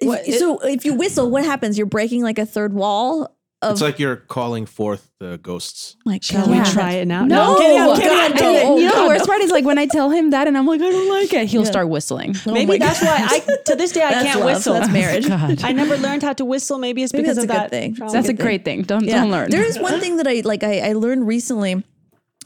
If- 0.00 0.06
What- 0.08 0.28
it- 0.28 0.38
so 0.38 0.58
if 0.60 0.84
you 0.84 0.94
whistle, 0.94 1.30
what 1.30 1.44
happens? 1.44 1.76
You're 1.78 1.86
breaking 1.86 2.22
like 2.22 2.38
a 2.38 2.46
third 2.46 2.72
wall 2.74 3.34
of. 3.62 3.72
It's 3.72 3.80
like 3.80 3.98
you're 3.98 4.16
calling 4.16 4.66
forth 4.66 5.10
the 5.18 5.38
ghosts. 5.38 5.96
Like, 6.04 6.22
Shall 6.22 6.46
God. 6.46 6.64
we 6.66 6.72
try 6.72 6.92
it 6.92 7.06
now? 7.06 7.24
No, 7.24 7.52
I'm 7.54 7.58
kidding, 7.58 7.78
I'm 7.80 7.86
God, 7.88 7.98
kidding, 7.98 8.18
I'm 8.18 8.34
no. 8.64 8.78
You 8.78 8.86
know 8.86 8.92
God, 8.92 9.02
the 9.02 9.08
worst 9.08 9.20
no. 9.20 9.26
part 9.26 9.40
is 9.42 9.50
like 9.50 9.64
when 9.64 9.78
I 9.78 9.86
tell 9.86 10.10
him 10.10 10.30
that, 10.30 10.46
and 10.46 10.56
I'm 10.56 10.66
like, 10.66 10.80
I 10.80 10.90
don't 10.90 11.08
like 11.08 11.32
it. 11.32 11.48
He'll 11.48 11.64
start 11.66 11.88
whistling. 11.88 12.34
Oh 12.46 12.52
Maybe 12.52 12.78
that's 12.78 13.02
God. 13.02 13.20
why 13.20 13.26
I, 13.36 13.56
to 13.66 13.74
this 13.76 13.92
day, 13.92 14.02
I 14.02 14.10
That's 14.10 14.24
can't 14.26 14.40
love. 14.40 14.46
whistle. 14.46 14.74
That's 14.74 14.92
marriage. 14.92 15.26
God. 15.28 15.62
I 15.64 15.72
never 15.72 15.96
learned 15.96 16.22
how 16.22 16.32
to 16.34 16.44
whistle. 16.44 16.78
Maybe 16.78 17.02
it's 17.02 17.12
Maybe 17.12 17.22
because 17.24 17.36
that's 17.36 17.44
of 17.44 17.50
a 17.50 17.52
good 17.54 17.62
that. 17.64 17.70
thing. 17.70 17.94
trauma. 17.96 18.12
That's 18.12 18.28
a 18.28 18.32
good 18.32 18.42
great 18.42 18.64
thing. 18.64 18.82
Don't 18.82 19.04
don't 19.06 19.30
learn. 19.30 19.50
There 19.50 19.64
is 19.64 19.78
one 19.78 19.98
thing 20.00 20.18
that 20.18 20.26
I 20.28 20.42
like. 20.44 20.62
I, 20.62 20.90
I 20.90 20.92
learned 20.92 21.26
recently. 21.26 21.82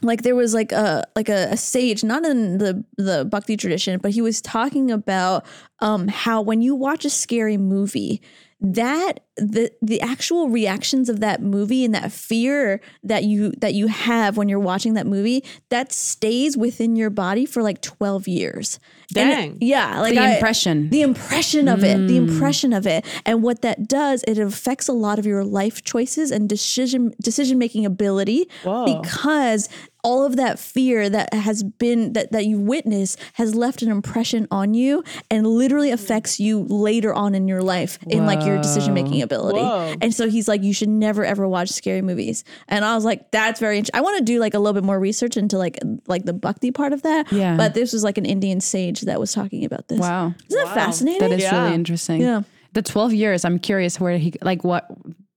Like 0.01 0.23
there 0.23 0.35
was 0.35 0.53
like 0.53 0.73
a 0.73 1.05
like 1.15 1.29
a, 1.29 1.49
a 1.51 1.57
sage, 1.57 2.03
not 2.03 2.25
in 2.25 2.57
the 2.57 2.83
the 2.97 3.23
bhakti 3.23 3.55
tradition, 3.55 3.99
but 4.01 4.11
he 4.11 4.21
was 4.21 4.41
talking 4.41 4.91
about 4.91 5.45
um 5.79 6.09
how 6.09 6.41
when 6.41 6.61
you 6.61 6.75
watch 6.75 7.05
a 7.05 7.09
scary 7.09 7.55
movie, 7.55 8.21
that 8.61 9.21
the 9.35 9.71
the 9.81 9.99
actual 9.99 10.47
reactions 10.49 11.09
of 11.09 11.19
that 11.19 11.41
movie 11.41 11.83
and 11.83 11.93
that 11.95 12.11
fear 12.11 12.79
that 13.03 13.23
you 13.23 13.51
that 13.59 13.73
you 13.73 13.87
have 13.87 14.37
when 14.37 14.47
you're 14.47 14.59
watching 14.59 14.93
that 14.93 15.07
movie 15.07 15.43
that 15.69 15.91
stays 15.91 16.55
within 16.55 16.95
your 16.95 17.09
body 17.09 17.45
for 17.45 17.63
like 17.63 17.81
12 17.81 18.27
years 18.27 18.79
And 19.15 19.29
Dang. 19.31 19.57
yeah 19.59 19.99
like 20.01 20.13
The 20.13 20.19
I- 20.21 20.33
impression. 20.35 20.89
the 20.89 21.01
impression 21.01 21.67
of 21.67 21.83
it 21.83 21.97
the 22.07 22.17
mm. 22.19 22.29
impression 22.29 22.73
of 22.73 22.85
it 22.85 23.05
and 23.25 23.41
what 23.41 23.63
that 23.63 23.87
does 23.87 24.23
it 24.27 24.37
affects 24.37 24.87
a 24.87 24.93
lot 24.93 25.17
of 25.19 25.25
your 25.25 25.43
life 25.43 25.83
choices 25.83 26.29
and 26.31 26.47
decision 26.47 27.13
decision 27.21 27.57
making 27.57 27.85
ability 27.87 28.47
Whoa. 28.63 29.01
because 29.01 29.67
all 30.03 30.25
of 30.25 30.35
that 30.35 30.59
fear 30.59 31.09
that 31.09 31.33
has 31.33 31.63
been 31.63 32.13
that 32.13 32.31
that 32.31 32.45
you 32.45 32.59
witness 32.59 33.15
has 33.33 33.55
left 33.55 33.81
an 33.81 33.89
impression 33.89 34.47
on 34.51 34.73
you 34.73 35.03
and 35.31 35.47
literally 35.47 35.89
mm. 35.89 35.93
affects 35.93 36.39
you 36.39 36.63
later 36.63 37.13
on 37.13 37.33
in 37.35 37.47
your 37.47 37.61
life 37.61 37.97
in 38.07 38.25
like 38.25 38.45
your 38.45 38.57
decision 38.57 38.93
making 38.93 39.21
ability 39.21 39.59
Whoa. 39.59 39.95
and 40.01 40.13
so 40.13 40.29
he's 40.29 40.47
like 40.47 40.61
you 40.63 40.73
should 40.73 40.89
never 40.89 41.23
ever 41.23 41.47
watch 41.47 41.69
scary 41.69 42.01
movies 42.01 42.43
and 42.67 42.83
i 42.83 42.95
was 42.95 43.05
like 43.05 43.31
that's 43.31 43.59
very 43.59 43.77
interesting 43.77 43.97
i 43.97 44.01
want 44.01 44.17
to 44.17 44.23
do 44.23 44.39
like 44.39 44.53
a 44.53 44.59
little 44.59 44.73
bit 44.73 44.83
more 44.83 44.99
research 44.99 45.37
into 45.37 45.57
like 45.57 45.79
like 46.07 46.25
the 46.25 46.33
bhakti 46.33 46.71
part 46.71 46.93
of 46.93 47.01
that 47.03 47.31
Yeah. 47.31 47.55
but 47.55 47.73
this 47.73 47.93
was 47.93 48.03
like 48.03 48.17
an 48.17 48.25
indian 48.25 48.59
sage 48.59 49.01
that 49.01 49.19
was 49.19 49.31
talking 49.33 49.63
about 49.65 49.87
this 49.87 49.99
Wow. 49.99 50.33
isn't 50.49 50.65
that 50.65 50.73
fascinating 50.73 51.19
That 51.21 51.31
is 51.31 51.41
Yeah. 51.43 51.63
really 51.63 51.75
interesting. 51.75 52.21
Yeah. 52.21 52.41
The 52.73 52.81
12 52.81 53.13
years, 53.13 53.45
I'm 53.45 53.59
curious 53.59 53.99
where 53.99 54.17
he, 54.17 54.33
like, 54.41 54.63
what. 54.63 54.87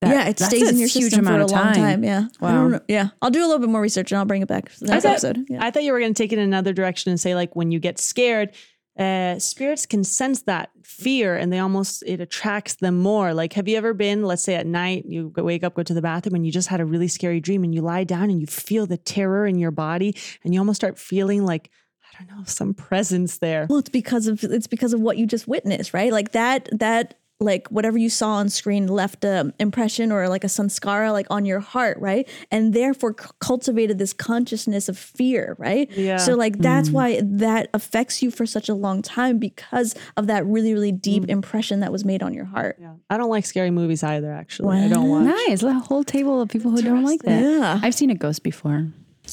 That- 0.00 0.10
yeah, 0.10 0.28
it 0.28 0.38
stays 0.38 0.68
in 0.68 0.76
your 0.78 0.88
huge 0.88 1.04
system 1.04 1.24
for 1.24 1.30
amount 1.32 1.42
a 1.42 1.44
of 1.46 1.50
long 1.52 1.72
time. 1.74 2.04
Yeah. 2.04 2.26
Wow. 2.40 2.80
Yeah. 2.88 3.08
I'll 3.22 3.30
do 3.30 3.40
a 3.40 3.46
little 3.46 3.58
bit 3.60 3.68
more 3.70 3.80
research 3.80 4.12
and 4.12 4.18
I'll 4.18 4.24
bring 4.26 4.42
it 4.42 4.48
back 4.48 4.68
for 4.68 4.80
the 4.80 4.86
next 4.92 5.02
thought- 5.04 5.12
episode. 5.12 5.46
Yeah. 5.48 5.64
I 5.64 5.70
thought 5.70 5.84
you 5.84 5.92
were 5.92 6.00
going 6.00 6.12
to 6.14 6.22
take 6.22 6.32
it 6.32 6.38
in 6.38 6.44
another 6.44 6.72
direction 6.72 7.10
and 7.10 7.18
say, 7.20 7.34
like, 7.34 7.56
when 7.56 7.70
you 7.70 7.78
get 7.78 7.98
scared, 7.98 8.54
uh, 8.98 9.38
spirits 9.38 9.84
can 9.84 10.02
sense 10.04 10.42
that 10.42 10.70
fear 10.82 11.36
and 11.36 11.52
they 11.52 11.58
almost, 11.58 12.02
it 12.06 12.20
attracts 12.20 12.76
them 12.76 12.98
more. 12.98 13.34
Like, 13.34 13.52
have 13.54 13.68
you 13.68 13.76
ever 13.76 13.92
been, 13.92 14.22
let's 14.22 14.42
say 14.42 14.54
at 14.54 14.66
night, 14.66 15.04
you 15.06 15.32
wake 15.36 15.64
up, 15.64 15.74
go 15.74 15.82
to 15.82 15.92
the 15.94 16.00
bathroom, 16.02 16.34
and 16.34 16.46
you 16.46 16.52
just 16.52 16.68
had 16.68 16.80
a 16.80 16.84
really 16.86 17.08
scary 17.08 17.38
dream 17.40 17.62
and 17.64 17.74
you 17.74 17.82
lie 17.82 18.04
down 18.04 18.30
and 18.30 18.40
you 18.40 18.46
feel 18.46 18.86
the 18.86 18.96
terror 18.96 19.46
in 19.46 19.58
your 19.58 19.70
body 19.70 20.14
and 20.44 20.54
you 20.54 20.60
almost 20.60 20.76
start 20.80 20.98
feeling 20.98 21.44
like, 21.44 21.70
I 22.18 22.24
don't 22.24 22.38
know, 22.38 22.44
some 22.46 22.72
presence 22.72 23.36
there. 23.38 23.66
well, 23.68 23.80
it's 23.80 23.90
because 23.90 24.26
of 24.28 24.42
it's 24.42 24.66
because 24.66 24.94
of 24.94 25.00
what 25.00 25.18
you 25.18 25.26
just 25.26 25.46
witnessed, 25.46 25.92
right? 25.92 26.10
Like 26.10 26.32
that 26.32 26.66
that 26.72 27.18
like 27.38 27.68
whatever 27.68 27.98
you 27.98 28.08
saw 28.08 28.34
on 28.34 28.48
screen 28.48 28.86
left 28.86 29.24
a 29.24 29.52
impression 29.58 30.10
or 30.10 30.28
like 30.28 30.44
a 30.44 30.46
sanskara 30.46 31.12
like 31.12 31.26
on 31.30 31.44
your 31.44 31.60
heart, 31.60 31.98
right? 31.98 32.28
And 32.50 32.72
therefore 32.72 33.14
c- 33.18 33.28
cultivated 33.40 33.98
this 33.98 34.12
consciousness 34.12 34.88
of 34.88 34.96
fear, 34.96 35.54
right? 35.58 35.90
Yeah. 35.90 36.16
So 36.16 36.34
like 36.34 36.58
that's 36.58 36.88
mm. 36.88 36.92
why 36.92 37.20
that 37.22 37.68
affects 37.74 38.22
you 38.22 38.30
for 38.30 38.46
such 38.46 38.68
a 38.68 38.74
long 38.74 39.02
time 39.02 39.38
because 39.38 39.94
of 40.16 40.28
that 40.28 40.46
really 40.46 40.72
really 40.72 40.92
deep 40.92 41.24
mm. 41.24 41.30
impression 41.30 41.80
that 41.80 41.92
was 41.92 42.04
made 42.04 42.22
on 42.22 42.32
your 42.32 42.46
heart. 42.46 42.78
Yeah. 42.80 42.94
I 43.10 43.18
don't 43.18 43.30
like 43.30 43.44
scary 43.44 43.70
movies 43.70 44.02
either, 44.02 44.32
actually. 44.32 44.78
I 44.78 44.88
don't 44.88 45.08
watch. 45.08 45.24
Nice. 45.48 45.62
A 45.62 45.74
whole 45.74 46.04
table 46.04 46.40
of 46.40 46.48
people 46.48 46.70
who 46.70 46.82
don't 46.82 47.04
like 47.04 47.22
that. 47.22 47.42
Yeah. 47.42 47.80
I've 47.82 47.94
seen 47.94 48.10
a 48.10 48.14
ghost 48.14 48.42
before. 48.42 48.86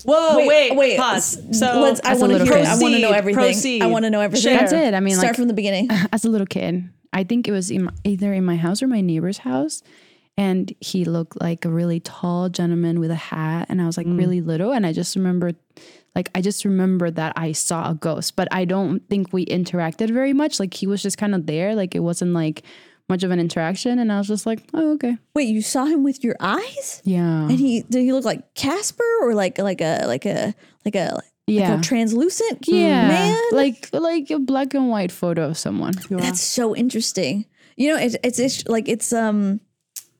Whoa, 0.05 0.37
Wait, 0.37 0.47
wait, 0.47 0.75
wait. 0.75 0.97
Pause. 0.97 1.59
So 1.59 1.79
let's. 1.79 2.01
I 2.03 2.11
As 2.11 2.17
a 2.17 2.21
want 2.21 2.31
to 2.31 2.39
little 2.39 2.47
hear. 2.47 2.65
kid. 2.65 2.65
I 2.65 2.77
want 2.77 2.93
to 2.95 2.99
know 2.99 3.07
Proceed, 3.09 3.17
everything. 3.17 3.43
proceed. 3.43 3.83
I 3.83 3.85
want 3.85 4.05
to 4.05 4.09
know 4.09 4.21
everything. 4.21 4.51
Share. 4.51 4.59
That's 4.59 4.73
it. 4.73 4.93
I 4.93 4.99
mean, 4.99 5.13
Start 5.13 5.27
like, 5.27 5.35
from 5.35 5.47
the 5.47 5.53
beginning. 5.53 5.87
as 6.11 6.25
a 6.25 6.29
little 6.29 6.47
kid, 6.47 6.89
I 7.13 7.23
think 7.23 7.47
it 7.47 7.51
was 7.51 7.71
in 7.71 7.89
either 8.03 8.33
in 8.33 8.43
my 8.43 8.57
house 8.57 8.81
or 8.81 8.87
my 8.87 9.01
neighbor's 9.01 9.39
house. 9.39 9.83
And 10.35 10.73
he 10.79 11.05
looked 11.05 11.39
like 11.39 11.63
a 11.63 11.69
really 11.69 11.99
tall 11.99 12.49
gentleman 12.49 12.99
with 12.99 13.11
a 13.11 13.15
hat. 13.15 13.67
And 13.69 13.79
I 13.81 13.85
was 13.85 13.97
like 13.97 14.07
mm. 14.07 14.17
really 14.17 14.41
little. 14.41 14.71
And 14.71 14.83
I 14.83 14.91
just 14.91 15.15
remember, 15.15 15.51
like, 16.15 16.31
I 16.33 16.41
just 16.41 16.65
remember 16.65 17.11
that 17.11 17.33
I 17.35 17.51
saw 17.51 17.91
a 17.91 17.93
ghost, 17.93 18.35
but 18.35 18.47
I 18.51 18.65
don't 18.65 19.07
think 19.09 19.31
we 19.31 19.45
interacted 19.45 20.11
very 20.11 20.33
much. 20.33 20.59
Like, 20.59 20.73
he 20.73 20.87
was 20.87 21.03
just 21.03 21.19
kind 21.19 21.35
of 21.35 21.45
there. 21.45 21.75
Like, 21.75 21.93
it 21.93 21.99
wasn't 21.99 22.33
like 22.33 22.63
much 23.09 23.23
of 23.23 23.29
an 23.29 23.39
interaction. 23.39 23.99
And 23.99 24.11
I 24.11 24.17
was 24.17 24.27
just 24.27 24.47
like, 24.47 24.63
oh, 24.73 24.93
okay. 24.93 25.17
Wait, 25.35 25.49
you 25.49 25.61
saw 25.61 25.85
him 25.85 26.03
with 26.03 26.23
your 26.23 26.35
eyes? 26.39 27.01
Yeah. 27.03 27.43
And 27.43 27.51
he 27.51 27.83
did 27.83 28.01
he 28.01 28.13
look 28.13 28.25
like 28.25 28.55
Casper 28.55 29.03
or 29.21 29.35
like 29.35 29.59
like 29.59 29.81
a 29.81 30.05
like 30.07 30.25
a 30.25 30.55
like 30.85 30.95
a 30.95 31.21
Yeah. 31.47 31.79
a 31.79 31.81
translucent 31.81 32.67
yeah. 32.67 33.07
man? 33.07 33.41
Like, 33.51 33.89
like 33.91 34.29
a 34.31 34.39
black 34.39 34.73
and 34.73 34.89
white 34.89 35.11
photo 35.11 35.49
of 35.49 35.57
someone. 35.57 35.93
Yeah. 36.09 36.17
That's 36.17 36.41
so 36.41 36.75
interesting. 36.75 37.45
You 37.75 37.89
know, 37.93 37.99
it's 37.99 38.15
it's, 38.23 38.39
it's 38.39 38.67
like 38.67 38.87
it's 38.87 39.11
um 39.11 39.59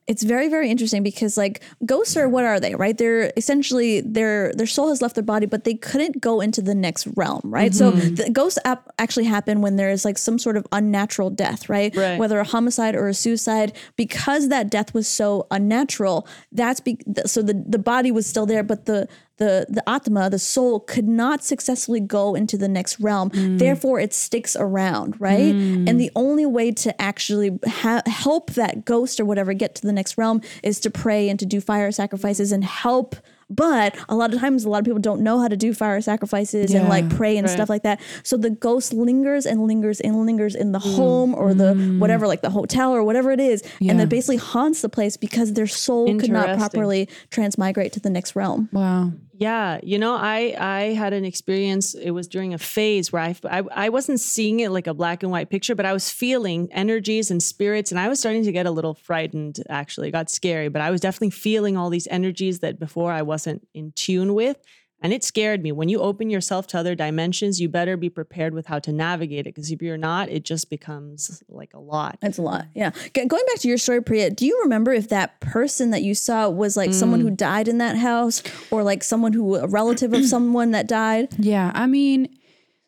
it's 0.07 0.23
very 0.23 0.49
very 0.49 0.69
interesting 0.69 1.01
because 1.01 1.37
like 1.37 1.61
ghosts 1.85 2.17
are 2.17 2.27
what 2.27 2.43
are 2.43 2.59
they 2.59 2.75
right 2.75 2.97
they're 2.97 3.31
essentially 3.37 4.01
their 4.01 4.51
their 4.53 4.67
soul 4.67 4.89
has 4.89 5.01
left 5.01 5.15
their 5.15 5.23
body 5.23 5.45
but 5.45 5.63
they 5.63 5.73
couldn't 5.73 6.19
go 6.19 6.41
into 6.41 6.61
the 6.61 6.75
next 6.75 7.07
realm 7.15 7.41
right 7.45 7.73
so 7.73 7.91
the 7.91 8.29
ghosts 8.31 8.59
ap- 8.65 8.89
actually 8.99 9.23
happen 9.23 9.61
when 9.61 9.75
there 9.75 9.89
is 9.89 10.03
like 10.03 10.17
some 10.17 10.37
sort 10.37 10.57
of 10.57 10.67
unnatural 10.71 11.29
death 11.29 11.69
right? 11.69 11.95
Right. 11.95 12.19
whether 12.19 12.39
a 12.39 12.43
homicide 12.43 12.95
or 12.95 13.07
a 13.07 13.13
suicide 13.13 13.77
because 13.95 14.49
that 14.49 14.69
death 14.69 14.93
was 14.93 15.07
so 15.07 15.47
unnatural 15.51 16.27
that's 16.51 16.79
be- 16.79 16.99
so 17.25 17.41
the 17.41 17.63
the 17.65 17.79
body 17.79 18.11
was 18.11 18.27
still 18.27 18.45
there 18.45 18.63
but 18.63 18.85
the 18.85 19.07
the 19.37 19.65
the 19.69 19.87
atma 19.89 20.29
the 20.29 20.39
soul 20.39 20.79
could 20.79 21.07
not 21.07 21.43
successfully 21.43 21.99
go 21.99 22.35
into 22.35 22.57
the 22.57 22.67
next 22.67 22.99
realm. 22.99 23.29
Mm. 23.31 23.59
Therefore 23.59 23.99
it 23.99 24.13
sticks 24.13 24.55
around 24.55 25.19
right? 25.19 25.53
Mm. 25.53 25.89
And 25.89 25.99
the 25.99 26.11
only 26.15 26.45
way 26.45 26.71
to 26.71 27.01
actually 27.01 27.59
ha- 27.65 28.03
help 28.05 28.51
that 28.51 28.85
ghost 28.85 29.19
or 29.19 29.25
whatever 29.25 29.53
get 29.53 29.75
to 29.75 29.81
the 29.81 29.93
next 29.93 30.17
realm 30.17 30.41
is 30.61 30.79
to 30.81 30.89
pray 30.89 31.29
and 31.29 31.39
to 31.39 31.45
do 31.45 31.61
fire 31.61 31.91
sacrifices 31.91 32.51
and 32.51 32.63
help 32.63 33.15
but 33.49 33.97
a 34.09 34.15
lot 34.15 34.33
of 34.33 34.39
times 34.39 34.65
a 34.65 34.69
lot 34.69 34.79
of 34.79 34.85
people 34.85 34.99
don't 34.99 35.21
know 35.21 35.39
how 35.39 35.47
to 35.47 35.57
do 35.57 35.73
fire 35.73 36.01
sacrifices 36.01 36.73
and 36.73 36.89
like 36.89 37.09
pray 37.09 37.37
and 37.37 37.49
stuff 37.49 37.69
like 37.69 37.83
that. 37.83 37.99
So 38.23 38.37
the 38.37 38.49
ghost 38.49 38.93
lingers 38.93 39.45
and 39.45 39.65
lingers 39.67 39.99
and 40.01 40.25
lingers 40.25 40.55
in 40.55 40.71
the 40.71 40.79
mm. 40.79 40.95
home 40.95 41.35
or 41.35 41.53
the 41.53 41.73
mm. 41.73 41.99
whatever 41.99 42.27
like 42.27 42.41
the 42.41 42.49
hotel 42.49 42.93
or 42.93 43.03
whatever 43.03 43.31
it 43.31 43.39
is 43.39 43.61
and 43.79 43.97
Yeah. 43.97 44.01
it 44.01 44.09
basically 44.09 44.37
haunts 44.37 44.81
the 44.81 44.89
place 44.89 45.17
because 45.17 45.53
their 45.53 45.67
soul 45.67 46.05
could 46.19 46.31
not 46.31 46.57
properly 46.57 47.09
transmigrate 47.29 47.93
to 47.93 47.99
the 47.99 48.09
next 48.09 48.35
realm. 48.35 48.69
Wow. 48.71 49.11
Yeah, 49.35 49.79
you 49.81 49.97
know, 49.97 50.13
I 50.13 50.55
I 50.59 50.81
had 50.93 51.11
an 51.11 51.25
experience. 51.25 51.95
It 51.95 52.11
was 52.11 52.27
during 52.27 52.53
a 52.53 52.59
phase 52.59 53.11
where 53.11 53.23
I, 53.23 53.35
I 53.49 53.63
I 53.71 53.89
wasn't 53.89 54.19
seeing 54.19 54.59
it 54.59 54.69
like 54.69 54.85
a 54.85 54.93
black 54.93 55.23
and 55.23 55.31
white 55.31 55.49
picture, 55.49 55.73
but 55.73 55.87
I 55.87 55.93
was 55.93 56.11
feeling 56.11 56.69
energies 56.71 57.31
and 57.31 57.41
spirits, 57.41 57.89
and 57.89 57.99
I 57.99 58.09
was 58.09 58.19
starting 58.19 58.43
to 58.43 58.51
get 58.51 58.67
a 58.67 58.71
little 58.71 58.93
frightened. 58.93 59.57
Actually, 59.69 60.09
it 60.09 60.11
got 60.11 60.29
scary, 60.29 60.69
but 60.69 60.83
I 60.83 60.91
was 60.91 61.01
definitely 61.01 61.31
feeling 61.31 61.77
all 61.77 61.89
these 61.89 62.07
energies 62.11 62.59
that 62.59 62.79
before 62.79 63.11
I 63.11 63.23
wasn't 63.23 63.67
in 63.73 63.91
tune 63.93 64.35
with, 64.35 64.57
and 65.03 65.13
it 65.13 65.23
scared 65.23 65.61
me. 65.61 65.71
When 65.71 65.89
you 65.89 65.99
open 65.99 66.29
yourself 66.31 66.65
to 66.67 66.79
other 66.79 66.95
dimensions, 66.95 67.61
you 67.61 67.69
better 67.69 67.95
be 67.97 68.09
prepared 68.09 68.53
with 68.55 68.65
how 68.65 68.79
to 68.79 68.91
navigate 68.91 69.41
it, 69.41 69.53
because 69.53 69.69
if 69.69 69.81
you're 69.81 69.97
not, 69.97 70.29
it 70.29 70.43
just 70.45 70.69
becomes 70.69 71.43
like 71.49 71.73
a 71.75 71.79
lot. 71.79 72.17
It's 72.23 72.39
a 72.39 72.41
lot. 72.41 72.65
Yeah. 72.73 72.91
G- 73.13 73.25
going 73.25 73.43
back 73.47 73.59
to 73.59 73.67
your 73.67 73.77
story, 73.77 74.01
Priya, 74.01 74.31
do 74.31 74.45
you 74.45 74.59
remember 74.63 74.91
if 74.93 75.09
that 75.09 75.39
person 75.41 75.91
that 75.91 76.01
you 76.01 76.15
saw 76.15 76.49
was 76.49 76.75
like 76.75 76.93
someone 76.93 77.19
who 77.19 77.29
died 77.29 77.67
in 77.67 77.77
that 77.79 77.97
house 77.97 78.41
or 78.71 78.81
like 78.81 79.03
someone 79.03 79.33
who, 79.33 79.55
a 79.57 79.67
relative 79.67 80.13
of 80.13 80.25
someone 80.25 80.71
that 80.71 80.87
died? 80.87 81.27
Yeah, 81.37 81.71
I 81.75 81.85
mean, 81.85 82.29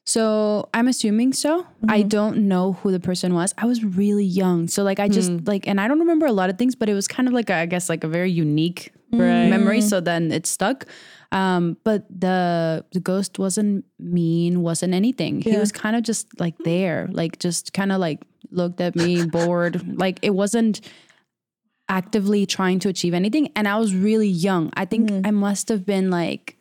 so 0.05 0.69
I'm 0.73 0.87
assuming 0.87 1.33
so. 1.33 1.65
I 1.89 1.99
Mm-hmm. 1.99 2.07
don't 2.09 2.37
know 2.47 2.73
who 2.73 2.91
the 2.91 2.99
person 2.99 3.33
was. 3.33 3.53
I 3.57 3.65
was 3.65 3.83
really 3.83 4.23
young, 4.25 4.67
so 4.67 4.83
like 4.83 4.99
I 4.99 5.07
just 5.07 5.29
Hmm. 5.31 5.39
like, 5.45 5.67
and 5.67 5.81
I 5.81 5.87
don't 5.87 5.99
remember 5.99 6.25
a 6.27 6.31
lot 6.31 6.49
of 6.49 6.57
things, 6.57 6.75
but 6.75 6.89
it 6.89 6.93
was 6.93 7.07
kind 7.07 7.27
of 7.27 7.33
like 7.33 7.49
a, 7.49 7.55
I 7.55 7.65
guess 7.65 7.89
like 7.89 8.03
a 8.03 8.07
very 8.07 8.31
unique 8.31 8.91
Right. 9.19 9.49
memory. 9.49 9.81
So 9.81 9.99
then 10.01 10.31
it 10.31 10.45
stuck. 10.45 10.85
Um, 11.31 11.77
but 11.83 12.05
the 12.09 12.85
the 12.91 12.99
ghost 12.99 13.39
wasn't 13.39 13.85
mean, 13.99 14.61
wasn't 14.61 14.93
anything. 14.93 15.41
He 15.41 15.57
was 15.57 15.71
kind 15.71 15.95
of 15.95 16.03
just 16.03 16.27
like 16.39 16.57
there, 16.59 17.07
like 17.11 17.39
just 17.39 17.73
kind 17.73 17.91
of 17.91 17.99
like 17.99 18.21
looked 18.51 18.79
at 18.79 18.95
me, 18.95 19.25
bored. 19.35 19.97
Like 19.97 20.19
it 20.21 20.31
wasn't 20.31 20.81
actively 21.89 22.45
trying 22.45 22.79
to 22.79 22.89
achieve 22.89 23.13
anything. 23.13 23.51
And 23.55 23.67
I 23.67 23.77
was 23.77 23.93
really 23.93 24.27
young. 24.29 24.71
I 24.75 24.85
think 24.85 25.09
Mm-hmm. 25.09 25.27
I 25.27 25.31
must 25.31 25.69
have 25.69 25.85
been 25.85 26.09
like 26.09 26.57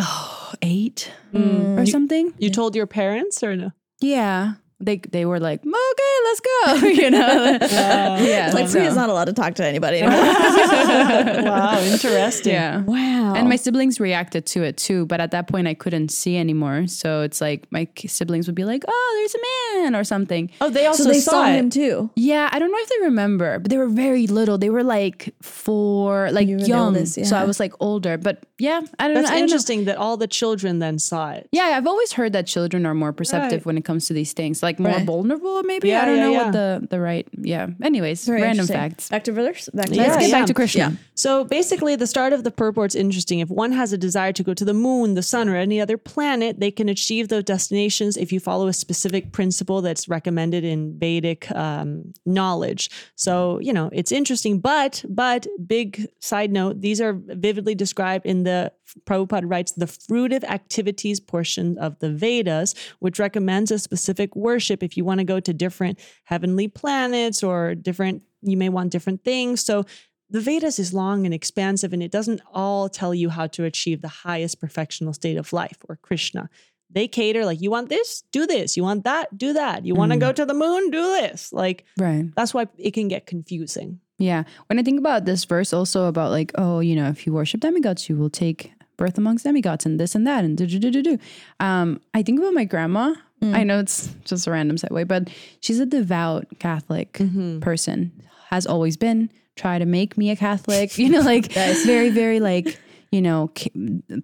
oh, 0.00 0.52
eight 0.62 1.10
Mm. 1.32 1.78
or 1.78 1.84
something. 1.86 2.32
You 2.38 2.50
told 2.50 2.74
your 2.74 2.86
parents 2.86 3.42
or 3.42 3.54
no? 3.56 3.72
Yeah. 4.00 4.54
They 4.78 4.98
they 4.98 5.24
were 5.24 5.40
like, 5.40 5.60
okay, 5.64 6.16
let's 6.24 6.40
go. 6.40 6.86
you 7.02 7.10
know? 7.10 7.58
yeah. 7.62 8.46
It's 8.46 8.54
like 8.54 8.68
so- 8.68 8.78
Priya's 8.78 8.94
not 8.96 9.08
allowed 9.08 9.24
to 9.26 9.32
talk 9.32 9.54
to 9.54 9.64
anybody 9.64 10.02
wow, 10.02 11.80
interesting. 11.80 12.52
yeah. 12.52 12.82
wow. 12.82 13.34
And 13.34 13.48
my 13.48 13.56
siblings 13.56 13.98
reacted 14.00 14.46
to 14.46 14.62
it 14.62 14.76
too, 14.76 15.06
but 15.06 15.20
at 15.20 15.30
that 15.30 15.48
point 15.48 15.66
I 15.66 15.74
couldn't 15.74 16.10
see 16.10 16.36
anymore. 16.36 16.86
So 16.86 17.22
it's 17.22 17.40
like 17.40 17.66
my 17.70 17.88
siblings 18.06 18.46
would 18.46 18.54
be 18.54 18.64
like, 18.64 18.84
"Oh, 18.86 19.14
there's 19.18 19.34
a 19.34 19.82
man" 19.82 19.96
or 19.96 20.04
something. 20.04 20.50
Oh, 20.60 20.68
they 20.70 20.86
also 20.86 21.04
so 21.04 21.08
they 21.10 21.20
saw, 21.20 21.30
saw, 21.30 21.44
him 21.46 21.70
too. 21.70 22.10
Yeah, 22.14 22.48
I 22.52 22.58
don't 22.58 22.70
know 22.70 22.78
if 22.78 22.88
they 22.88 23.00
remember, 23.06 23.58
but 23.58 23.70
they 23.70 23.78
were 23.78 23.88
very 23.88 24.26
little. 24.26 24.58
They 24.58 24.70
were 24.70 24.84
like 24.84 25.34
four, 25.42 26.30
like 26.32 26.48
You 26.48 26.56
were 26.56 26.62
the 26.62 26.68
young. 26.68 26.86
oldest, 26.96 27.24
So 27.24 27.36
I 27.36 27.44
was 27.44 27.58
like 27.60 27.72
older, 27.80 28.16
but 28.18 28.44
yeah, 28.58 28.80
I 28.80 28.80
don't 28.80 28.86
That's 28.86 28.98
know. 28.98 29.08
I 29.08 29.14
don't 29.14 29.30
know. 29.30 29.36
interesting 29.44 29.84
that 29.84 29.96
all 29.96 30.16
the 30.16 30.26
children 30.26 30.78
then 30.78 30.98
saw 30.98 31.30
it. 31.32 31.48
Yeah, 31.52 31.64
I've 31.76 31.86
always 31.86 32.12
heard 32.12 32.32
that 32.32 32.46
children 32.46 32.86
are 32.86 32.94
more 32.94 33.12
perceptive 33.12 33.60
Right. 33.60 33.66
when 33.66 33.78
it 33.78 33.84
comes 33.84 34.06
to 34.06 34.14
these 34.14 34.32
things, 34.32 34.62
like 34.62 34.78
more 34.78 34.92
Right. 34.92 35.06
vulnerable. 35.06 35.62
Maybe 35.62 35.88
Yeah, 35.88 36.02
I 36.02 36.04
don't 36.06 36.16
yeah, 36.16 36.22
know 36.24 36.32
yeah. 36.32 36.42
what 36.44 36.52
the 36.52 36.86
the 36.90 37.00
right. 37.00 37.26
Yeah. 37.38 37.68
Anyways, 37.82 38.24
Very 38.26 38.42
random 38.42 38.66
facts. 38.66 39.08
Back 39.10 39.24
to 39.24 39.32
verse. 39.32 39.68
Back 39.74 39.86
to 39.86 39.94
Yeah, 39.94 40.02
Let's 40.02 40.16
get 40.16 40.28
yeah. 40.30 40.38
back 40.38 40.46
to 40.46 40.54
Krishna. 40.54 40.80
Yeah. 40.80 40.92
So 41.14 41.44
basically, 41.44 41.96
the 41.96 42.06
start 42.06 42.32
of 42.32 42.44
the 42.44 42.50
purport's 42.50 42.94
interesting. 42.94 43.40
If 43.40 43.50
one 43.50 43.72
has 43.72 43.92
a 43.92 43.98
desire 43.98 44.32
to 44.32 44.42
go 44.42 44.54
to 44.54 44.64
the 44.64 44.74
moon, 44.74 45.14
the 45.14 45.22
sun, 45.22 45.48
or 45.48 45.56
any 45.56 45.80
other 45.80 45.98
planet, 45.98 46.60
they 46.60 46.70
can 46.70 46.88
achieve 46.88 47.28
those 47.28 47.44
destinations 47.44 48.16
if 48.16 48.32
you 48.32 48.40
follow 48.40 48.66
a 48.68 48.72
specific 48.72 49.32
principle 49.32 49.82
that's 49.82 50.08
recommended 50.08 50.64
in 50.64 50.98
Vedic 50.98 51.50
um, 51.54 52.12
knowledge. 52.24 52.90
So 53.16 53.58
you 53.60 53.72
know 53.72 53.90
it's 53.92 54.12
interesting, 54.12 54.60
but 54.60 55.04
but 55.08 55.46
big 55.66 56.06
side 56.20 56.52
note: 56.52 56.80
these 56.80 57.00
are 57.00 57.12
vividly 57.12 57.74
described 57.74 58.24
in 58.26 58.44
the 58.46 58.72
Prabhupada 59.04 59.50
writes 59.50 59.72
the 59.72 59.86
fruitive 59.86 60.44
activities 60.44 61.20
portion 61.20 61.76
of 61.78 61.98
the 61.98 62.10
Vedas, 62.10 62.74
which 63.00 63.18
recommends 63.18 63.70
a 63.70 63.78
specific 63.78 64.34
worship 64.34 64.82
if 64.82 64.96
you 64.96 65.04
want 65.04 65.18
to 65.18 65.24
go 65.24 65.40
to 65.40 65.52
different 65.52 65.98
heavenly 66.24 66.68
planets 66.68 67.42
or 67.42 67.74
different. 67.74 68.22
You 68.42 68.56
may 68.56 68.68
want 68.68 68.92
different 68.92 69.24
things. 69.24 69.64
So 69.64 69.84
the 70.30 70.40
Vedas 70.40 70.78
is 70.78 70.92
long 70.92 71.24
and 71.24 71.34
expansive, 71.34 71.92
and 71.92 72.02
it 72.02 72.10
doesn't 72.10 72.40
all 72.52 72.88
tell 72.88 73.14
you 73.14 73.28
how 73.30 73.46
to 73.48 73.64
achieve 73.64 74.02
the 74.02 74.08
highest 74.08 74.60
perfectional 74.60 75.14
state 75.14 75.36
of 75.36 75.52
life 75.52 75.78
or 75.88 75.96
Krishna. 75.96 76.48
They 76.90 77.08
cater 77.08 77.44
like, 77.44 77.60
you 77.60 77.70
want 77.70 77.88
this, 77.88 78.22
do 78.32 78.46
this. 78.46 78.76
You 78.76 78.84
want 78.84 79.04
that, 79.04 79.36
do 79.36 79.52
that. 79.54 79.84
You 79.84 79.94
want 79.94 80.12
to 80.12 80.18
mm. 80.18 80.20
go 80.20 80.32
to 80.32 80.46
the 80.46 80.54
moon, 80.54 80.90
do 80.90 81.02
this. 81.02 81.52
Like, 81.52 81.84
Right. 81.98 82.26
that's 82.36 82.54
why 82.54 82.68
it 82.78 82.92
can 82.92 83.08
get 83.08 83.26
confusing. 83.26 84.00
Yeah. 84.18 84.44
When 84.68 84.78
I 84.78 84.82
think 84.82 84.98
about 84.98 85.24
this 85.24 85.44
verse 85.44 85.72
also 85.72 86.06
about 86.06 86.30
like, 86.30 86.52
oh, 86.56 86.80
you 86.80 86.96
know, 86.96 87.08
if 87.08 87.26
you 87.26 87.32
worship 87.32 87.60
demigods, 87.60 88.08
you 88.08 88.16
will 88.16 88.30
take 88.30 88.72
birth 88.96 89.18
amongst 89.18 89.44
demigods 89.44 89.84
and 89.84 90.00
this 90.00 90.14
and 90.14 90.26
that 90.26 90.42
and 90.44 90.56
do 90.56 90.66
do 90.66 90.78
do 90.78 90.90
do 90.90 91.02
do. 91.02 91.18
Um, 91.60 92.00
I 92.14 92.22
think 92.22 92.40
about 92.40 92.54
my 92.54 92.64
grandma. 92.64 93.14
I 93.42 93.64
know 93.64 93.78
it's 93.78 94.08
just 94.24 94.46
a 94.46 94.50
random 94.50 94.78
segue, 94.78 95.06
but 95.06 95.28
she's 95.60 95.78
a 95.78 95.84
devout 95.86 96.46
Catholic 96.58 97.12
person. 97.60 98.10
Has 98.48 98.66
always 98.66 98.96
been. 98.96 99.30
Try 99.56 99.78
to 99.78 99.84
make 99.86 100.16
me 100.16 100.30
a 100.30 100.36
Catholic. 100.36 100.96
You 100.98 101.10
know, 101.10 101.20
like 101.20 101.52
very 101.52 102.08
very 102.10 102.40
like 102.40 102.78
you 103.12 103.20
know 103.20 103.50
k- 103.54 103.70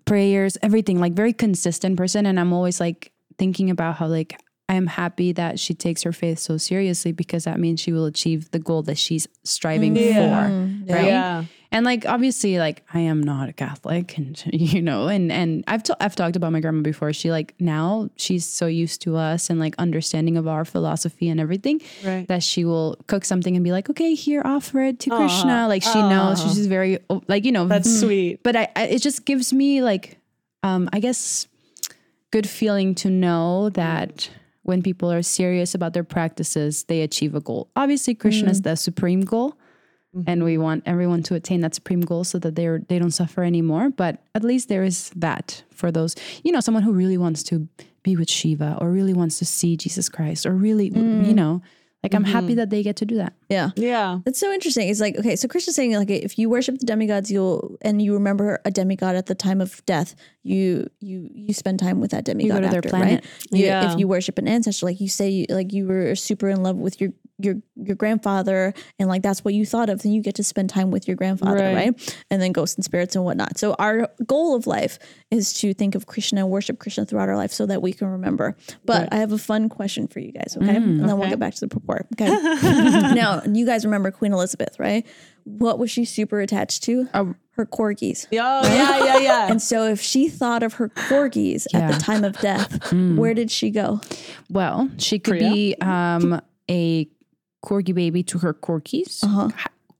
prayers, 0.06 0.56
everything. 0.62 0.98
Like 1.00 1.12
very 1.12 1.34
consistent 1.34 1.98
person, 1.98 2.24
and 2.24 2.40
I'm 2.40 2.52
always 2.54 2.80
like 2.80 3.12
thinking 3.38 3.68
about 3.68 3.96
how 3.96 4.06
like 4.06 4.40
I 4.72 4.76
am 4.76 4.86
happy 4.86 5.32
that 5.32 5.60
she 5.60 5.74
takes 5.74 6.02
her 6.04 6.12
faith 6.12 6.38
so 6.38 6.56
seriously 6.56 7.12
because 7.12 7.44
that 7.44 7.58
means 7.60 7.78
she 7.80 7.92
will 7.92 8.06
achieve 8.06 8.50
the 8.52 8.58
goal 8.58 8.80
that 8.84 8.96
she's 8.96 9.28
striving 9.44 9.94
Yeah. 9.96 10.14
for. 10.48 10.94
Right. 10.94 11.06
Yeah. 11.06 11.44
And 11.70 11.84
like 11.84 12.06
obviously 12.06 12.58
like 12.58 12.82
I 12.92 13.00
am 13.00 13.22
not 13.22 13.48
a 13.48 13.52
Catholic 13.52 14.16
and 14.20 14.42
you 14.52 14.80
know 14.80 15.08
and 15.08 15.30
and 15.32 15.62
I've 15.66 15.82
t- 15.82 15.92
I've 16.00 16.16
talked 16.16 16.36
about 16.36 16.52
my 16.52 16.60
grandma 16.60 16.80
before 16.82 17.12
she 17.12 17.30
like 17.30 17.54
now 17.60 18.08
she's 18.16 18.46
so 18.46 18.66
used 18.66 19.02
to 19.02 19.16
us 19.16 19.50
and 19.50 19.58
like 19.60 19.74
understanding 19.78 20.36
of 20.38 20.46
our 20.48 20.64
philosophy 20.64 21.28
and 21.28 21.38
everything 21.40 21.80
Right. 22.04 22.26
that 22.28 22.42
she 22.42 22.64
will 22.64 22.96
cook 23.08 23.24
something 23.26 23.54
and 23.56 23.64
be 23.64 23.72
like 23.72 23.88
okay 23.90 24.14
here 24.14 24.42
offer 24.44 24.80
it 24.82 25.00
to 25.00 25.10
Krishna 25.10 25.66
like 25.68 25.82
she 25.82 26.00
knows 26.00 26.40
she's 26.42 26.66
very 26.66 26.98
like 27.28 27.44
you 27.44 27.52
know 27.52 27.66
That's 27.66 28.00
sweet. 28.00 28.42
but 28.42 28.54
I, 28.56 28.68
I 28.76 28.82
it 28.96 29.02
just 29.02 29.24
gives 29.26 29.52
me 29.52 29.82
like 29.82 30.18
um 30.62 30.88
I 30.94 31.00
guess 31.00 31.46
good 32.30 32.48
feeling 32.48 32.94
to 32.96 33.08
know 33.10 33.68
that 33.70 34.28
when 34.62 34.82
people 34.82 35.10
are 35.10 35.22
serious 35.22 35.74
about 35.74 35.92
their 35.92 36.04
practices 36.04 36.84
they 36.84 37.02
achieve 37.02 37.34
a 37.34 37.40
goal. 37.40 37.68
Obviously 37.76 38.14
Krishna 38.14 38.50
is 38.50 38.60
mm. 38.60 38.64
the 38.64 38.76
supreme 38.76 39.22
goal 39.22 39.56
mm-hmm. 40.14 40.28
and 40.28 40.44
we 40.44 40.58
want 40.58 40.82
everyone 40.86 41.22
to 41.24 41.34
attain 41.34 41.60
that 41.60 41.74
supreme 41.74 42.00
goal 42.00 42.24
so 42.24 42.38
that 42.38 42.54
they're 42.54 42.80
they 42.88 42.98
don't 42.98 43.12
suffer 43.12 43.42
anymore 43.42 43.90
but 43.90 44.22
at 44.34 44.44
least 44.44 44.68
there 44.68 44.84
is 44.84 45.10
that 45.10 45.62
for 45.70 45.90
those 45.90 46.14
you 46.44 46.52
know 46.52 46.60
someone 46.60 46.82
who 46.82 46.92
really 46.92 47.18
wants 47.18 47.42
to 47.42 47.68
be 48.02 48.16
with 48.16 48.30
shiva 48.30 48.76
or 48.80 48.90
really 48.90 49.14
wants 49.14 49.38
to 49.38 49.44
see 49.44 49.76
jesus 49.76 50.08
christ 50.08 50.46
or 50.46 50.52
really 50.52 50.90
mm. 50.90 51.26
you 51.26 51.34
know 51.34 51.62
like 52.02 52.14
i'm 52.14 52.24
happy 52.24 52.48
mm-hmm. 52.48 52.56
that 52.56 52.70
they 52.70 52.82
get 52.82 52.96
to 52.96 53.06
do 53.06 53.16
that 53.16 53.32
Yeah. 53.52 53.70
Yeah. 53.76 54.18
That's 54.24 54.40
so 54.40 54.50
interesting. 54.50 54.88
It's 54.88 55.00
like, 55.00 55.16
okay, 55.18 55.36
so 55.36 55.46
Krishna's 55.46 55.76
saying 55.76 55.92
like 55.94 56.08
if 56.10 56.38
you 56.38 56.48
worship 56.48 56.78
the 56.78 56.86
demigods, 56.86 57.30
you'll 57.30 57.76
and 57.82 58.00
you 58.00 58.14
remember 58.14 58.60
a 58.64 58.70
demigod 58.70 59.14
at 59.14 59.26
the 59.26 59.34
time 59.34 59.60
of 59.60 59.84
death, 59.84 60.14
you 60.42 60.88
you 61.00 61.28
you 61.34 61.52
spend 61.52 61.78
time 61.78 62.00
with 62.00 62.12
that 62.12 62.24
demigod 62.24 62.56
go 62.56 62.60
to 62.62 62.68
their 62.68 62.78
after, 62.78 62.88
planet. 62.88 63.24
right? 63.24 63.58
You- 63.58 63.66
Yeah. 63.66 63.92
If 63.92 63.98
you 63.98 64.08
worship 64.08 64.38
an 64.38 64.48
ancestor, 64.48 64.86
like 64.86 65.00
you 65.00 65.08
say 65.08 65.28
you, 65.28 65.46
like 65.50 65.72
you 65.72 65.86
were 65.86 66.14
super 66.14 66.48
in 66.48 66.62
love 66.62 66.76
with 66.76 66.98
your 67.00 67.10
your 67.44 67.56
your 67.76 67.96
grandfather 67.96 68.74
and 68.98 69.08
like 69.08 69.22
that's 69.22 69.44
what 69.44 69.54
you 69.54 69.64
thought 69.66 69.88
of, 69.90 70.02
then 70.02 70.12
you 70.12 70.22
get 70.22 70.34
to 70.36 70.44
spend 70.44 70.70
time 70.70 70.90
with 70.90 71.06
your 71.08 71.16
grandfather, 71.16 71.56
Right. 71.64 71.74
right? 71.74 72.16
And 72.30 72.40
then 72.40 72.52
ghosts 72.52 72.76
and 72.76 72.84
spirits 72.84 73.16
and 73.16 73.24
whatnot. 73.24 73.58
So 73.58 73.74
our 73.78 74.08
goal 74.26 74.54
of 74.54 74.66
life 74.66 74.98
is 75.30 75.52
to 75.54 75.74
think 75.74 75.94
of 75.94 76.06
Krishna 76.06 76.40
and 76.42 76.50
worship 76.50 76.78
Krishna 76.78 77.04
throughout 77.06 77.28
our 77.28 77.36
life 77.36 77.52
so 77.52 77.66
that 77.66 77.82
we 77.82 77.92
can 77.92 78.08
remember. 78.08 78.56
But 78.84 79.12
I 79.12 79.16
have 79.16 79.32
a 79.32 79.38
fun 79.38 79.68
question 79.68 80.08
for 80.08 80.20
you 80.20 80.32
guys, 80.32 80.56
okay? 80.60 80.76
and 80.76 81.00
then 81.08 81.18
we'll 81.18 81.28
get 81.28 81.38
back 81.38 81.54
to 81.54 81.60
the 81.60 81.68
purport. 81.68 82.06
Okay. 82.14 82.28
now 83.14 83.42
you 83.44 83.66
guys 83.66 83.84
remember 83.84 84.10
Queen 84.10 84.32
Elizabeth, 84.32 84.78
right? 84.78 85.06
What 85.44 85.78
was 85.78 85.90
she 85.90 86.04
super 86.04 86.40
attached 86.40 86.84
to? 86.84 87.08
her 87.54 87.66
corgis. 87.66 88.26
Oh, 88.32 88.66
yeah, 88.66 89.04
yeah, 89.04 89.18
yeah. 89.18 89.46
And 89.50 89.60
so 89.60 89.84
if 89.84 90.00
she 90.00 90.30
thought 90.30 90.62
of 90.62 90.74
her 90.74 90.88
corgis 90.88 91.66
at 91.74 91.92
the 91.92 91.98
time 92.00 92.24
of 92.24 92.38
death, 92.38 92.90
where 92.92 93.34
did 93.34 93.50
she 93.50 93.70
go? 93.70 94.00
Well, 94.48 94.90
she 94.96 95.18
could 95.18 95.38
Priya? 95.38 95.50
be 95.50 95.74
um, 95.80 96.40
a 96.70 97.08
corgi 97.64 97.94
baby 97.94 98.22
to 98.24 98.38
her 98.38 98.54
corgis. 98.54 99.22
Uh-huh. 99.24 99.48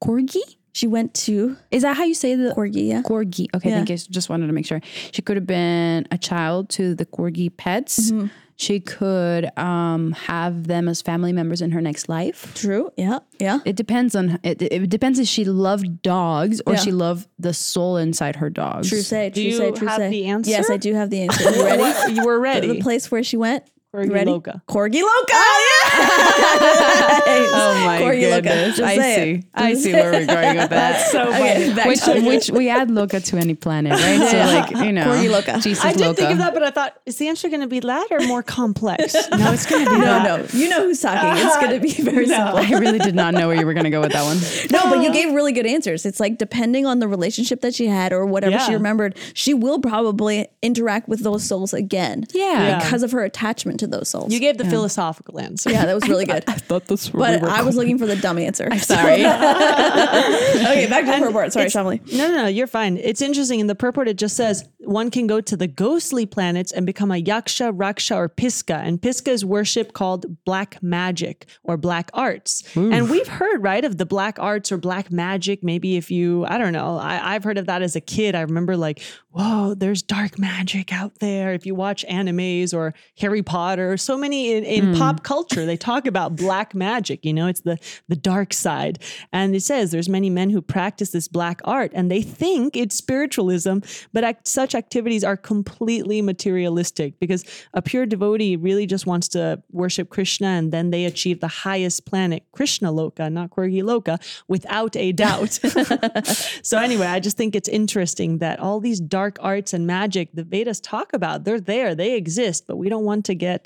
Corgi? 0.03 0.41
She 0.75 0.87
went 0.87 1.13
to 1.27 1.57
Is 1.71 1.83
that 1.83 1.97
how 1.99 2.05
you 2.05 2.15
say 2.15 2.35
the 2.35 2.55
corgi, 2.57 2.89
yeah. 2.89 3.03
corgi? 3.03 3.47
Okay, 3.55 3.69
Yeah. 3.69 3.77
thank 3.77 3.91
you. 3.91 3.97
Just 3.99 4.31
wanted 4.31 4.47
to 4.47 4.53
make 4.55 4.65
sure. 4.67 4.81
She 5.13 5.21
could 5.21 5.37
have 5.37 5.47
been 5.47 6.07
a 6.11 6.17
child 6.17 6.71
to 6.71 6.95
the 6.95 7.05
corgi 7.05 7.55
pets. 7.55 8.11
Mm-hmm. 8.11 8.29
She 8.57 8.81
could 8.81 9.51
um, 9.59 10.13
have 10.13 10.67
them 10.69 10.89
as 10.89 11.03
family 11.03 11.33
members 11.33 11.61
in 11.61 11.73
her 11.73 11.81
next 11.81 12.09
life. 12.09 12.55
True. 12.55 12.91
Yeah. 12.97 13.19
Yeah. 13.39 13.59
It 13.65 13.77
depends 13.77 14.15
on 14.15 14.39
it. 14.45 14.63
It 14.63 14.89
depends 14.89 15.19
if 15.19 15.27
she 15.27 15.45
loved 15.45 16.01
dogs 16.03 16.63
or 16.67 16.75
Yeah. 16.75 16.79
she 16.81 16.93
loved 16.93 17.29
the 17.39 17.53
soul 17.53 17.97
inside 17.97 18.37
her 18.37 18.49
dogs. 18.51 18.89
True 18.89 19.01
say. 19.01 19.31
True 19.31 19.43
you 19.43 19.57
say. 19.57 19.73
True 19.73 19.89
have 19.89 19.97
say. 19.99 20.11
the 20.11 20.27
answer? 20.27 20.51
Yes, 20.51 20.71
I 20.71 20.77
do 20.77 20.95
have 20.95 21.11
the 21.11 21.23
answer. 21.23 21.51
You 21.51 21.65
ready? 21.65 22.13
you 22.15 22.25
were 22.25 22.35
the, 22.35 22.41
ready. 22.41 22.67
the 22.69 22.81
place 22.81 23.11
where 23.11 23.23
she 23.25 23.37
went. 23.37 23.65
Corgi 23.95 24.07
You 24.07 24.13
ready? 24.15 24.31
Loka. 24.31 24.63
Corgi 24.67 25.03
Loka. 25.03 25.35
Oh, 25.35 25.93
oh 27.55 27.83
my 27.85 28.01
Corgi 28.01 28.23
Loka. 28.23 28.43
goodness! 28.43 28.77
Just 28.79 28.83
I 28.91 28.97
see. 28.97 29.31
it. 29.33 29.45
I 29.55 29.75
see 29.75 29.93
where 29.93 30.13
we're 30.13 30.25
going 30.27 30.57
with 30.57 30.71
that. 30.71 31.11
so 31.11 31.29
Okay, 31.29 31.55
funny. 31.65 31.75
back 31.75 31.87
which, 31.89 32.01
to- 32.05 32.21
which 32.23 32.51
we 32.51 32.71
add 32.71 32.89
Loka 32.89 33.23
to 33.27 33.37
any 33.37 33.55
planet, 33.55 33.93
right? 33.93 34.31
So 34.31 34.37
like 34.39 34.71
you 34.87 34.93
know, 34.93 35.05
Corgi 35.05 35.29
Loka. 35.31 35.63
Jesus 35.63 35.85
I 35.85 35.93
did 35.93 36.01
Loka. 36.07 36.17
think 36.17 36.31
of 36.31 36.39
that, 36.39 36.55
but 36.55 36.63
I 36.63 36.71
thought, 36.71 36.97
is 37.05 37.19
the 37.19 37.29
answer 37.29 37.51
going 37.51 37.61
to 37.61 37.67
be 37.67 37.81
that 37.81 38.09
or 38.11 38.21
more 38.21 38.43
complex? 38.43 39.13
no, 39.31 39.53
it's 39.53 39.67
going 39.67 39.85
to 39.85 39.91
be 39.91 39.97
No, 39.99 40.05
that. 40.07 40.55
no. 40.55 40.59
You 40.59 40.71
know 40.71 40.85
who's 40.85 41.01
talking. 41.03 41.45
It's 41.45 41.57
going 41.57 41.73
to 41.73 41.81
be 41.81 41.93
very 42.11 42.27
simple. 42.27 42.57
I 42.57 42.71
really 42.71 42.99
did 42.99 43.15
not 43.15 43.35
know 43.35 43.49
where 43.49 43.59
you 43.59 43.67
were 43.67 43.75
going 43.75 43.85
to 43.85 43.91
go 43.91 44.01
with 44.01 44.13
that 44.13 44.25
one. 44.25 44.39
No, 44.71 44.89
but 44.89 45.05
you 45.05 45.13
gave 45.13 45.35
really 45.35 45.53
good 45.53 45.67
answers. 45.67 46.07
It's 46.07 46.19
like 46.19 46.39
depending 46.39 46.87
on 46.87 47.01
the 47.01 47.09
relationship 47.09 47.61
that 47.61 47.75
she 47.75 47.89
had 47.89 48.15
or 48.15 48.25
whatever 48.25 48.59
she 48.61 48.73
remembered, 48.73 49.19
she 49.35 49.53
will 49.53 49.81
probably 49.81 50.49
interact 50.63 51.11
with 51.11 51.21
those 51.21 51.45
souls 51.45 51.75
again. 51.75 52.25
Yeah. 52.33 52.53
Yeah. 52.53 52.79
Because 52.79 53.03
of 53.03 53.13
her 53.13 53.23
attachment 53.23 53.82
to 53.83 53.87
those 53.89 54.09
souls. 54.09 54.33
You 54.33 54.41
gave 54.41 54.57
the 54.59 54.65
philosophical 54.65 55.39
answer. 55.39 55.71
yeah, 55.71 55.85
that 55.87 55.95
was 55.95 56.09
really 56.09 56.25
good. 56.25 56.45
I 56.49 56.55
thought 56.55 56.87
this 56.87 57.09
But 57.11 57.43
I 57.43 57.63
was 57.63 57.77
looking 57.77 57.99
for 57.99 58.07
the 58.07 58.17
dumb 58.17 58.39
answer. 58.39 58.69
sorry. 58.79 59.25
okay, 59.27 60.87
back 60.89 61.05
to 61.05 61.21
the 61.21 61.27
report. 61.27 61.53
Sorry, 61.53 61.67
It's- 61.67 61.75
Shamli. 61.75 62.01
No, 62.17 62.29
no, 62.29 62.35
no, 62.43 62.47
you're 62.47 62.67
fine. 62.67 62.97
It's 62.97 63.21
interesting. 63.21 63.61
In 63.61 63.67
the 63.67 63.75
purport, 63.75 64.09
it 64.09 64.17
just 64.19 64.37
says 64.37 64.69
one 64.79 65.11
can 65.11 65.27
go 65.27 65.41
to 65.41 65.57
the 65.57 65.67
ghostly 65.67 66.27
planets 66.27 66.73
and 66.73 66.87
become 66.87 67.11
a 67.11 67.23
yaksha, 67.23 67.77
raksha, 67.77 68.17
or 68.17 68.29
piska. 68.29 68.77
And 68.83 69.01
piska 69.01 69.29
is 69.29 69.45
worship 69.45 69.93
called 69.93 70.27
black 70.45 70.83
magic 70.83 71.47
or 71.65 71.77
black 71.77 72.11
arts. 72.15 72.63
And 72.77 73.11
we've 73.11 73.29
heard, 73.29 73.63
right, 73.63 73.85
of 73.85 73.99
the 73.99 74.07
black 74.07 74.39
arts 74.39 74.71
or 74.73 74.77
black 74.79 75.11
magic. 75.11 75.63
Maybe 75.63 75.97
if 75.97 76.11
you, 76.11 76.45
I 76.47 76.59
don't 76.59 76.73
know, 76.73 76.99
I, 76.99 77.35
I've 77.35 77.45
heard 77.45 77.59
of 77.59 77.67
that 77.67 77.83
as 77.83 77.97
a 77.97 78.01
kid. 78.01 78.35
I 78.35 78.41
remember 78.43 78.77
like, 78.77 79.01
whoa, 79.31 79.75
there's 79.75 80.03
dark 80.03 80.39
magic 80.39 80.93
out 80.93 81.19
there. 81.21 81.53
If 81.55 81.65
you 81.67 81.75
watch 81.75 82.05
animes 82.09 82.75
or 82.75 82.95
Harry 83.19 83.43
Potter, 83.43 83.72
so 83.97 84.17
many 84.17 84.53
in, 84.53 84.65
in 84.65 84.93
hmm. 84.93 84.99
pop 84.99 85.23
culture, 85.23 85.67
they 85.67 85.77
talk 85.77 86.07
about 86.07 86.37
black 86.37 86.75
magic. 86.75 87.25
You 87.25 87.33
know, 87.33 87.47
it's 87.47 87.61
the 87.61 87.79
the 88.09 88.17
dark 88.17 88.53
side. 88.53 88.99
And 89.33 89.55
it 89.55 89.63
says 89.63 89.91
there's 89.91 90.09
many 90.09 90.31
men 90.31 90.51
who 90.51 90.61
practice 90.61 91.11
this 91.11 91.29
black 91.29 91.61
art 91.65 91.93
and 91.95 92.11
they 92.11 92.23
think 92.23 92.77
it's 92.77 92.95
spiritualism, 92.95 93.79
but 94.13 94.25
act, 94.25 94.49
such 94.49 94.75
activities 94.75 95.25
are 95.25 95.37
completely 95.37 96.23
materialistic 96.23 97.19
because 97.19 97.45
a 97.75 97.83
pure 97.83 98.07
devotee 98.07 98.57
really 98.57 98.87
just 98.87 99.07
wants 99.07 99.29
to 99.29 99.63
worship 99.71 100.11
Krishna 100.11 100.49
and 100.49 100.73
then 100.73 100.91
they 100.91 101.05
achieve 101.05 101.41
the 101.41 101.49
highest 101.49 102.07
planet, 102.07 102.45
Krishna 102.53 102.93
Loka, 102.93 103.31
not 103.33 103.51
Corgi 103.51 103.83
Loka, 103.83 104.19
without 104.49 104.97
a 104.97 105.13
doubt. 105.13 105.53
so 106.63 106.79
anyway, 106.79 107.07
I 107.07 107.21
just 107.21 107.37
think 107.37 107.55
it's 107.55 107.69
interesting 107.69 108.39
that 108.39 108.59
all 108.61 108.81
these 108.81 109.01
dark 109.01 109.39
arts 109.41 109.73
and 109.73 109.87
magic 109.87 110.31
the 110.35 110.45
Vedas 110.45 110.81
talk 110.81 111.13
about, 111.13 111.45
they're 111.45 111.61
there, 111.61 111.95
they 111.95 112.15
exist, 112.15 112.67
but 112.67 112.77
we 112.77 112.89
don't 112.89 113.05
want 113.05 113.25
to 113.27 113.35
get 113.35 113.62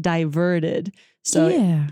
diverted. 0.00 0.92
So 1.22 1.48
yeah. 1.48 1.88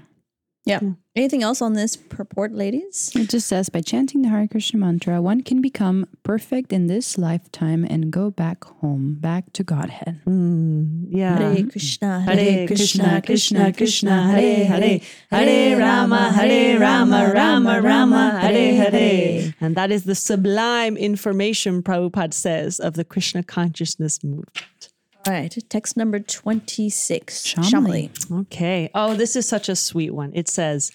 Yeah. 0.66 0.80
Anything 1.16 1.42
else 1.42 1.60
on 1.60 1.72
this 1.72 1.96
purport, 1.96 2.52
ladies? 2.52 3.10
It 3.16 3.30
just 3.30 3.48
says 3.48 3.68
by 3.68 3.80
chanting 3.80 4.22
the 4.22 4.28
Hare 4.28 4.46
Krishna 4.46 4.78
mantra, 4.78 5.20
one 5.20 5.42
can 5.42 5.60
become 5.60 6.06
perfect 6.22 6.72
in 6.72 6.86
this 6.86 7.18
lifetime 7.18 7.84
and 7.88 8.12
go 8.12 8.30
back 8.30 8.62
home, 8.64 9.16
back 9.18 9.52
to 9.54 9.64
Godhead. 9.64 10.20
Hmm. 10.24 11.04
Yeah. 11.08 11.38
Hare 11.38 11.54
hmm. 11.56 11.68
Krishna, 11.68 12.20
Hare 12.20 12.66
Krishna, 12.68 13.22
Krishna 13.22 13.72
Krishna, 13.72 14.30
Hare 14.30 14.66
Hare, 14.66 15.00
Hare 15.30 15.78
Rama, 15.78 16.30
Hare 16.30 16.78
Rama, 16.78 17.32
Rama 17.34 17.80
Rama, 17.80 18.38
Hare 18.40 18.90
Hare. 18.90 19.54
And 19.60 19.74
that 19.76 19.90
is 19.90 20.04
the 20.04 20.14
sublime 20.14 20.96
information 20.96 21.82
Prabhupada 21.82 22.34
says 22.34 22.78
of 22.78 22.94
the 22.94 23.04
Krishna 23.04 23.42
consciousness 23.42 24.22
movement. 24.22 24.79
All 25.26 25.32
right. 25.34 25.54
Text 25.68 25.96
number 25.96 26.18
26. 26.18 27.42
Shamli. 27.46 28.10
Okay. 28.42 28.90
Oh, 28.94 29.14
this 29.14 29.36
is 29.36 29.46
such 29.46 29.68
a 29.68 29.76
sweet 29.76 30.10
one. 30.14 30.32
It 30.34 30.48
says, 30.48 30.92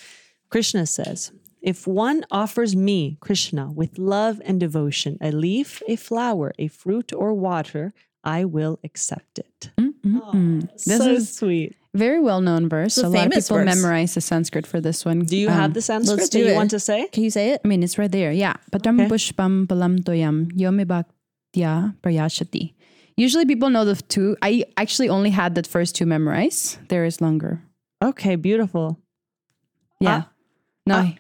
Krishna 0.50 0.86
says, 0.88 1.32
if 1.62 1.88
one 1.88 2.26
offers 2.32 2.76
me, 2.76 3.18
Krishna, 3.22 3.72
with 3.72 3.98
love 3.98 4.42
and 4.46 4.60
devotion, 4.60 5.18
a 5.22 5.32
leaf, 5.32 5.82
a 5.88 5.96
flower, 5.96 6.54
a 6.60 6.68
fruit, 6.68 7.12
or 7.14 7.34
water, 7.34 7.94
I 8.24 8.46
will 8.46 8.80
accept 8.84 9.40
it. 9.40 9.70
This 10.86 10.98
so 10.98 11.10
is 11.10 11.36
sweet. 11.36 11.76
very 11.94 12.20
well 12.20 12.42
known 12.42 12.70
verse. 12.70 12.98
A 12.98 13.10
lot 13.10 13.28
of 13.28 13.34
people 13.34 13.58
verse. 13.58 13.66
memorize 13.76 14.14
the 14.14 14.22
Sanskrit 14.22 14.68
for 14.68 14.80
this 14.80 15.04
one. 15.06 15.22
Do 15.22 15.36
you 15.38 15.48
Um, 15.50 15.54
have 15.54 15.74
the 15.74 15.82
Sanskrit 15.82 16.18
let's 16.18 16.30
do 16.30 16.40
you 16.40 16.48
it. 16.48 16.56
want 16.56 16.70
to 16.72 16.80
say? 16.80 17.08
Can 17.12 17.24
you 17.24 17.32
say 17.32 17.52
it? 17.52 17.62
I 17.64 17.68
mean, 17.68 17.82
it's 17.82 17.98
right 17.98 18.12
there. 18.12 18.32
Yeah. 18.32 18.54
Patam 18.72 19.02
Okay. 19.02 19.10
pushpam 19.10 19.66
phalam 19.66 20.00
toyam 20.04 20.52
yo 20.56 20.70
me 20.70 20.86
bhaktya 20.86 21.96
prayacchati. 22.04 22.74
Usually 23.18 23.46
people 23.46 23.70
know 23.70 23.86
the 23.86 23.96
two. 23.96 24.36
I 24.42 24.66
actually 24.78 25.10
only 25.10 25.30
had 25.30 25.56
the 25.56 25.64
first 25.64 25.96
two 25.96 26.06
memorized. 26.06 26.78
There 26.90 27.06
is 27.06 27.22
longer. 27.22 27.62
Okay, 28.04 28.36
beautiful. 28.36 29.00
Yeah. 30.02 30.24
no, 30.86 30.96
uh, 30.98 31.02
he- 31.04 31.20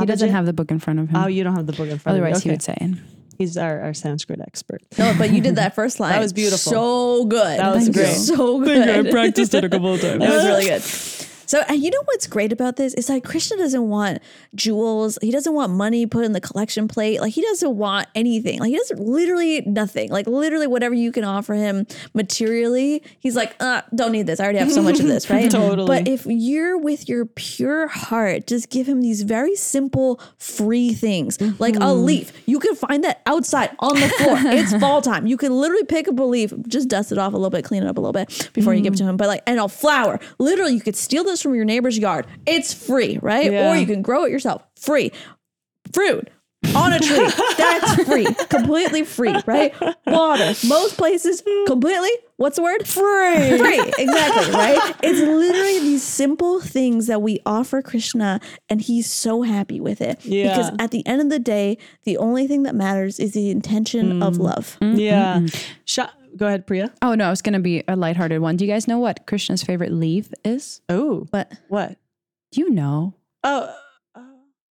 he 0.00 0.06
doesn't 0.06 0.28
Abhijit? 0.28 0.32
have 0.32 0.46
the 0.46 0.52
book 0.52 0.70
in 0.70 0.78
front 0.80 0.98
of 1.00 1.08
him. 1.10 1.16
Oh, 1.16 1.26
you 1.28 1.44
don't 1.44 1.54
have 1.54 1.66
the 1.66 1.72
book 1.72 1.88
in 1.88 1.98
front 1.98 2.14
Otherwise, 2.18 2.38
of 2.38 2.42
he 2.44 2.50
would 2.50 2.62
say 2.62 2.76
it. 2.80 2.96
He's 3.38 3.56
our, 3.56 3.80
our 3.80 3.94
Sanskrit 3.94 4.40
expert. 4.40 4.80
No, 4.98 5.14
but 5.18 5.30
you 5.32 5.40
did 5.40 5.56
that 5.56 5.74
first 5.76 6.00
line. 6.00 6.12
That 6.12 6.20
was 6.20 6.32
beautiful. 6.32 6.72
So 6.72 7.24
good. 7.26 7.58
That 7.60 7.74
was 7.74 7.84
Thank 7.84 7.96
you. 7.96 8.02
great. 8.02 8.14
So 8.14 8.60
good. 8.60 8.88
I 9.06 9.10
practiced 9.10 9.54
it 9.54 9.62
a 9.64 9.68
couple 9.68 9.94
of 9.94 10.00
times. 10.00 10.18
That 10.20 10.30
was 10.30 10.44
really 10.46 10.64
good. 10.64 10.82
So, 11.54 11.62
and 11.68 11.80
you 11.80 11.88
know 11.88 12.02
what's 12.06 12.26
great 12.26 12.50
about 12.50 12.74
this? 12.74 12.94
is 12.94 13.08
like 13.08 13.22
Krishna 13.22 13.56
doesn't 13.56 13.88
want 13.88 14.18
jewels. 14.56 15.20
He 15.22 15.30
doesn't 15.30 15.54
want 15.54 15.70
money 15.70 16.04
put 16.04 16.24
in 16.24 16.32
the 16.32 16.40
collection 16.40 16.88
plate. 16.88 17.20
Like 17.20 17.32
he 17.32 17.42
doesn't 17.42 17.76
want 17.76 18.08
anything. 18.16 18.58
Like 18.58 18.70
he 18.70 18.76
doesn't 18.76 18.98
literally 18.98 19.60
nothing. 19.60 20.10
Like 20.10 20.26
literally 20.26 20.66
whatever 20.66 20.96
you 20.96 21.12
can 21.12 21.22
offer 21.22 21.54
him 21.54 21.86
materially, 22.12 23.04
he's 23.20 23.36
like, 23.36 23.54
uh, 23.60 23.82
don't 23.94 24.10
need 24.10 24.26
this. 24.26 24.40
I 24.40 24.44
already 24.44 24.58
have 24.58 24.72
so 24.72 24.82
much 24.82 24.98
of 24.98 25.06
this, 25.06 25.30
right? 25.30 25.48
Totally. 25.48 25.86
But 25.86 26.08
if 26.08 26.26
you're 26.26 26.76
with 26.76 27.08
your 27.08 27.24
pure 27.24 27.86
heart, 27.86 28.48
just 28.48 28.68
give 28.68 28.88
him 28.88 29.00
these 29.00 29.22
very 29.22 29.54
simple, 29.54 30.20
free 30.38 30.92
things, 30.92 31.40
like 31.60 31.76
a 31.80 31.94
leaf. 31.94 32.32
You 32.46 32.58
can 32.58 32.74
find 32.74 33.04
that 33.04 33.22
outside 33.26 33.70
on 33.78 33.94
the 33.94 34.08
floor. 34.08 34.38
it's 34.46 34.76
fall 34.78 35.02
time. 35.02 35.28
You 35.28 35.36
can 35.36 35.52
literally 35.52 35.84
pick 35.84 36.08
up 36.08 36.18
a 36.18 36.24
leaf, 36.24 36.52
just 36.66 36.88
dust 36.88 37.12
it 37.12 37.18
off 37.18 37.32
a 37.32 37.36
little 37.36 37.50
bit, 37.50 37.64
clean 37.64 37.84
it 37.84 37.88
up 37.88 37.96
a 37.96 38.00
little 38.00 38.12
bit 38.12 38.50
before 38.54 38.74
you 38.74 38.80
give 38.80 38.94
it 38.94 38.96
to 38.96 39.04
him. 39.04 39.16
But 39.16 39.28
like, 39.28 39.42
and 39.46 39.60
a 39.60 39.68
flower. 39.68 40.18
Literally, 40.38 40.74
you 40.74 40.80
could 40.80 40.96
steal 40.96 41.22
this 41.22 41.43
from 41.44 41.54
your 41.54 41.64
neighbor's 41.64 41.96
yard. 41.96 42.26
It's 42.46 42.74
free, 42.74 43.20
right? 43.22 43.52
Yeah. 43.52 43.70
Or 43.70 43.76
you 43.76 43.86
can 43.86 44.02
grow 44.02 44.24
it 44.24 44.32
yourself. 44.32 44.64
Free. 44.76 45.12
Fruit. 45.92 46.28
On 46.74 46.92
a 46.92 46.98
tree. 46.98 47.28
That's 47.56 48.04
free. 48.04 48.26
Completely 48.48 49.04
free, 49.04 49.34
right? 49.46 49.72
Water. 50.06 50.54
Most 50.66 50.96
places, 50.96 51.42
completely, 51.66 52.10
what's 52.36 52.56
the 52.56 52.62
word? 52.62 52.88
Free. 52.88 53.58
Free. 53.58 53.80
Exactly, 53.98 54.52
right? 54.52 54.94
It's 55.02 55.20
literally 55.20 55.80
these 55.80 56.02
simple 56.02 56.60
things 56.60 57.06
that 57.06 57.20
we 57.20 57.40
offer 57.44 57.82
Krishna, 57.82 58.40
and 58.68 58.80
he's 58.80 59.10
so 59.10 59.42
happy 59.42 59.80
with 59.80 60.00
it. 60.00 60.24
Yeah. 60.24 60.56
Because 60.56 60.72
at 60.78 60.90
the 60.90 61.06
end 61.06 61.20
of 61.20 61.28
the 61.28 61.38
day, 61.38 61.76
the 62.04 62.16
only 62.16 62.46
thing 62.46 62.62
that 62.62 62.74
matters 62.74 63.20
is 63.20 63.32
the 63.32 63.50
intention 63.50 64.22
of 64.22 64.34
mm. 64.34 64.40
love. 64.40 64.78
Yeah. 64.80 65.36
Mm-hmm. 65.36 65.72
Sha- 65.84 66.10
Go 66.36 66.46
ahead, 66.46 66.66
Priya. 66.66 66.92
Oh, 67.02 67.14
no, 67.14 67.30
it's 67.30 67.42
going 67.42 67.52
to 67.54 67.60
be 67.60 67.84
a 67.86 67.94
lighthearted 67.96 68.40
one. 68.40 68.56
Do 68.56 68.64
you 68.64 68.70
guys 68.70 68.88
know 68.88 68.98
what 68.98 69.26
Krishna's 69.26 69.62
favorite 69.62 69.92
leaf 69.92 70.32
is? 70.44 70.80
Oh, 70.88 71.26
But 71.30 71.52
what? 71.68 71.96
Do 72.52 72.60
you 72.60 72.70
know. 72.70 73.14
Oh, 73.44 73.72
uh, 74.14 74.20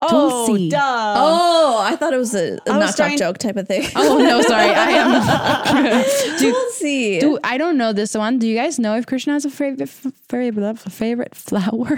oh, 0.02 0.46
Tulsi. 0.48 0.70
duh. 0.70 0.80
oh, 0.80 1.82
I 1.86 1.96
thought 1.96 2.14
it 2.14 2.18
was 2.18 2.34
a, 2.36 2.60
was 2.66 2.68
knock 2.68 2.96
trying- 2.96 3.18
joke 3.18 3.38
type 3.38 3.56
of 3.58 3.68
thing. 3.68 3.88
Oh, 3.96 4.18
no, 4.18 4.42
sorry. 4.42 4.70
I 4.72 4.90
am. 4.92 6.04
do, 6.40 6.52
Tulsi. 6.52 7.20
Do, 7.20 7.40
I 7.44 7.58
don't 7.58 7.78
know 7.78 7.94
this 7.94 8.16
one. 8.16 8.40
Do 8.40 8.48
you 8.48 8.56
guys 8.58 8.80
know 8.80 8.96
if 8.98 9.06
Krishna 9.06 9.34
has 9.34 9.46
a 9.46 9.50
favorite, 9.50 9.88
favorite, 9.90 10.80
favorite 10.80 11.36
flower? 11.36 11.98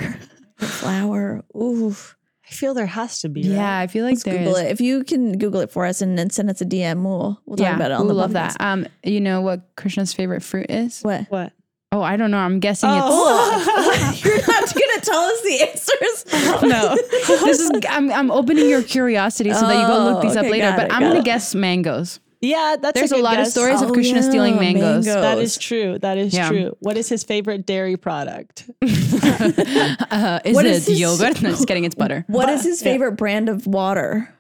flower. 0.57 1.43
Ooh. 1.55 1.95
I 2.48 2.54
feel 2.54 2.74
there 2.74 2.86
has 2.86 3.22
to 3.22 3.30
be. 3.30 3.41
right? 3.41 3.52
Yeah, 3.56 3.80
I 3.80 3.88
feel 3.88 4.04
like 4.06 4.12
Let's 4.14 4.24
there 4.24 4.38
Google 4.38 4.56
it. 4.58 4.68
If 4.72 4.80
you 4.80 5.04
can 5.04 5.38
Google 5.38 5.62
it 5.62 5.72
for 5.72 5.86
us 5.86 6.02
and 6.02 6.18
then 6.18 6.30
send 6.30 6.50
us 6.50 6.62
a 6.62 6.66
DM, 6.66 7.04
we'll 7.04 7.41
we'll 7.46 7.58
talk 7.58 7.66
Yeah, 7.66 7.76
about 7.76 7.91
it 7.91 7.96
on 7.96 8.02
we 8.04 8.08
the 8.10 8.14
love 8.14 8.32
podcast. 8.32 8.58
that. 8.58 8.62
Um, 8.62 8.88
you 9.04 9.20
know 9.20 9.41
what 9.41 9.62
Krishna's 9.76 10.14
favorite 10.14 10.43
fruit 10.43 10.68
is? 10.70 11.02
What? 11.02 11.26
What? 11.30 11.54
Oh, 11.91 12.02
I 12.02 12.18
don't 12.18 12.30
know. 12.30 12.38
I'm 12.38 12.60
guessing 12.60 12.89
Oh. 12.91 14.14
You're 14.24 14.38
not 14.38 14.74
gonna 14.74 15.02
tell 15.02 15.22
us 15.22 15.41
the 15.41 15.62
answers. 15.62 16.62
no. 16.64 16.96
this 17.46 17.60
is 17.60 17.72
I'm 17.89 18.12
I'm 18.12 18.30
opening 18.32 18.68
your 18.70 18.84
curiosity 18.84 19.54
so 19.54 19.62
that 19.68 19.80
you 19.82 19.88
go 19.88 20.04
look 20.04 20.18
Oh, 20.18 20.22
these 20.22 20.36
up 20.36 20.43
later. 20.43 20.68
got 20.70 20.78
But 20.78 20.86
it, 20.88 20.93
I'm 20.93 21.02
gonna 21.04 21.20
it. 21.20 21.26
guess 21.26 21.56
mangoes. 21.56 22.20
Yeah, 22.41 22.75
that's 22.81 22.99
There's 22.99 23.11
a, 23.11 23.15
a 23.15 23.17
good 23.17 23.23
lot 23.23 23.33
of 23.33 23.45
guess. 23.45 23.51
stories 23.51 23.81
of 23.81 23.89
Oh, 23.89 23.93
Krishna 23.93 24.19
yeah, 24.21 24.29
stealing 24.29 24.55
mangoes. 24.57 25.05
mango. 25.05 25.21
That 25.21 25.38
is 25.39 25.57
true. 25.57 25.97
That 25.99 26.17
is 26.17 26.33
Yeah. 26.33 26.49
true. 26.49 26.75
What 26.79 26.97
is 26.97 27.09
his 27.09 27.23
favorite 27.23 27.65
dairy 27.65 27.97
product? 27.97 28.69
Uh, 30.11 30.39
is 30.45 30.55
What 30.55 30.65
it 30.65 30.71
is 30.71 30.86
his- 30.88 30.99
yogurt? 30.99 31.41
No, 31.41 31.49
just 31.49 31.67
kidding. 31.67 31.83
It's 31.86 31.95
butter. 32.03 32.23
What 32.27 32.49
is 32.49 32.63
his 32.63 32.81
favorite 32.81 33.13
brand 33.13 33.49
of 33.49 33.65
water? 33.67 34.33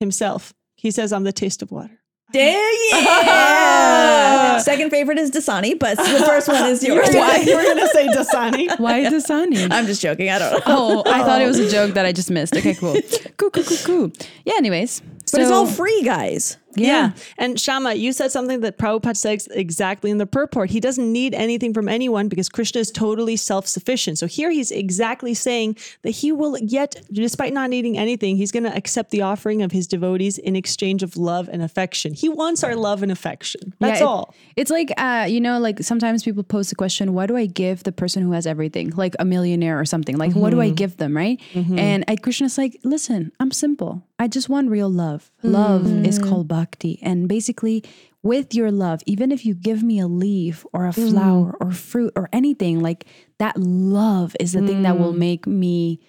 Himself. 0.00 0.54
He 0.76 0.90
says, 0.90 1.12
"I'm 1.12 1.24
the 1.24 1.32
taste 1.32 1.60
of 1.62 1.70
water." 1.72 1.98
Damn 2.32 2.60
yeah! 2.92 4.58
Second 4.62 4.90
favorite 4.90 5.18
is 5.18 5.30
Dasani, 5.30 5.78
but 5.78 5.96
the 5.96 6.22
first 6.26 6.46
one 6.48 6.66
is 6.66 6.84
yours. 6.84 7.08
Why 7.12 7.38
you 7.38 7.56
were 7.56 7.62
gonna 7.62 7.88
say 7.88 8.06
Dasani. 8.08 8.78
Why 8.78 9.00
Dasani? 9.04 9.66
I'm 9.70 9.86
just 9.86 10.02
joking. 10.02 10.28
I 10.30 10.38
don't 10.38 10.52
know. 10.52 10.60
Oh, 10.66 11.02
I 11.06 11.20
thought 11.24 11.40
it 11.40 11.46
was 11.46 11.58
a 11.58 11.70
joke 11.70 11.94
that 11.94 12.04
I 12.06 12.12
just 12.12 12.30
missed. 12.30 12.54
Okay, 12.56 12.74
cool. 12.74 12.96
Cool, 13.38 13.50
cool, 13.50 13.64
cool, 13.64 13.76
cool. 13.84 14.12
Yeah, 14.44 14.54
anyways. 14.56 15.00
But 15.32 15.40
it's 15.42 15.50
all 15.50 15.66
free, 15.66 16.02
guys. 16.02 16.56
Yeah. 16.86 17.12
And 17.38 17.58
Shama, 17.58 17.94
you 17.94 18.12
said 18.12 18.30
something 18.30 18.60
that 18.60 18.78
Prabhupada 18.78 19.16
says 19.16 19.48
exactly 19.50 20.10
in 20.10 20.18
the 20.18 20.26
purport. 20.26 20.70
He 20.70 20.80
doesn't 20.80 21.12
need 21.12 21.34
anything 21.34 21.74
from 21.74 21.88
anyone 21.88 22.28
because 22.28 22.48
Krishna 22.48 22.80
is 22.80 22.90
totally 22.90 23.36
self 23.36 23.66
sufficient. 23.66 24.18
So 24.18 24.26
here 24.26 24.50
he's 24.50 24.70
exactly 24.70 25.34
saying 25.34 25.76
that 26.02 26.10
he 26.10 26.32
will 26.32 26.58
yet, 26.58 27.02
despite 27.12 27.52
not 27.52 27.70
needing 27.70 27.98
anything, 27.98 28.36
he's 28.36 28.52
going 28.52 28.64
to 28.64 28.74
accept 28.76 29.10
the 29.10 29.22
offering 29.22 29.62
of 29.62 29.72
his 29.72 29.86
devotees 29.86 30.38
in 30.38 30.56
exchange 30.56 31.02
of 31.02 31.16
love 31.16 31.48
and 31.50 31.62
affection. 31.62 32.14
He 32.14 32.28
wants 32.28 32.62
our 32.64 32.76
love 32.76 33.02
and 33.02 33.12
affection. 33.12 33.74
That's 33.80 34.00
Yeah, 34.00 34.06
it- 34.06 34.08
all. 34.08 34.34
It's 34.56 34.70
like 34.70 34.92
uh, 34.98 35.26
you 35.28 35.40
know, 35.40 35.58
like 35.58 35.82
sometimes 35.82 36.22
people 36.24 36.42
pose 36.42 36.68
the 36.68 36.74
question, 36.74 37.14
"Why 37.14 37.26
do 37.26 37.36
I 37.36 37.46
give 37.46 37.84
the 37.84 37.92
person 37.92 38.22
who 38.22 38.32
has 38.32 38.46
everything, 38.46 38.90
like 38.90 39.14
a 39.18 39.24
millionaire 39.24 39.78
or 39.78 39.84
something? 39.84 40.16
Like, 40.16 40.34
what 40.34 40.50
do 40.50 40.60
I 40.60 40.66
mm-hmm. 40.66 40.74
give 40.74 40.96
them, 40.96 41.16
right?" 41.16 41.40
Mm-hmm. 41.52 41.78
And 41.78 42.22
Krishna's 42.22 42.58
like, 42.58 42.78
"Listen, 42.84 43.32
I'm 43.38 43.52
simple. 43.52 44.02
I 44.18 44.26
just 44.26 44.48
want 44.48 44.68
real 44.68 44.90
love. 44.90 45.30
Love 45.44 45.82
mm-hmm. 45.82 46.04
is 46.04 46.18
called 46.18 46.48
bhakti, 46.48 46.67
and 47.02 47.28
basically." 47.28 47.84
With 48.24 48.52
your 48.52 48.72
love, 48.72 49.00
even 49.06 49.30
if 49.30 49.46
you 49.46 49.54
give 49.54 49.84
me 49.84 50.00
a 50.00 50.08
leaf 50.08 50.66
or 50.72 50.86
a 50.86 50.90
mm-hmm. 50.90 51.10
flower 51.10 51.56
or 51.60 51.70
fruit 51.70 52.12
or 52.16 52.28
anything, 52.32 52.80
like 52.80 53.06
that 53.38 53.56
love 53.56 54.34
is 54.40 54.52
the 54.52 54.66
thing 54.66 54.82
that 54.82 54.98
will 54.98 55.14
mm. 55.14 55.18
make 55.18 55.46
me 55.46 56.00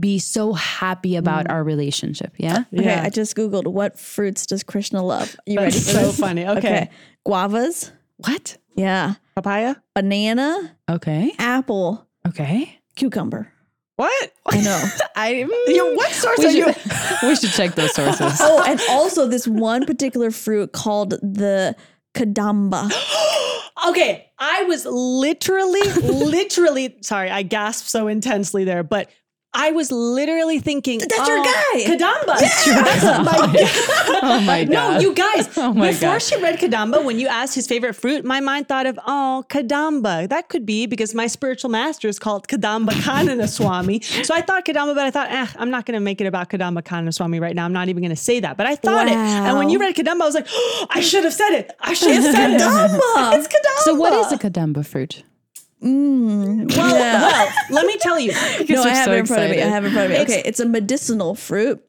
be 0.00 0.18
so 0.18 0.52
happy 0.52 1.16
about 1.16 1.46
mm. 1.46 1.50
our 1.50 1.62
relationship. 1.62 2.34
Yeah. 2.38 2.64
Okay, 2.72 2.84
Yeah. 2.84 3.02
I 3.04 3.10
just 3.10 3.36
googled 3.36 3.66
what 3.66 3.98
fruits 3.98 4.46
does 4.46 4.62
Krishna 4.62 5.02
love. 5.04 5.36
You 5.46 5.56
That's 5.56 5.76
ready 5.76 5.84
for 5.84 5.90
so 5.90 6.06
this? 6.06 6.18
funny. 6.18 6.46
Okay. 6.48 6.90
Guavas. 7.26 7.92
What? 8.16 8.56
Yeah. 8.74 9.14
Papaya? 9.34 9.76
Banana, 9.94 10.76
Okay. 10.88 11.32
apple, 11.38 12.06
Okay. 12.26 12.80
cucumber. 12.96 13.52
What? 14.00 14.32
I 14.46 14.60
know. 14.62 14.82
I. 15.14 15.46
You, 15.66 15.94
what 15.94 16.10
source 16.12 16.38
we 16.38 16.46
are 16.46 16.50
you? 16.50 16.66
we 17.22 17.36
should 17.36 17.50
check 17.50 17.74
those 17.74 17.94
sources. 17.94 18.38
oh, 18.40 18.64
and 18.66 18.80
also 18.88 19.28
this 19.28 19.46
one 19.46 19.84
particular 19.84 20.30
fruit 20.30 20.72
called 20.72 21.10
the 21.10 21.76
kadamba. 22.14 22.90
Okay, 23.88 24.30
I 24.38 24.64
was 24.64 24.84
literally, 24.84 25.80
literally 26.02 26.98
sorry, 27.00 27.30
I 27.30 27.42
gasped 27.42 27.88
so 27.88 28.08
intensely 28.08 28.64
there, 28.64 28.82
but 28.82 29.08
I 29.52 29.72
was 29.72 29.90
literally 29.90 30.60
thinking 30.60 31.00
That's 31.00 31.16
your 31.16 31.40
oh, 31.40 31.44
guy. 31.44 31.84
Kadamba. 31.84 32.38
That's 32.38 32.66
my 33.24 34.20
Oh 34.22 34.40
my 34.40 34.64
god! 34.64 34.72
No, 34.72 35.00
you 35.00 35.14
guys. 35.14 35.48
Oh 35.60 35.74
my 35.74 35.90
before 35.90 36.12
God. 36.12 36.22
she 36.22 36.40
read 36.40 36.58
Kadamba, 36.58 37.04
when 37.04 37.18
you 37.18 37.26
asked 37.26 37.54
his 37.54 37.66
favorite 37.66 37.94
fruit, 37.94 38.24
my 38.24 38.40
mind 38.40 38.68
thought 38.68 38.86
of, 38.86 38.98
oh, 39.06 39.44
Kadamba. 39.48 40.28
That 40.28 40.48
could 40.48 40.64
be 40.64 40.86
because 40.86 41.14
my 41.14 41.26
spiritual 41.26 41.70
master 41.70 42.08
is 42.08 42.18
called 42.18 42.48
Kadamba 42.48 42.90
Kanana 42.90 43.48
Swami. 43.48 44.00
So 44.00 44.32
I 44.34 44.40
thought 44.40 44.64
Kadamba, 44.64 44.94
but 44.94 45.04
I 45.06 45.10
thought, 45.10 45.30
eh, 45.30 45.46
I'm 45.56 45.70
not 45.70 45.84
going 45.84 45.94
to 45.94 46.00
make 46.00 46.20
it 46.20 46.26
about 46.26 46.48
Kadamba 46.48 46.82
Kanana 46.82 47.12
Swami 47.12 47.40
right 47.40 47.54
now. 47.54 47.64
I'm 47.64 47.72
not 47.72 47.88
even 47.88 48.02
going 48.02 48.10
to 48.10 48.16
say 48.16 48.40
that. 48.40 48.56
But 48.56 48.66
I 48.66 48.76
thought 48.76 49.08
it. 49.08 49.14
And 49.14 49.58
when 49.58 49.68
you 49.68 49.78
read 49.78 49.94
Kadamba, 49.96 50.22
I 50.22 50.26
was 50.26 50.34
like, 50.34 50.46
oh, 50.50 50.86
I 50.90 51.00
should 51.00 51.24
have 51.24 51.34
said 51.34 51.50
it. 51.50 51.76
I 51.80 51.92
should 51.92 52.12
have 52.12 52.24
said 52.24 52.50
it. 52.52 52.60
Kadamba. 52.60 53.36
It's 53.36 53.48
Kadamba. 53.48 53.78
So 53.80 53.94
what 53.94 54.12
is 54.12 54.32
a 54.32 54.38
kadamba 54.38 54.86
fruit? 54.86 55.24
Mm, 55.82 56.76
Well, 56.76 56.96
yeah. 56.96 57.20
well, 57.22 57.52
let 57.70 57.86
me 57.86 57.96
tell 57.98 58.18
you. 58.20 58.32
no, 58.68 58.82
I 58.82 58.88
have 58.90 59.04
so 59.06 59.12
it 59.12 59.18
in 59.20 59.26
front 59.26 59.44
of 59.44 59.50
me. 59.50 59.62
I 59.62 59.66
have 59.66 59.84
it 59.84 59.88
in 59.88 59.92
front 59.92 60.06
of 60.06 60.10
me. 60.10 60.16
It's- 60.22 60.30
okay, 60.38 60.48
it's 60.48 60.60
a 60.60 60.66
medicinal 60.66 61.34
fruit. 61.34 61.82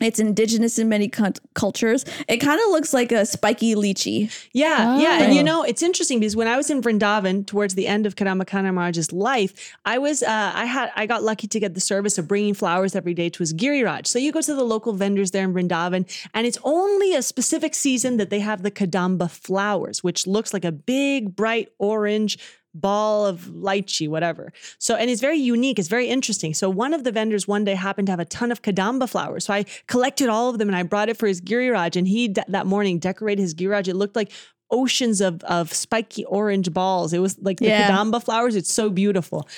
It's 0.00 0.18
indigenous 0.18 0.78
in 0.78 0.88
many 0.88 1.08
cult- 1.08 1.40
cultures. 1.54 2.06
It 2.26 2.38
kind 2.38 2.58
of 2.58 2.70
looks 2.70 2.94
like 2.94 3.12
a 3.12 3.26
spiky 3.26 3.74
lychee. 3.74 4.32
Yeah, 4.54 4.98
yeah. 4.98 5.18
And 5.22 5.32
Oh. 5.32 5.34
you 5.34 5.42
know, 5.42 5.62
it's 5.62 5.82
interesting 5.82 6.20
because 6.20 6.34
when 6.34 6.48
I 6.48 6.56
was 6.56 6.70
in 6.70 6.80
Vrindavan 6.80 7.46
towards 7.46 7.74
the 7.74 7.86
end 7.86 8.06
of 8.06 8.16
Kadamba 8.16 8.44
Kanana 8.46 8.72
Maharaj's 8.72 9.12
life, 9.12 9.76
I 9.84 9.98
was 9.98 10.22
uh, 10.22 10.52
I 10.54 10.64
had 10.64 10.90
I 10.96 11.04
got 11.04 11.22
lucky 11.22 11.48
to 11.48 11.60
get 11.60 11.74
the 11.74 11.80
service 11.80 12.16
of 12.16 12.26
bringing 12.26 12.54
flowers 12.54 12.96
every 12.96 13.12
day 13.12 13.28
to 13.28 13.38
his 13.40 13.52
Giriraj. 13.52 14.06
So 14.06 14.18
you 14.18 14.32
go 14.32 14.40
to 14.40 14.54
the 14.54 14.64
local 14.64 14.94
vendors 14.94 15.32
there 15.32 15.44
in 15.44 15.52
Vrindavan, 15.52 16.08
and 16.32 16.46
it's 16.46 16.58
only 16.64 17.14
a 17.14 17.20
specific 17.20 17.74
season 17.74 18.16
that 18.16 18.30
they 18.30 18.40
have 18.40 18.62
the 18.62 18.70
Kadamba 18.70 19.30
flowers, 19.30 20.02
which 20.02 20.26
looks 20.26 20.54
like 20.54 20.64
a 20.64 20.72
big, 20.72 21.36
bright 21.36 21.68
orange 21.78 22.38
ball 22.74 23.26
of 23.26 23.42
lychee, 23.46 24.08
whatever. 24.08 24.52
So, 24.78 24.94
and 24.94 25.10
it's 25.10 25.20
very 25.20 25.38
unique. 25.38 25.78
It's 25.78 25.88
very 25.88 26.08
interesting. 26.08 26.54
So, 26.54 26.70
one 26.70 26.94
of 26.94 27.04
the 27.04 27.12
vendors 27.12 27.48
one 27.48 27.64
day 27.64 27.74
happened 27.74 28.06
to 28.06 28.12
have 28.12 28.20
a 28.20 28.24
ton 28.24 28.52
of 28.52 28.62
kadamba 28.62 29.08
flowers. 29.08 29.44
So, 29.46 29.52
I 29.54 29.64
collected 29.86 30.28
all 30.28 30.48
of 30.50 30.58
them 30.58 30.68
and 30.68 30.76
I 30.76 30.82
brought 30.82 31.08
it 31.08 31.16
for 31.16 31.26
his 31.26 31.40
giriraj. 31.40 31.96
And 31.96 32.06
he 32.06 32.28
de- 32.28 32.44
that 32.48 32.66
morning 32.66 32.98
decorated 32.98 33.42
his 33.42 33.54
giriraj. 33.54 33.88
It 33.88 33.94
looked 33.96 34.16
like 34.16 34.30
oceans 34.70 35.20
of 35.20 35.42
of 35.44 35.72
spiky 35.72 36.24
orange 36.26 36.72
balls. 36.72 37.12
It 37.12 37.18
was 37.18 37.36
like 37.40 37.58
the 37.58 37.66
Yeah. 37.66 37.90
kadamba 37.90 38.22
flowers. 38.22 38.54
It's 38.56 38.72
so 38.72 38.88
beautiful. 38.90 39.48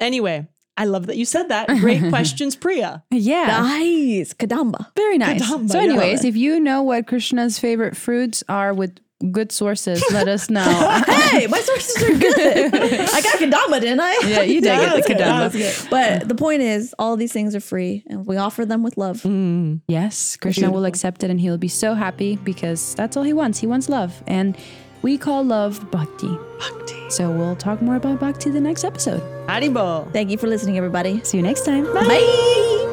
Anyway. 0.00 0.46
I 0.78 0.84
love 0.84 1.06
that 1.06 1.16
you 1.16 1.24
said 1.24 1.48
that. 1.48 1.68
Great 1.68 2.06
questions, 2.10 2.54
Priya. 2.54 3.02
Yeah. 3.10 3.46
Nice. 3.46 4.34
Kadamba. 4.34 4.94
Very 4.94 5.16
nice. 5.16 5.40
Kadamba, 5.40 5.70
so, 5.70 5.78
yeah. 5.78 5.84
anyways, 5.84 6.22
if 6.22 6.36
you 6.36 6.60
know 6.60 6.82
what 6.82 7.06
Krishna's 7.06 7.58
favorite 7.58 7.96
fruits 7.96 8.44
are 8.46 8.74
with 8.74 8.98
good 9.32 9.50
sources, 9.52 10.04
let 10.12 10.28
us 10.28 10.50
know. 10.50 10.62
hey, 11.06 11.46
my 11.46 11.60
sources 11.60 12.02
are 12.02 12.18
good. 12.18 12.62
I 12.64 13.20
got 13.20 13.38
Kadamba, 13.38 13.80
didn't 13.80 14.00
I? 14.00 14.18
yeah, 14.26 14.42
you 14.42 14.60
did 14.60 14.64
That 14.64 14.94
get 14.94 15.02
the 15.04 15.08
good. 15.14 15.18
That 15.18 15.52
kadamba. 15.52 15.90
But 15.90 16.28
the 16.28 16.34
point 16.34 16.62
is, 16.62 16.94
all 16.98 17.16
these 17.16 17.32
things 17.32 17.54
are 17.54 17.60
free 17.60 18.04
and 18.08 18.26
we 18.26 18.36
offer 18.36 18.64
them 18.66 18.82
with 18.82 18.96
love. 18.96 19.22
Mm, 19.22 19.80
yes, 19.88 20.36
Krishna 20.36 20.70
will 20.70 20.84
accept 20.84 21.24
it 21.24 21.30
and 21.30 21.40
he'll 21.40 21.58
be 21.58 21.68
so 21.68 21.94
happy 21.94 22.36
because 22.36 22.94
that's 22.94 23.16
all 23.16 23.22
he 23.22 23.32
wants. 23.32 23.58
He 23.58 23.66
wants 23.66 23.88
love. 23.88 24.22
And 24.26 24.56
we 25.02 25.18
call 25.18 25.44
love 25.44 25.90
bhakti. 25.90 26.36
Bhakti. 26.58 27.10
So 27.10 27.30
we'll 27.30 27.56
talk 27.56 27.80
more 27.80 27.96
about 27.96 28.18
bhakti 28.20 28.50
the 28.50 28.60
next 28.60 28.84
episode. 28.84 29.20
Haribol. 29.46 30.12
Thank 30.12 30.30
you 30.30 30.38
for 30.38 30.46
listening, 30.46 30.76
everybody. 30.76 31.22
See 31.24 31.36
you 31.36 31.42
next 31.42 31.64
time. 31.64 31.84
Bye. 31.94 32.92